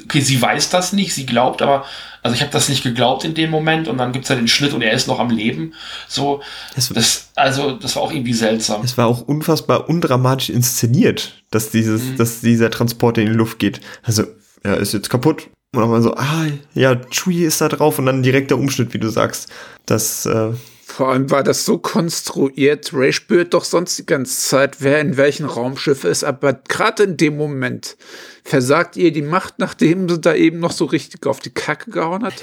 okay, 0.04 0.20
sie 0.20 0.40
weiß 0.40 0.70
das 0.70 0.92
nicht, 0.92 1.14
sie 1.14 1.26
glaubt, 1.26 1.62
aber, 1.62 1.84
also 2.22 2.34
ich 2.34 2.42
habe 2.42 2.52
das 2.52 2.68
nicht 2.68 2.82
geglaubt 2.82 3.24
in 3.24 3.34
dem 3.34 3.50
Moment 3.50 3.88
und 3.88 3.98
dann 3.98 4.12
gibt's 4.12 4.28
ja 4.28 4.36
den 4.36 4.48
Schnitt 4.48 4.72
und 4.72 4.82
er 4.82 4.92
ist 4.92 5.08
noch 5.08 5.18
am 5.18 5.30
Leben. 5.30 5.74
So, 6.08 6.42
das, 6.74 6.88
das 6.88 7.30
also, 7.34 7.72
das 7.72 7.96
war 7.96 8.02
auch 8.02 8.12
irgendwie 8.12 8.34
seltsam. 8.34 8.82
Es 8.82 8.96
war 8.96 9.06
auch 9.06 9.22
unfassbar 9.22 9.88
undramatisch 9.88 10.50
inszeniert, 10.50 11.32
dass 11.50 11.70
dieses, 11.70 12.02
mhm. 12.02 12.16
dass 12.16 12.40
dieser 12.40 12.70
Transporter 12.70 13.22
in 13.22 13.28
die 13.28 13.34
Luft 13.34 13.58
geht. 13.58 13.80
Also, 14.02 14.24
er 14.62 14.76
ist 14.76 14.92
jetzt 14.92 15.08
kaputt, 15.08 15.48
und 15.72 15.92
dann 15.92 16.02
so, 16.02 16.14
ah, 16.14 16.46
ja, 16.74 16.96
Chewie 17.10 17.44
ist 17.44 17.60
da 17.60 17.68
drauf 17.68 17.98
und 17.98 18.06
dann 18.06 18.22
direkt 18.22 18.50
der 18.50 18.58
Umschnitt, 18.58 18.92
wie 18.92 18.98
du 18.98 19.08
sagst. 19.08 19.48
Das, 19.86 20.26
äh 20.26 20.52
Vor 20.84 21.10
allem 21.10 21.30
war 21.30 21.44
das 21.44 21.64
so 21.64 21.78
konstruiert. 21.78 22.90
Ray 22.92 23.12
spürt 23.12 23.54
doch 23.54 23.64
sonst 23.64 23.96
die 23.98 24.06
ganze 24.06 24.36
Zeit, 24.36 24.78
wer 24.80 25.00
in 25.00 25.16
welchem 25.16 25.46
Raumschiff 25.46 26.02
ist, 26.02 26.24
aber 26.24 26.54
gerade 26.54 27.04
in 27.04 27.16
dem 27.16 27.36
Moment 27.36 27.96
versagt 28.42 28.96
ihr 28.96 29.12
die 29.12 29.22
Macht, 29.22 29.58
nachdem 29.58 30.08
sie 30.08 30.20
da 30.20 30.34
eben 30.34 30.58
noch 30.58 30.72
so 30.72 30.86
richtig 30.86 31.26
auf 31.26 31.38
die 31.38 31.50
Kacke 31.50 31.92
gehauen 31.92 32.24
hat. 32.24 32.42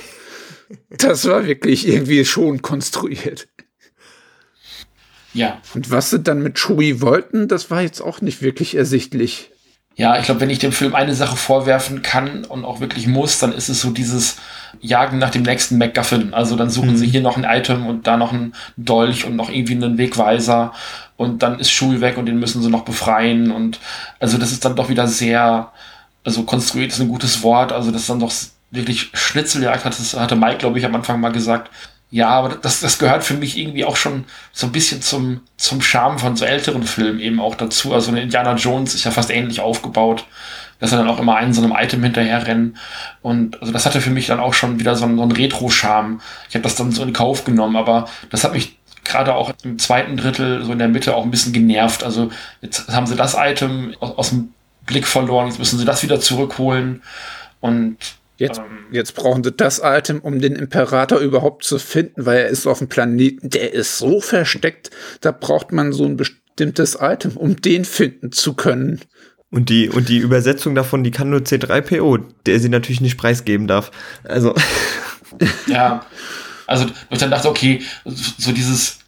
Das 0.90 1.26
war 1.26 1.46
wirklich 1.46 1.88
irgendwie 1.88 2.24
schon 2.24 2.62
konstruiert. 2.62 3.48
Ja. 5.34 5.62
Und 5.74 5.92
was 5.92 6.10
sie 6.10 6.20
dann 6.20 6.42
mit 6.42 6.58
Chewie 6.58 7.02
wollten, 7.02 7.48
das 7.50 7.70
war 7.70 7.82
jetzt 7.82 8.02
auch 8.02 8.22
nicht 8.22 8.42
wirklich 8.42 8.76
ersichtlich 8.76 9.52
ja, 9.98 10.20
ich 10.20 10.26
glaube, 10.26 10.42
wenn 10.42 10.52
ich 10.52 10.60
dem 10.60 10.72
Film 10.72 10.94
eine 10.94 11.16
Sache 11.16 11.36
vorwerfen 11.36 12.04
kann 12.04 12.46
und 12.46 12.66
auch 12.66 12.80
wirklich 12.80 13.08
muss, 13.08 13.40
dann 13.40 13.52
ist 13.52 13.68
es 13.68 13.82
so 13.82 13.90
dieses 13.90 14.38
Jagen 14.80 15.18
nach 15.18 15.32
dem 15.32 15.42
nächsten 15.42 15.80
MacGuffin. 15.80 16.36
Also 16.36 16.56
dann 16.56 16.70
suchen 16.70 16.92
mhm. 16.92 16.98
sie 16.98 17.08
hier 17.08 17.22
noch 17.22 17.36
ein 17.36 17.46
Item 17.46 17.88
und 17.88 18.06
da 18.06 18.16
noch 18.16 18.32
ein 18.32 18.54
Dolch 18.78 19.26
und 19.26 19.36
noch 19.36 19.50
irgendwie 19.50 19.74
einen 19.74 19.98
Wegweiser 19.98 20.72
und 21.18 21.42
dann 21.42 21.60
ist 21.60 21.72
Schul 21.72 22.00
weg 22.00 22.18
und 22.18 22.28
den 22.28 22.40
müssen 22.40 22.62
sie 22.62 22.70
noch 22.70 22.86
befreien 22.86 23.52
und 23.52 23.80
also 24.20 24.38
das 24.38 24.52
ist 24.52 24.64
dann 24.64 24.76
doch 24.76 24.88
wieder 24.90 25.08
sehr, 25.08 25.72
also 26.24 26.44
konstruiert 26.44 26.92
ist 26.92 27.02
ein 27.02 27.08
gutes 27.08 27.42
Wort, 27.42 27.72
also 27.72 27.90
das 27.90 28.02
ist 28.02 28.10
dann 28.12 28.20
doch 28.20 28.32
wirklich 28.70 29.10
Schnitzeljagd, 29.14 29.84
hat, 29.84 29.98
das 29.98 30.14
hatte 30.14 30.36
Mike, 30.36 30.58
glaube 30.58 30.78
ich, 30.78 30.86
am 30.86 30.94
Anfang 30.94 31.20
mal 31.20 31.32
gesagt. 31.32 31.72
Ja, 32.10 32.30
aber 32.30 32.56
das, 32.56 32.80
das 32.80 33.00
gehört 33.00 33.26
für 33.26 33.34
mich 33.34 33.58
irgendwie 33.58 33.84
auch 33.84 33.98
schon 33.98 34.24
so 34.54 34.66
ein 34.66 34.72
bisschen 34.72 35.02
zum, 35.02 35.42
zum 35.58 35.82
Charme 35.82 36.20
von 36.20 36.38
so 36.38 36.46
älteren 36.46 36.84
Filmen 36.84 37.20
eben 37.20 37.42
auch 37.42 37.56
dazu. 37.56 37.94
Also 37.94 38.14
Indiana 38.16 38.56
Jones 38.56 38.96
ist 38.96 39.04
ja 39.04 39.12
fast 39.12 39.30
ähnlich 39.30 39.60
aufgebaut, 39.60 40.26
dass 40.80 40.94
er 40.94 41.00
dann 41.00 41.10
auch 41.10 41.20
immer 41.20 41.36
einen 41.36 41.54
so 41.54 41.62
einem 41.62 41.76
Item 41.78 42.02
hinterherrennen. 42.04 42.78
Und 43.22 43.60
also 43.60 43.74
das 43.74 43.86
hatte 43.86 44.00
für 44.00 44.10
mich 44.10 44.28
dann 44.28 44.40
auch 44.40 44.54
schon 44.54 44.80
wieder 44.80 44.96
so 44.96 45.04
einen, 45.04 45.18
so 45.18 45.24
einen 45.24 45.34
Retro-Charme. 45.34 46.22
Ich 46.48 46.56
habe 46.56 46.64
das 46.64 46.76
dann 46.76 46.92
so 46.94 47.04
in 47.04 47.12
Kauf 47.12 47.44
genommen, 47.44 47.76
aber 47.76 48.08
das 48.30 48.46
hat 48.46 48.54
mich 48.54 48.78
gerade 49.04 49.36
auch 49.36 49.52
im 49.64 49.78
zweiten 49.78 50.16
Drittel, 50.16 50.64
so 50.64 50.72
in 50.72 50.80
der 50.80 50.88
Mitte, 50.88 51.14
auch 51.14 51.24
ein 51.24 51.32
bisschen 51.32 51.54
genervt. 51.54 52.06
Also 52.06 52.30
jetzt 52.62 52.88
haben 52.88 53.08
sie 53.08 53.16
das 53.16 53.36
Item 53.38 53.96
aus, 54.00 54.18
aus 54.18 54.30
dem 54.30 54.54
Blick 54.86 55.08
verloren, 55.08 55.48
jetzt 55.48 55.60
müssen 55.60 55.78
sie 55.78 55.86
das 55.86 56.04
wieder 56.04 56.22
zurückholen. 56.22 57.02
Und 57.60 57.98
Jetzt, 58.38 58.60
ähm, 58.60 58.86
jetzt 58.92 59.16
brauchen 59.16 59.44
sie 59.44 59.52
das 59.52 59.82
Item, 59.84 60.20
um 60.20 60.40
den 60.40 60.56
Imperator 60.56 61.20
überhaupt 61.20 61.64
zu 61.64 61.80
finden, 61.80 62.26
weil 62.26 62.38
er 62.38 62.48
ist 62.48 62.68
auf 62.68 62.80
dem 62.80 62.88
Planeten, 62.88 63.50
der 63.50 63.74
ist 63.74 63.98
so 63.98 64.22
versteckt, 64.22 64.92
da 65.22 65.32
braucht 65.32 65.72
man 65.72 65.92
so 65.92 66.06
ein 66.06 66.18
bestimmtes 66.18 66.98
Item, 67.00 67.36
um 67.36 67.60
den 67.60 67.84
finden 67.84 68.32
zu 68.32 68.54
können. 68.54 69.02
Und 69.50 69.70
die, 69.70 69.90
und 69.90 70.10
die 70.10 70.18
Übersetzung 70.18 70.76
davon, 70.76 71.04
die 71.04 71.12
kann 71.12 71.30
nur 71.30 71.40
C3PO, 71.40 72.22
der 72.46 72.60
sie 72.60 72.70
natürlich 72.70 73.02
nicht 73.02 73.18
preisgeben 73.18 73.68
darf. 73.68 73.92
Also. 74.24 74.54
Ja, 75.68 76.06
also 76.68 76.86
ich 77.10 77.20
dann 77.20 77.30
dachte, 77.30 77.50
okay, 77.50 77.82
so 78.06 78.54
dieses, 78.54 79.00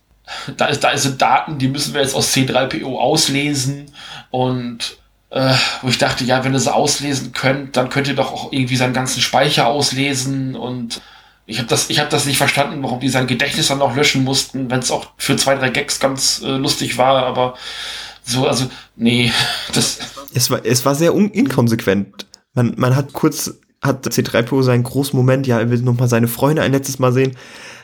da 0.58 0.68
ist, 0.68 0.84
da 0.84 0.96
sind 0.98 1.22
Daten, 1.22 1.58
die 1.58 1.70
müssen 1.70 1.94
wir 1.94 2.02
jetzt 2.02 2.14
aus 2.14 2.36
C3PO 2.36 2.98
auslesen 2.98 3.86
und 4.30 4.99
äh, 5.32 5.54
wo 5.82 5.90
ich 5.90 5.98
dachte, 5.98 6.24
ja, 6.24 6.44
wenn 6.44 6.54
ihr 6.54 6.60
sie 6.60 6.74
auslesen 6.74 7.34
könnt, 7.34 7.78
dann 7.78 7.90
könnt 7.90 8.08
ihr 8.08 8.16
doch 8.16 8.32
auch 8.34 8.52
irgendwie 8.52 8.76
seinen 8.76 8.94
ganzen 8.94 9.22
Speicher 9.22 9.68
auslesen 9.68 10.56
und 10.56 11.02
ich 11.46 11.58
habe 11.58 11.68
das, 11.68 11.90
ich 11.90 12.00
habe 12.00 12.10
das 12.10 12.26
nicht 12.26 12.38
verstanden, 12.38 12.82
warum 12.84 13.00
die 13.00 13.10
sein 13.10 13.26
Gedächtnis 13.26 13.68
dann 13.68 13.80
noch 13.80 13.96
löschen 13.96 14.24
mussten, 14.24 14.70
wenn 14.70 14.80
es 14.80 14.92
auch 14.92 15.08
für 15.18 15.36
zwei, 15.36 15.56
drei 15.56 15.70
Gags 15.70 16.00
ganz 16.00 16.42
äh, 16.44 16.58
lustig 16.58 16.98
war, 16.98 17.26
aber 17.26 17.56
so, 18.24 18.48
also, 18.48 18.70
nee, 18.96 19.32
das. 19.74 20.00
Es 20.34 20.50
war, 20.52 20.64
es 20.64 20.86
war 20.86 20.94
sehr 20.94 21.12
inkonsequent. 21.14 22.28
Man, 22.54 22.74
man 22.78 22.96
hat 22.96 23.14
kurz, 23.14 23.56
hat 23.82 24.06
C3PO 24.06 24.62
seinen 24.62 24.84
großen 24.84 25.18
Moment, 25.18 25.48
ja, 25.48 25.60
er 25.60 25.72
will 25.72 25.82
noch 25.82 25.98
mal 25.98 26.08
seine 26.08 26.28
Freunde 26.28 26.62
ein 26.62 26.72
letztes 26.72 27.00
Mal 27.00 27.12
sehen, 27.12 27.36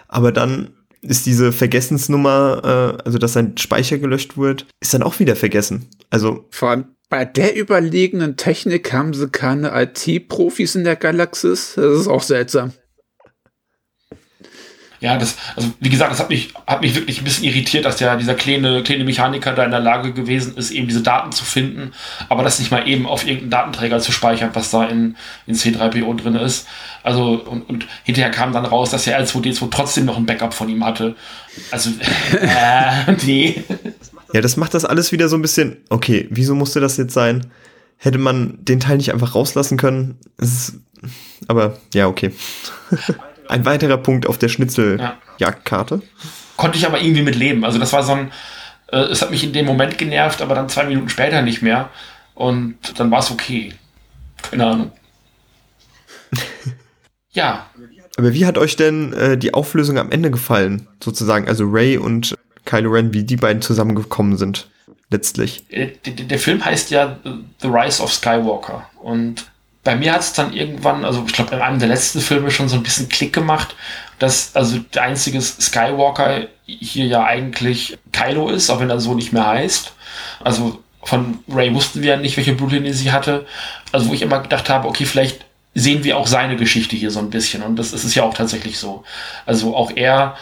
aber 0.07 0.31
dann 0.31 0.73
ist 1.05 1.25
diese 1.25 1.51
Vergessensnummer, 1.51 2.97
äh, 2.99 3.03
also 3.03 3.17
dass 3.17 3.33
sein 3.33 3.57
Speicher 3.57 3.97
gelöscht 3.97 4.37
wird, 4.37 4.65
ist 4.81 4.93
dann 4.93 5.03
auch 5.03 5.19
wieder 5.19 5.35
vergessen. 5.35 5.87
Also 6.09 6.45
vor 6.49 6.69
allem 6.69 6.85
bei 7.09 7.25
der 7.25 7.55
überlegenen 7.55 8.35
Technik 8.35 8.91
haben 8.91 9.13
sie 9.13 9.29
keine 9.29 9.71
IT-Profis 9.73 10.75
in 10.75 10.83
der 10.83 10.95
Galaxis. 10.95 11.73
Das 11.75 11.99
ist 12.01 12.07
auch 12.07 12.23
seltsam. 12.23 12.73
Ja, 15.05 15.19
das, 15.19 15.37
also 15.55 15.71
wie 15.79 15.91
gesagt, 15.91 16.11
das 16.11 16.19
hat 16.19 16.29
mich, 16.29 16.51
hat 16.65 16.81
mich 16.81 16.95
wirklich 16.95 17.21
ein 17.21 17.25
bisschen 17.25 17.43
irritiert, 17.43 17.85
dass 17.85 17.97
der, 17.97 18.17
dieser 18.17 18.33
kleine, 18.33 18.81
kleine 18.81 19.03
Mechaniker 19.03 19.53
da 19.53 19.63
in 19.63 19.69
der 19.69 19.79
Lage 19.79 20.13
gewesen 20.13 20.57
ist, 20.57 20.71
eben 20.71 20.87
diese 20.87 21.03
Daten 21.03 21.31
zu 21.31 21.45
finden, 21.45 21.91
aber 22.27 22.41
das 22.41 22.57
nicht 22.57 22.71
mal 22.71 22.87
eben 22.87 23.05
auf 23.05 23.23
irgendeinen 23.23 23.51
Datenträger 23.51 23.99
zu 23.99 24.11
speichern, 24.11 24.49
was 24.53 24.71
da 24.71 24.85
in, 24.85 25.15
in 25.45 25.53
C3PO 25.53 26.15
drin 26.15 26.33
ist. 26.33 26.67
Also, 27.03 27.35
und, 27.35 27.69
und 27.69 27.85
hinterher 28.03 28.31
kam 28.31 28.51
dann 28.51 28.65
raus, 28.65 28.89
dass 28.89 29.03
der 29.03 29.23
R2D2 29.23 29.69
trotzdem 29.69 30.05
noch 30.05 30.17
ein 30.17 30.25
Backup 30.25 30.55
von 30.55 30.69
ihm 30.69 30.83
hatte. 30.83 31.15
Also, 31.69 31.91
äh, 32.31 33.11
nee. 33.27 33.63
Ja, 34.33 34.41
das 34.41 34.57
macht 34.57 34.73
das 34.73 34.85
alles 34.85 35.11
wieder 35.11 35.29
so 35.29 35.35
ein 35.35 35.43
bisschen, 35.43 35.77
okay, 35.89 36.27
wieso 36.31 36.55
musste 36.55 36.79
das 36.79 36.97
jetzt 36.97 37.13
sein? 37.13 37.45
Hätte 37.97 38.17
man 38.17 38.57
den 38.59 38.79
Teil 38.79 38.97
nicht 38.97 39.13
einfach 39.13 39.35
rauslassen 39.35 39.77
können? 39.77 40.17
Ist, 40.39 40.79
aber 41.47 41.77
ja, 41.93 42.07
okay. 42.07 42.31
ein 43.47 43.65
weiterer 43.65 43.97
Punkt 43.97 44.27
auf 44.27 44.37
der 44.37 44.49
Schnitzeljagdkarte. 44.49 45.95
Ja. 45.95 46.29
Konnte 46.57 46.77
ich 46.77 46.85
aber 46.85 47.01
irgendwie 47.01 47.21
mit 47.21 47.35
leben. 47.35 47.65
Also 47.65 47.79
das 47.79 47.93
war 47.93 48.03
so 48.03 48.13
ein, 48.13 48.31
äh, 48.91 48.97
es 48.97 49.21
hat 49.21 49.31
mich 49.31 49.43
in 49.43 49.53
dem 49.53 49.65
Moment 49.65 49.97
genervt, 49.97 50.41
aber 50.41 50.55
dann 50.55 50.69
zwei 50.69 50.85
Minuten 50.85 51.09
später 51.09 51.41
nicht 51.41 51.61
mehr. 51.61 51.89
Und 52.33 52.77
dann 52.97 53.11
war 53.11 53.19
es 53.19 53.31
okay. 53.31 53.73
Keine 54.49 54.65
Ahnung. 54.65 54.91
ja. 57.31 57.65
Aber 58.17 58.33
wie 58.33 58.45
hat 58.45 58.57
euch 58.57 58.75
denn 58.75 59.13
äh, 59.13 59.37
die 59.37 59.53
Auflösung 59.53 59.97
am 59.97 60.11
Ende 60.11 60.31
gefallen, 60.31 60.87
sozusagen? 61.03 61.47
Also 61.47 61.65
Ray 61.67 61.97
und 61.97 62.35
Kylo 62.65 62.91
Ren, 62.91 63.13
wie 63.13 63.23
die 63.23 63.35
beiden 63.35 63.61
zusammengekommen 63.61 64.37
sind, 64.37 64.69
letztlich. 65.09 65.65
Äh, 65.69 65.91
der, 66.05 66.13
der 66.13 66.39
Film 66.39 66.63
heißt 66.63 66.91
ja 66.91 67.19
The 67.61 67.67
Rise 67.67 68.01
of 68.01 68.13
Skywalker. 68.13 68.89
Und 69.01 69.45
bei 69.85 69.95
mir 69.95 70.13
hat 70.13 70.21
es 70.21 70.33
dann 70.33 70.51
irgendwann, 70.51 71.05
also 71.05 71.23
ich 71.25 71.33
glaube 71.33 71.55
in 71.55 71.61
einem 71.61 71.79
der 71.79 71.87
letzten 71.87 72.19
Filme 72.19 72.51
schon 72.51 72.67
so 72.67 72.75
ein 72.75 72.83
bisschen 72.83 73.07
Klick 73.07 73.31
gemacht, 73.31 73.75
dass 74.19 74.55
also 74.55 74.79
der 74.79 75.03
einzige 75.03 75.39
Skywalker 75.39 76.47
hier 76.65 77.05
ja 77.05 77.23
eigentlich 77.23 77.97
Kylo 78.11 78.49
ist, 78.49 78.69
auch 78.69 78.79
wenn 78.79 78.89
er 78.89 78.99
so 78.99 79.13
nicht 79.13 79.31
mehr 79.31 79.45
heißt. 79.45 79.93
Also 80.43 80.81
von 81.03 81.39
Ray 81.47 81.73
wussten 81.73 82.01
wir 82.01 82.15
ja 82.15 82.17
nicht, 82.17 82.35
welche 82.35 82.53
Blutlinie 82.53 82.93
sie 82.93 83.11
hatte. 83.11 83.45
Also 83.91 84.09
wo 84.09 84.13
ich 84.13 84.23
immer 84.23 84.39
gedacht 84.39 84.69
habe, 84.69 84.87
okay, 84.87 85.05
vielleicht 85.05 85.45
sehen 85.75 86.03
wir 86.03 86.17
auch 86.17 86.25
seine 86.25 86.55
Geschichte 86.55 86.95
hier 86.95 87.11
so 87.11 87.19
ein 87.19 87.29
bisschen. 87.29 87.61
Und 87.61 87.75
das 87.75 87.93
ist 87.93 88.05
es 88.05 88.15
ja 88.15 88.23
auch 88.23 88.33
tatsächlich 88.33 88.79
so. 88.79 89.03
Also 89.45 89.75
auch 89.75 89.91
er 89.95 90.35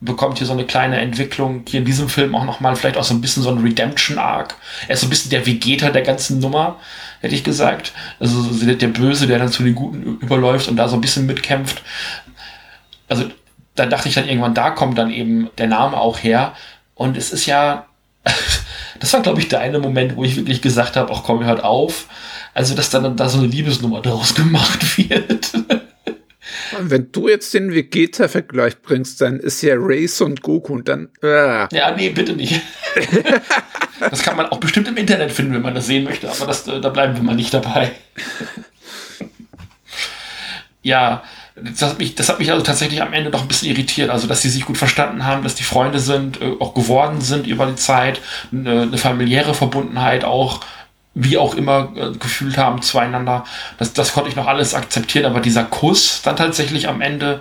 bekommt 0.00 0.38
hier 0.38 0.46
so 0.46 0.52
eine 0.52 0.66
kleine 0.66 1.00
Entwicklung, 1.00 1.64
hier 1.66 1.80
in 1.80 1.86
diesem 1.86 2.08
Film 2.08 2.34
auch 2.34 2.44
nochmal 2.44 2.76
vielleicht 2.76 2.98
auch 2.98 3.04
so 3.04 3.14
ein 3.14 3.22
bisschen 3.22 3.42
so 3.42 3.48
ein 3.48 3.58
Redemption-Arc. 3.58 4.54
Er 4.86 4.94
ist 4.94 5.00
so 5.00 5.06
ein 5.06 5.10
bisschen 5.10 5.30
der 5.30 5.46
Vegeta 5.46 5.90
der 5.90 6.02
ganzen 6.02 6.40
Nummer, 6.40 6.78
hätte 7.24 7.34
ich 7.34 7.42
gesagt. 7.42 7.92
Also 8.20 8.42
der 8.62 8.88
Böse, 8.88 9.26
der 9.26 9.38
dann 9.38 9.48
zu 9.48 9.62
den 9.62 9.74
Guten 9.74 10.18
überläuft 10.20 10.68
und 10.68 10.76
da 10.76 10.88
so 10.88 10.96
ein 10.96 11.00
bisschen 11.00 11.26
mitkämpft. 11.26 11.82
Also 13.08 13.24
da 13.74 13.86
dachte 13.86 14.08
ich 14.08 14.14
dann 14.14 14.28
irgendwann, 14.28 14.54
da 14.54 14.70
kommt 14.70 14.98
dann 14.98 15.10
eben 15.10 15.50
der 15.58 15.66
Name 15.66 15.96
auch 15.96 16.18
her. 16.18 16.52
Und 16.94 17.16
es 17.16 17.32
ist 17.32 17.46
ja, 17.46 17.86
das 19.00 19.12
war 19.12 19.22
glaube 19.22 19.40
ich 19.40 19.48
der 19.48 19.60
eine 19.60 19.78
Moment, 19.78 20.16
wo 20.16 20.24
ich 20.24 20.36
wirklich 20.36 20.62
gesagt 20.62 20.96
habe, 20.96 21.12
ach 21.12 21.22
komm, 21.24 21.44
hört 21.44 21.64
auf. 21.64 22.06
Also, 22.54 22.76
dass 22.76 22.90
dann 22.90 23.16
da 23.16 23.28
so 23.28 23.38
eine 23.38 23.48
Liebesnummer 23.48 24.00
draus 24.00 24.34
gemacht 24.34 24.98
wird. 24.98 25.50
Wenn 26.80 27.12
du 27.12 27.28
jetzt 27.28 27.54
den 27.54 27.72
Vegeta-Vergleich 27.72 28.80
bringst, 28.82 29.20
dann 29.20 29.38
ist 29.38 29.62
ja 29.62 29.74
Race 29.78 30.20
und 30.20 30.42
Goku 30.42 30.74
und 30.74 30.88
dann. 30.88 31.08
Äh. 31.22 31.74
Ja, 31.74 31.94
nee, 31.96 32.10
bitte 32.10 32.34
nicht. 32.34 32.60
das 34.00 34.22
kann 34.22 34.36
man 34.36 34.46
auch 34.46 34.58
bestimmt 34.58 34.88
im 34.88 34.96
Internet 34.96 35.32
finden, 35.32 35.54
wenn 35.54 35.62
man 35.62 35.74
das 35.74 35.86
sehen 35.86 36.04
möchte, 36.04 36.30
aber 36.30 36.46
das, 36.46 36.64
da 36.64 36.88
bleiben 36.88 37.16
wir 37.16 37.22
mal 37.22 37.34
nicht 37.34 37.52
dabei. 37.52 37.92
ja, 40.82 41.22
das 41.56 41.82
hat, 41.82 41.98
mich, 41.98 42.14
das 42.14 42.28
hat 42.28 42.40
mich 42.40 42.50
also 42.50 42.64
tatsächlich 42.64 43.00
am 43.00 43.12
Ende 43.12 43.30
doch 43.30 43.42
ein 43.42 43.48
bisschen 43.48 43.70
irritiert. 43.70 44.10
Also, 44.10 44.26
dass 44.26 44.42
sie 44.42 44.48
sich 44.48 44.64
gut 44.64 44.76
verstanden 44.76 45.24
haben, 45.24 45.44
dass 45.44 45.54
die 45.54 45.62
Freunde 45.62 46.00
sind, 46.00 46.40
äh, 46.40 46.52
auch 46.58 46.74
geworden 46.74 47.20
sind 47.20 47.46
über 47.46 47.66
die 47.66 47.76
Zeit, 47.76 48.20
eine, 48.50 48.82
eine 48.82 48.98
familiäre 48.98 49.54
Verbundenheit 49.54 50.24
auch 50.24 50.60
wie 51.14 51.38
auch 51.38 51.54
immer 51.54 51.92
äh, 51.96 52.12
gefühlt 52.18 52.58
haben 52.58 52.82
zueinander. 52.82 53.44
Das, 53.78 53.92
das 53.92 54.12
konnte 54.12 54.30
ich 54.30 54.36
noch 54.36 54.46
alles 54.46 54.74
akzeptieren, 54.74 55.26
aber 55.26 55.40
dieser 55.40 55.64
Kuss 55.64 56.22
dann 56.22 56.36
tatsächlich 56.36 56.88
am 56.88 57.00
Ende, 57.00 57.40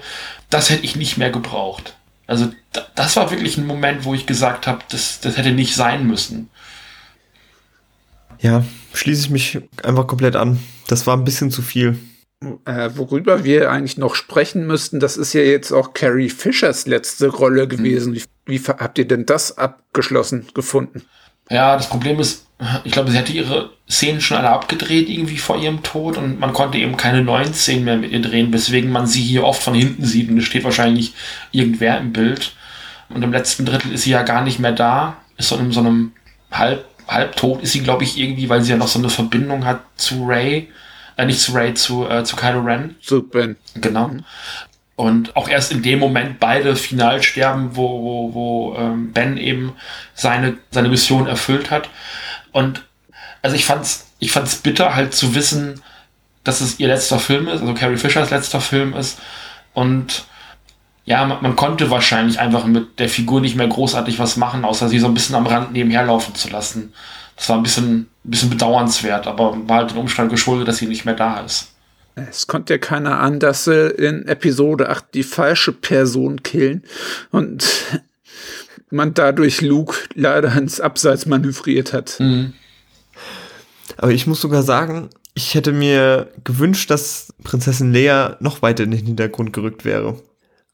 das 0.50 0.70
hätte 0.70 0.86
ich 0.86 0.96
nicht 0.96 1.18
mehr 1.18 1.32
gebraucht. 1.32 1.96
Also 2.28 2.52
das 2.96 3.16
war 3.16 3.32
wirklich 3.32 3.58
ein 3.58 3.68
Moment, 3.68 4.06
wo 4.06 4.14
ich 4.14 4.26
gesagt 4.26 4.68
habe, 4.68 4.80
das, 4.90 5.20
das 5.20 5.38
hätte 5.38 5.52
nicht 5.52 5.76
sein 5.76 6.08
müssen. 6.08 6.50
Ja, 8.40 8.64
schließe 8.94 9.22
ich 9.22 9.30
mich 9.30 9.60
einfach 9.84 10.08
komplett 10.08 10.36
an. 10.36 10.60
Das 10.88 11.08
war 11.08 11.18
ein 11.18 11.24
bisschen 11.24 11.52
zu 11.52 11.62
viel. 11.62 11.98
Äh, 12.66 12.92
worüber 12.96 13.44
wir 13.44 13.72
eigentlich 13.72 13.98
noch 13.98 14.16
sprechen 14.16 14.68
müssten, 14.68 15.00
das 15.00 15.18
ist 15.18 15.34
ja 15.34 15.42
jetzt 15.42 15.72
auch 15.72 15.94
Carrie 15.94 16.30
Fishers 16.30 16.86
letzte 16.88 17.28
Rolle 17.28 17.68
gewesen. 17.68 18.14
Hm. 18.16 18.24
Wie, 18.46 18.60
wie 18.60 18.68
habt 18.68 18.98
ihr 18.98 19.08
denn 19.08 19.26
das 19.26 19.58
abgeschlossen 19.58 20.48
gefunden? 20.54 21.04
Ja, 21.50 21.76
das 21.76 21.90
Problem 21.90 22.20
ist, 22.20 22.48
ich 22.84 22.92
glaube, 22.92 23.12
sie 23.12 23.18
hatte 23.18 23.34
ihre 23.34 23.72
Szenen 23.90 24.22
schon 24.22 24.38
alle 24.38 24.50
abgedreht 24.50 25.10
irgendwie 25.10 25.38
vor 25.38 25.58
ihrem 25.58 25.84
Tod 25.84 26.18
und 26.18 26.40
man 26.40 26.54
konnte 26.54 26.78
eben 26.78 26.98
keine 26.98 27.22
neuen 27.22 27.54
Szenen 27.54 27.84
mehr 27.84 27.98
mit 27.98 28.12
ihr 28.12 28.22
drehen, 28.22 28.54
weswegen 28.54 28.92
man 28.92 29.08
sie 29.08 29.22
hier 29.22 29.44
oft 29.44 29.62
von 29.62 29.74
hinten 29.74 30.06
sieht 30.06 30.30
und 30.30 30.38
es 30.38 30.46
steht 30.46 30.64
wahrscheinlich 30.64 31.14
irgendwer 31.52 31.98
im 32.00 32.14
Bild. 32.14 32.54
Und 33.10 33.22
im 33.22 33.32
letzten 33.32 33.66
Drittel 33.66 33.92
ist 33.92 34.04
sie 34.04 34.12
ja 34.12 34.24
gar 34.24 34.44
nicht 34.44 34.60
mehr 34.60 34.72
da, 34.72 35.18
ist 35.38 35.50
so 35.50 35.58
in 35.58 35.72
so 35.72 35.82
einem 35.82 36.14
halb, 36.52 36.86
halbtot 37.08 37.62
ist 37.62 37.74
sie, 37.74 37.82
glaube 37.82 38.04
ich, 38.04 38.18
irgendwie, 38.18 38.50
weil 38.50 38.62
sie 38.62 38.72
ja 38.72 38.78
noch 38.78 38.88
so 38.88 39.00
eine 39.00 39.10
Verbindung 39.10 39.66
hat 39.66 39.82
zu 39.98 40.26
Ray, 40.26 40.70
äh, 41.18 41.26
nicht 41.26 41.42
zu 41.42 41.52
Ray, 41.52 41.74
zu, 41.74 42.08
äh, 42.08 42.24
zu 42.24 42.36
Kylo 42.36 42.62
Ren. 42.62 42.96
Zu 43.02 43.24
Ben. 43.28 43.58
Genau. 43.76 44.12
Und 44.96 45.36
auch 45.36 45.50
erst 45.50 45.72
in 45.72 45.82
dem 45.82 46.00
Moment 46.00 46.40
beide 46.40 46.76
final 46.76 47.24
sterben, 47.24 47.76
wo, 47.76 48.04
wo, 48.04 48.34
wo 48.34 48.76
ähm, 48.78 49.12
Ben 49.12 49.38
eben 49.38 49.74
seine, 50.14 50.58
seine 50.70 50.90
Mission 50.90 51.28
erfüllt 51.28 51.72
hat. 51.72 51.90
Und 52.52 52.86
also 53.42 53.56
ich 53.56 53.66
fand's, 53.66 54.12
ich 54.20 54.32
fand's 54.32 54.58
bitter, 54.58 54.96
halt 54.96 55.14
zu 55.16 55.34
wissen, 55.34 55.82
dass 56.44 56.62
es 56.62 56.80
ihr 56.80 56.88
letzter 56.88 57.20
Film 57.20 57.48
ist, 57.48 57.62
also 57.62 57.74
Carrie 57.74 57.98
Fishers 57.98 58.30
letzter 58.30 58.62
Film 58.62 58.94
ist. 58.94 59.20
Und 59.74 60.26
ja, 61.06 61.26
man, 61.26 61.42
man, 61.42 61.56
konnte 61.56 61.90
wahrscheinlich 61.90 62.40
einfach 62.40 62.66
mit 62.66 63.00
der 63.00 63.10
Figur 63.10 63.42
nicht 63.42 63.56
mehr 63.56 63.68
großartig 63.68 64.20
was 64.20 64.38
machen, 64.38 64.64
außer 64.64 64.90
sie 64.90 65.00
so 65.00 65.08
ein 65.08 65.14
bisschen 65.14 65.36
am 65.36 65.48
Rand 65.48 65.74
nebenher 65.74 66.06
laufen 66.06 66.36
zu 66.36 66.50
lassen. 66.50 66.94
Das 67.36 67.50
war 67.50 67.58
ein 67.58 67.64
bisschen, 67.64 68.02
ein 68.24 68.32
bisschen 68.32 68.50
bedauernswert, 68.50 69.28
aber 69.28 69.58
war 69.68 69.78
halt 69.78 69.92
den 69.92 69.98
Umstand 69.98 70.30
geschuldet, 70.30 70.68
dass 70.68 70.78
sie 70.78 70.88
nicht 70.88 71.04
mehr 71.04 71.16
da 71.16 71.40
ist. 71.40 71.73
Es 72.16 72.48
konnte 72.48 72.74
ja 72.74 72.78
keiner 72.78 73.20
an, 73.20 73.40
dass 73.40 73.66
sie 73.66 73.90
in 73.90 74.28
Episode 74.28 74.90
8 74.90 75.14
die 75.14 75.24
falsche 75.24 75.72
Person 75.72 76.44
killen 76.44 76.84
und 77.32 77.66
man 78.90 79.14
dadurch 79.14 79.62
Luke 79.62 79.96
leider 80.14 80.56
ins 80.56 80.80
Abseits 80.80 81.26
manövriert 81.26 81.94
hat. 81.94 82.20
Mhm. 82.20 82.54
Aber 83.98 84.12
ich 84.12 84.28
muss 84.28 84.42
sogar 84.42 84.64
sagen, 84.64 85.10
ich 85.34 85.56
hätte 85.56 85.72
mir 85.72 86.32
gewünscht, 86.44 86.90
dass 86.92 87.34
Prinzessin 87.44 87.92
Leia 87.92 88.38
noch 88.40 88.62
weiter 88.62 88.84
in 88.84 88.92
den 88.92 89.06
Hintergrund 89.06 89.54
gerückt 89.54 89.84
wäre. 89.84 90.22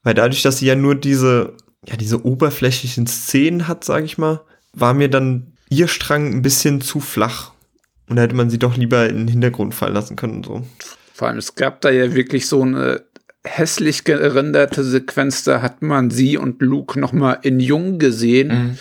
Weil 0.02 0.14
dadurch, 0.14 0.42
dass 0.42 0.58
sie 0.58 0.66
ja 0.66 0.74
nur 0.74 0.94
diese, 0.94 1.54
ja, 1.86 1.96
diese 1.96 2.24
oberflächlichen 2.24 3.06
Szenen 3.06 3.68
hat, 3.68 3.84
sage 3.84 4.04
ich 4.04 4.18
mal, 4.18 4.40
war 4.72 4.94
mir 4.94 5.08
dann 5.08 5.52
ihr 5.70 5.88
Strang 5.88 6.32
ein 6.32 6.42
bisschen 6.42 6.80
zu 6.80 7.00
flach. 7.00 7.52
Und 8.08 8.16
da 8.16 8.22
hätte 8.22 8.34
man 8.34 8.50
sie 8.50 8.58
doch 8.58 8.76
lieber 8.76 9.08
in 9.08 9.16
den 9.18 9.28
Hintergrund 9.28 9.74
fallen 9.74 9.94
lassen 9.94 10.16
können. 10.16 10.44
So. 10.44 10.66
Vor 11.20 11.28
allem, 11.28 11.36
es 11.36 11.54
gab 11.54 11.82
da 11.82 11.90
ja 11.90 12.14
wirklich 12.14 12.48
so 12.48 12.62
eine 12.62 13.02
hässlich 13.44 14.04
gerenderte 14.04 14.82
Sequenz, 14.82 15.44
da 15.44 15.60
hat 15.60 15.82
man 15.82 16.10
sie 16.10 16.38
und 16.38 16.62
Luke 16.62 16.98
noch 16.98 17.12
mal 17.12 17.34
in 17.42 17.60
Jung 17.60 17.98
gesehen. 17.98 18.48
Mhm. 18.48 18.78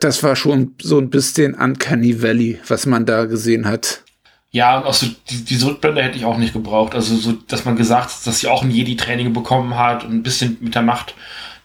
Das 0.00 0.24
war 0.24 0.34
schon 0.34 0.74
so 0.82 0.98
ein 0.98 1.10
bisschen 1.10 1.54
Uncanny 1.54 2.20
Valley, 2.24 2.58
was 2.66 2.86
man 2.86 3.06
da 3.06 3.26
gesehen 3.26 3.66
hat. 3.66 4.02
Ja, 4.50 4.78
und 4.78 4.86
auch 4.86 4.94
so 4.94 5.06
die, 5.30 5.44
diese 5.44 5.66
Rückblende 5.66 6.02
hätte 6.02 6.18
ich 6.18 6.24
auch 6.24 6.38
nicht 6.38 6.54
gebraucht. 6.54 6.96
Also 6.96 7.14
so, 7.14 7.34
dass 7.46 7.64
man 7.64 7.76
gesagt 7.76 8.10
hat, 8.10 8.26
dass 8.26 8.40
sie 8.40 8.48
auch 8.48 8.64
ein 8.64 8.72
Jedi-Training 8.72 9.32
bekommen 9.32 9.78
hat 9.78 10.02
und 10.02 10.12
ein 10.12 10.24
bisschen 10.24 10.56
mit 10.60 10.74
der 10.74 10.82
Macht 10.82 11.14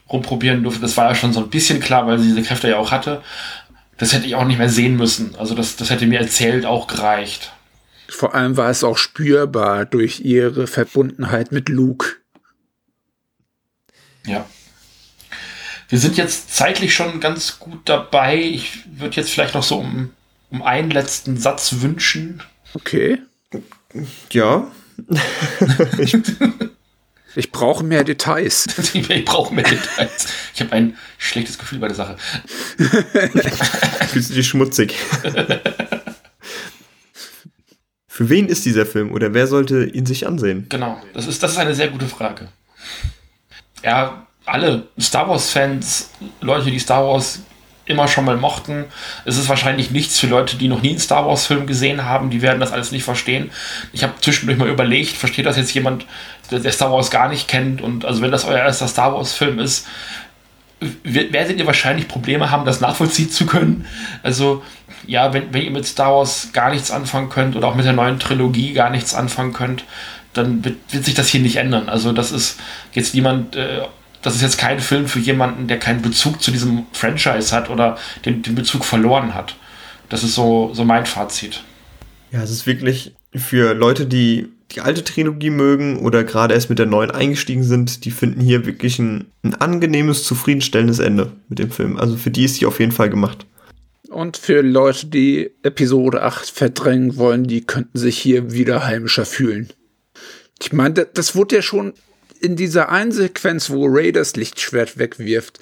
rumprobieren 0.07 0.61
durfte. 0.61 0.81
Das 0.81 0.97
war 0.97 1.09
ja 1.09 1.15
schon 1.15 1.33
so 1.33 1.39
ein 1.39 1.49
bisschen 1.49 1.79
klar, 1.79 2.05
weil 2.05 2.19
sie 2.19 2.27
diese 2.27 2.43
Kräfte 2.43 2.69
ja 2.69 2.77
auch 2.77 2.91
hatte. 2.91 3.23
Das 3.97 4.13
hätte 4.13 4.27
ich 4.27 4.35
auch 4.35 4.45
nicht 4.45 4.59
mehr 4.59 4.69
sehen 4.69 4.97
müssen. 4.97 5.33
Also 5.39 5.55
das, 5.55 5.77
das 5.77 5.89
hätte 5.89 6.05
mir 6.05 6.19
erzählt 6.19 6.67
auch 6.67 6.85
gereicht. 6.85 7.53
Vor 8.11 8.35
allem 8.35 8.57
war 8.57 8.69
es 8.69 8.83
auch 8.83 8.97
spürbar 8.97 9.85
durch 9.85 10.19
ihre 10.19 10.67
Verbundenheit 10.67 11.51
mit 11.51 11.69
Luke. 11.69 12.17
Ja. 14.25 14.45
Wir 15.87 15.97
sind 15.97 16.17
jetzt 16.17 16.53
zeitlich 16.53 16.93
schon 16.93 17.19
ganz 17.19 17.57
gut 17.57 17.79
dabei. 17.85 18.37
Ich 18.37 18.79
würde 18.97 19.15
jetzt 19.15 19.31
vielleicht 19.31 19.55
noch 19.55 19.63
so 19.63 19.79
um, 19.79 20.11
um 20.49 20.61
einen 20.61 20.91
letzten 20.91 21.37
Satz 21.37 21.75
wünschen. 21.79 22.43
Okay. 22.73 23.19
Ja. 24.31 24.69
ich, 25.97 26.17
ich 27.35 27.51
brauche 27.51 27.83
mehr 27.83 28.03
Details. 28.03 28.67
ich 28.93 29.25
brauche 29.25 29.53
mehr 29.53 29.63
Details. 29.63 30.27
Ich 30.53 30.61
habe 30.61 30.73
ein 30.73 30.97
schlechtes 31.17 31.57
Gefühl 31.57 31.79
bei 31.79 31.87
der 31.87 31.95
Sache. 31.95 32.17
Fühlst 34.09 34.29
du 34.29 34.33
dich 34.33 34.47
schmutzig? 34.47 34.95
Für 38.13 38.27
wen 38.29 38.49
ist 38.49 38.65
dieser 38.65 38.85
Film 38.85 39.13
oder 39.13 39.33
wer 39.33 39.47
sollte 39.47 39.85
ihn 39.85 40.05
sich 40.05 40.27
ansehen? 40.27 40.65
Genau, 40.67 41.01
das 41.13 41.27
ist, 41.27 41.41
das 41.41 41.53
ist 41.53 41.57
eine 41.57 41.73
sehr 41.73 41.87
gute 41.87 42.07
Frage. 42.07 42.49
Ja, 43.85 44.27
alle 44.43 44.83
Star 44.99 45.29
Wars-Fans, 45.29 46.09
Leute, 46.41 46.69
die 46.71 46.79
Star 46.79 47.07
Wars 47.07 47.39
immer 47.85 48.09
schon 48.09 48.25
mal 48.25 48.35
mochten. 48.35 48.83
Es 49.23 49.37
ist 49.37 49.47
wahrscheinlich 49.47 49.91
nichts 49.91 50.19
für 50.19 50.27
Leute, 50.27 50.57
die 50.57 50.67
noch 50.67 50.81
nie 50.81 50.89
einen 50.89 50.99
Star 50.99 51.25
Wars-Film 51.25 51.67
gesehen 51.67 52.03
haben. 52.03 52.29
Die 52.31 52.41
werden 52.41 52.59
das 52.59 52.73
alles 52.73 52.91
nicht 52.91 53.05
verstehen. 53.05 53.49
Ich 53.93 54.03
habe 54.03 54.15
zwischendurch 54.19 54.59
mal 54.59 54.67
überlegt, 54.67 55.15
versteht 55.15 55.45
das 55.45 55.55
jetzt 55.55 55.73
jemand, 55.73 56.05
der, 56.51 56.69
Star 56.73 56.91
Wars 56.91 57.11
gar 57.11 57.29
nicht 57.29 57.47
kennt? 57.47 57.81
Und 57.81 58.03
also 58.03 58.21
wenn 58.21 58.31
das 58.31 58.43
euer 58.43 58.59
erster 58.59 58.89
Star 58.89 59.13
Wars-Film 59.13 59.57
ist, 59.59 59.87
werdet 61.03 61.59
ihr 61.59 61.67
wahrscheinlich 61.67 62.09
Probleme 62.09 62.51
haben, 62.51 62.65
das 62.65 62.81
nachvollziehen 62.81 63.29
zu 63.29 63.45
können. 63.45 63.85
Also 64.21 64.63
ja, 65.07 65.33
wenn, 65.33 65.53
wenn 65.53 65.61
ihr 65.61 65.71
mit 65.71 65.85
Star 65.85 66.15
Wars 66.15 66.49
gar 66.53 66.71
nichts 66.71 66.91
anfangen 66.91 67.29
könnt 67.29 67.55
oder 67.55 67.67
auch 67.67 67.75
mit 67.75 67.85
der 67.85 67.93
neuen 67.93 68.19
Trilogie 68.19 68.73
gar 68.73 68.89
nichts 68.89 69.13
anfangen 69.13 69.53
könnt, 69.53 69.85
dann 70.33 70.63
wird, 70.63 70.77
wird 70.91 71.05
sich 71.05 71.13
das 71.13 71.27
hier 71.27 71.41
nicht 71.41 71.57
ändern. 71.57 71.89
Also 71.89 72.13
das 72.13 72.31
ist 72.31 72.59
jetzt 72.93 73.13
niemand, 73.13 73.55
äh, 73.55 73.81
das 74.21 74.35
ist 74.35 74.41
jetzt 74.41 74.57
kein 74.57 74.79
Film 74.79 75.07
für 75.07 75.19
jemanden, 75.19 75.67
der 75.67 75.79
keinen 75.79 76.01
Bezug 76.01 76.41
zu 76.41 76.51
diesem 76.51 76.85
Franchise 76.93 77.55
hat 77.55 77.69
oder 77.69 77.97
den, 78.25 78.41
den 78.41 78.55
Bezug 78.55 78.85
verloren 78.85 79.33
hat. 79.33 79.55
Das 80.09 80.23
ist 80.23 80.35
so, 80.35 80.71
so 80.73 80.83
mein 80.83 81.05
Fazit. 81.05 81.63
Ja, 82.31 82.41
es 82.41 82.51
ist 82.51 82.65
wirklich 82.65 83.13
für 83.35 83.73
Leute, 83.73 84.05
die 84.05 84.49
die 84.75 84.81
alte 84.81 85.03
Trilogie 85.03 85.49
mögen 85.49 85.97
oder 85.97 86.23
gerade 86.23 86.53
erst 86.53 86.69
mit 86.69 86.79
der 86.79 86.85
neuen 86.85 87.11
eingestiegen 87.11 87.63
sind, 87.63 88.05
die 88.05 88.11
finden 88.11 88.41
hier 88.41 88.65
wirklich 88.65 88.99
ein, 88.99 89.25
ein 89.43 89.55
angenehmes, 89.55 90.23
zufriedenstellendes 90.23 90.99
Ende 90.99 91.33
mit 91.49 91.59
dem 91.59 91.71
Film. 91.71 91.97
Also 91.97 92.15
für 92.15 92.31
die 92.31 92.45
ist 92.45 92.61
die 92.61 92.65
auf 92.65 92.79
jeden 92.79 92.91
Fall 92.91 93.09
gemacht. 93.09 93.45
Und 94.11 94.35
für 94.35 94.61
Leute, 94.61 95.07
die 95.07 95.51
Episode 95.63 96.21
8 96.21 96.49
verdrängen 96.49 97.15
wollen, 97.15 97.45
die 97.45 97.61
könnten 97.61 97.97
sich 97.97 98.17
hier 98.17 98.51
wieder 98.51 98.85
heimischer 98.85 99.25
fühlen. 99.25 99.69
Ich 100.61 100.73
meine, 100.73 101.05
das 101.05 101.33
wurde 101.33 101.55
ja 101.55 101.61
schon 101.61 101.93
in 102.41 102.57
dieser 102.57 102.89
einen 102.89 103.13
Sequenz, 103.13 103.69
wo 103.69 103.85
Ray 103.85 104.11
das 104.11 104.35
Lichtschwert 104.35 104.97
wegwirft 104.97 105.59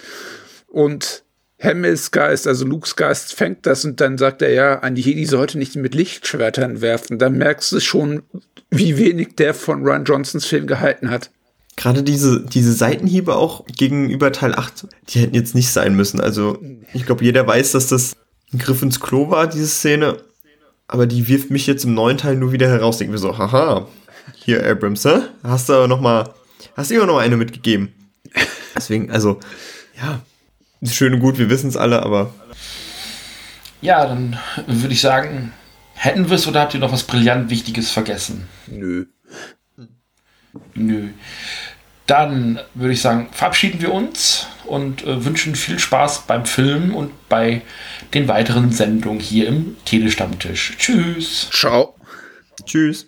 und 0.67 1.23
Hemmels 1.57 2.09
Geist, 2.09 2.47
also 2.47 2.65
Lukes 2.65 2.95
Geist, 2.95 3.35
fängt 3.35 3.67
das 3.67 3.85
und 3.85 4.01
dann 4.01 4.17
sagt 4.17 4.41
er 4.41 4.51
ja, 4.51 4.89
die 4.89 5.01
Jedi 5.01 5.25
sollte 5.25 5.59
nicht 5.59 5.75
mit 5.75 5.93
Lichtschwertern 5.93 6.81
werfen. 6.81 7.19
Dann 7.19 7.37
merkst 7.37 7.71
du 7.71 7.79
schon, 7.79 8.23
wie 8.71 8.97
wenig 8.97 9.35
der 9.35 9.53
von 9.53 9.85
Ron 9.85 10.05
Johnsons 10.05 10.45
Film 10.45 10.65
gehalten 10.65 11.11
hat. 11.11 11.29
Gerade 11.75 12.01
diese, 12.01 12.43
diese 12.43 12.73
Seitenhiebe 12.73 13.35
auch 13.35 13.65
gegenüber 13.67 14.31
Teil 14.31 14.55
8, 14.55 14.87
die 15.09 15.19
hätten 15.19 15.35
jetzt 15.35 15.53
nicht 15.53 15.69
sein 15.69 15.95
müssen. 15.95 16.19
Also, 16.19 16.59
ich 16.93 17.05
glaube, 17.05 17.23
jeder 17.23 17.45
weiß, 17.45 17.73
dass 17.73 17.87
das 17.87 18.15
ein 18.53 18.59
Griff 18.59 18.81
ins 18.81 18.99
Klo 18.99 19.29
war, 19.29 19.47
diese 19.47 19.67
Szene. 19.67 20.17
Aber 20.87 21.05
die 21.05 21.27
wirft 21.27 21.51
mich 21.51 21.67
jetzt 21.67 21.83
im 21.83 21.93
neuen 21.93 22.17
Teil 22.17 22.35
nur 22.35 22.51
wieder 22.51 22.67
heraus. 22.67 22.97
Denken 22.97 23.13
wir 23.13 23.19
so, 23.19 23.37
haha, 23.37 23.87
hier 24.35 24.65
Abrams, 24.65 25.05
hä? 25.05 25.21
hast 25.43 25.69
du 25.69 25.73
aber 25.73 25.87
noch 25.87 26.01
mal 26.01 26.33
Hast 26.75 26.91
du 26.91 26.95
immer 26.95 27.07
noch 27.07 27.17
eine 27.17 27.35
mitgegeben. 27.35 27.93
Deswegen, 28.75 29.11
also, 29.11 29.39
ja, 29.99 30.21
ist 30.79 30.95
schön 30.95 31.13
und 31.13 31.19
gut, 31.19 31.37
wir 31.37 31.49
wissen 31.49 31.67
es 31.67 31.75
alle, 31.75 32.03
aber. 32.03 32.33
Ja, 33.81 34.05
dann 34.05 34.37
würde 34.65 34.93
ich 34.93 35.01
sagen, 35.01 35.51
hätten 35.93 36.29
wir 36.29 36.35
es 36.35 36.47
oder 36.47 36.61
habt 36.61 36.73
ihr 36.73 36.79
noch 36.79 36.93
was 36.93 37.03
brillant 37.03 37.49
Wichtiges 37.49 37.91
vergessen? 37.91 38.47
Nö. 38.67 39.07
Nö. 40.73 41.09
Dann 42.09 42.59
würde 42.73 42.93
ich 42.93 43.01
sagen, 43.01 43.29
verabschieden 43.31 43.81
wir 43.81 43.93
uns 43.93 44.47
und 44.65 45.05
äh, 45.05 45.23
wünschen 45.25 45.53
viel 45.53 45.77
Spaß 45.77 46.23
beim 46.25 46.47
Film 46.47 46.95
und 46.95 47.11
bei 47.29 47.61
den 48.15 48.27
weiteren 48.27 48.71
Sendungen 48.71 49.19
hier 49.19 49.47
im 49.47 49.77
Telestammtisch. 49.85 50.75
Tschüss. 50.79 51.51
Ciao. 51.51 51.95
Tschüss. 52.65 53.05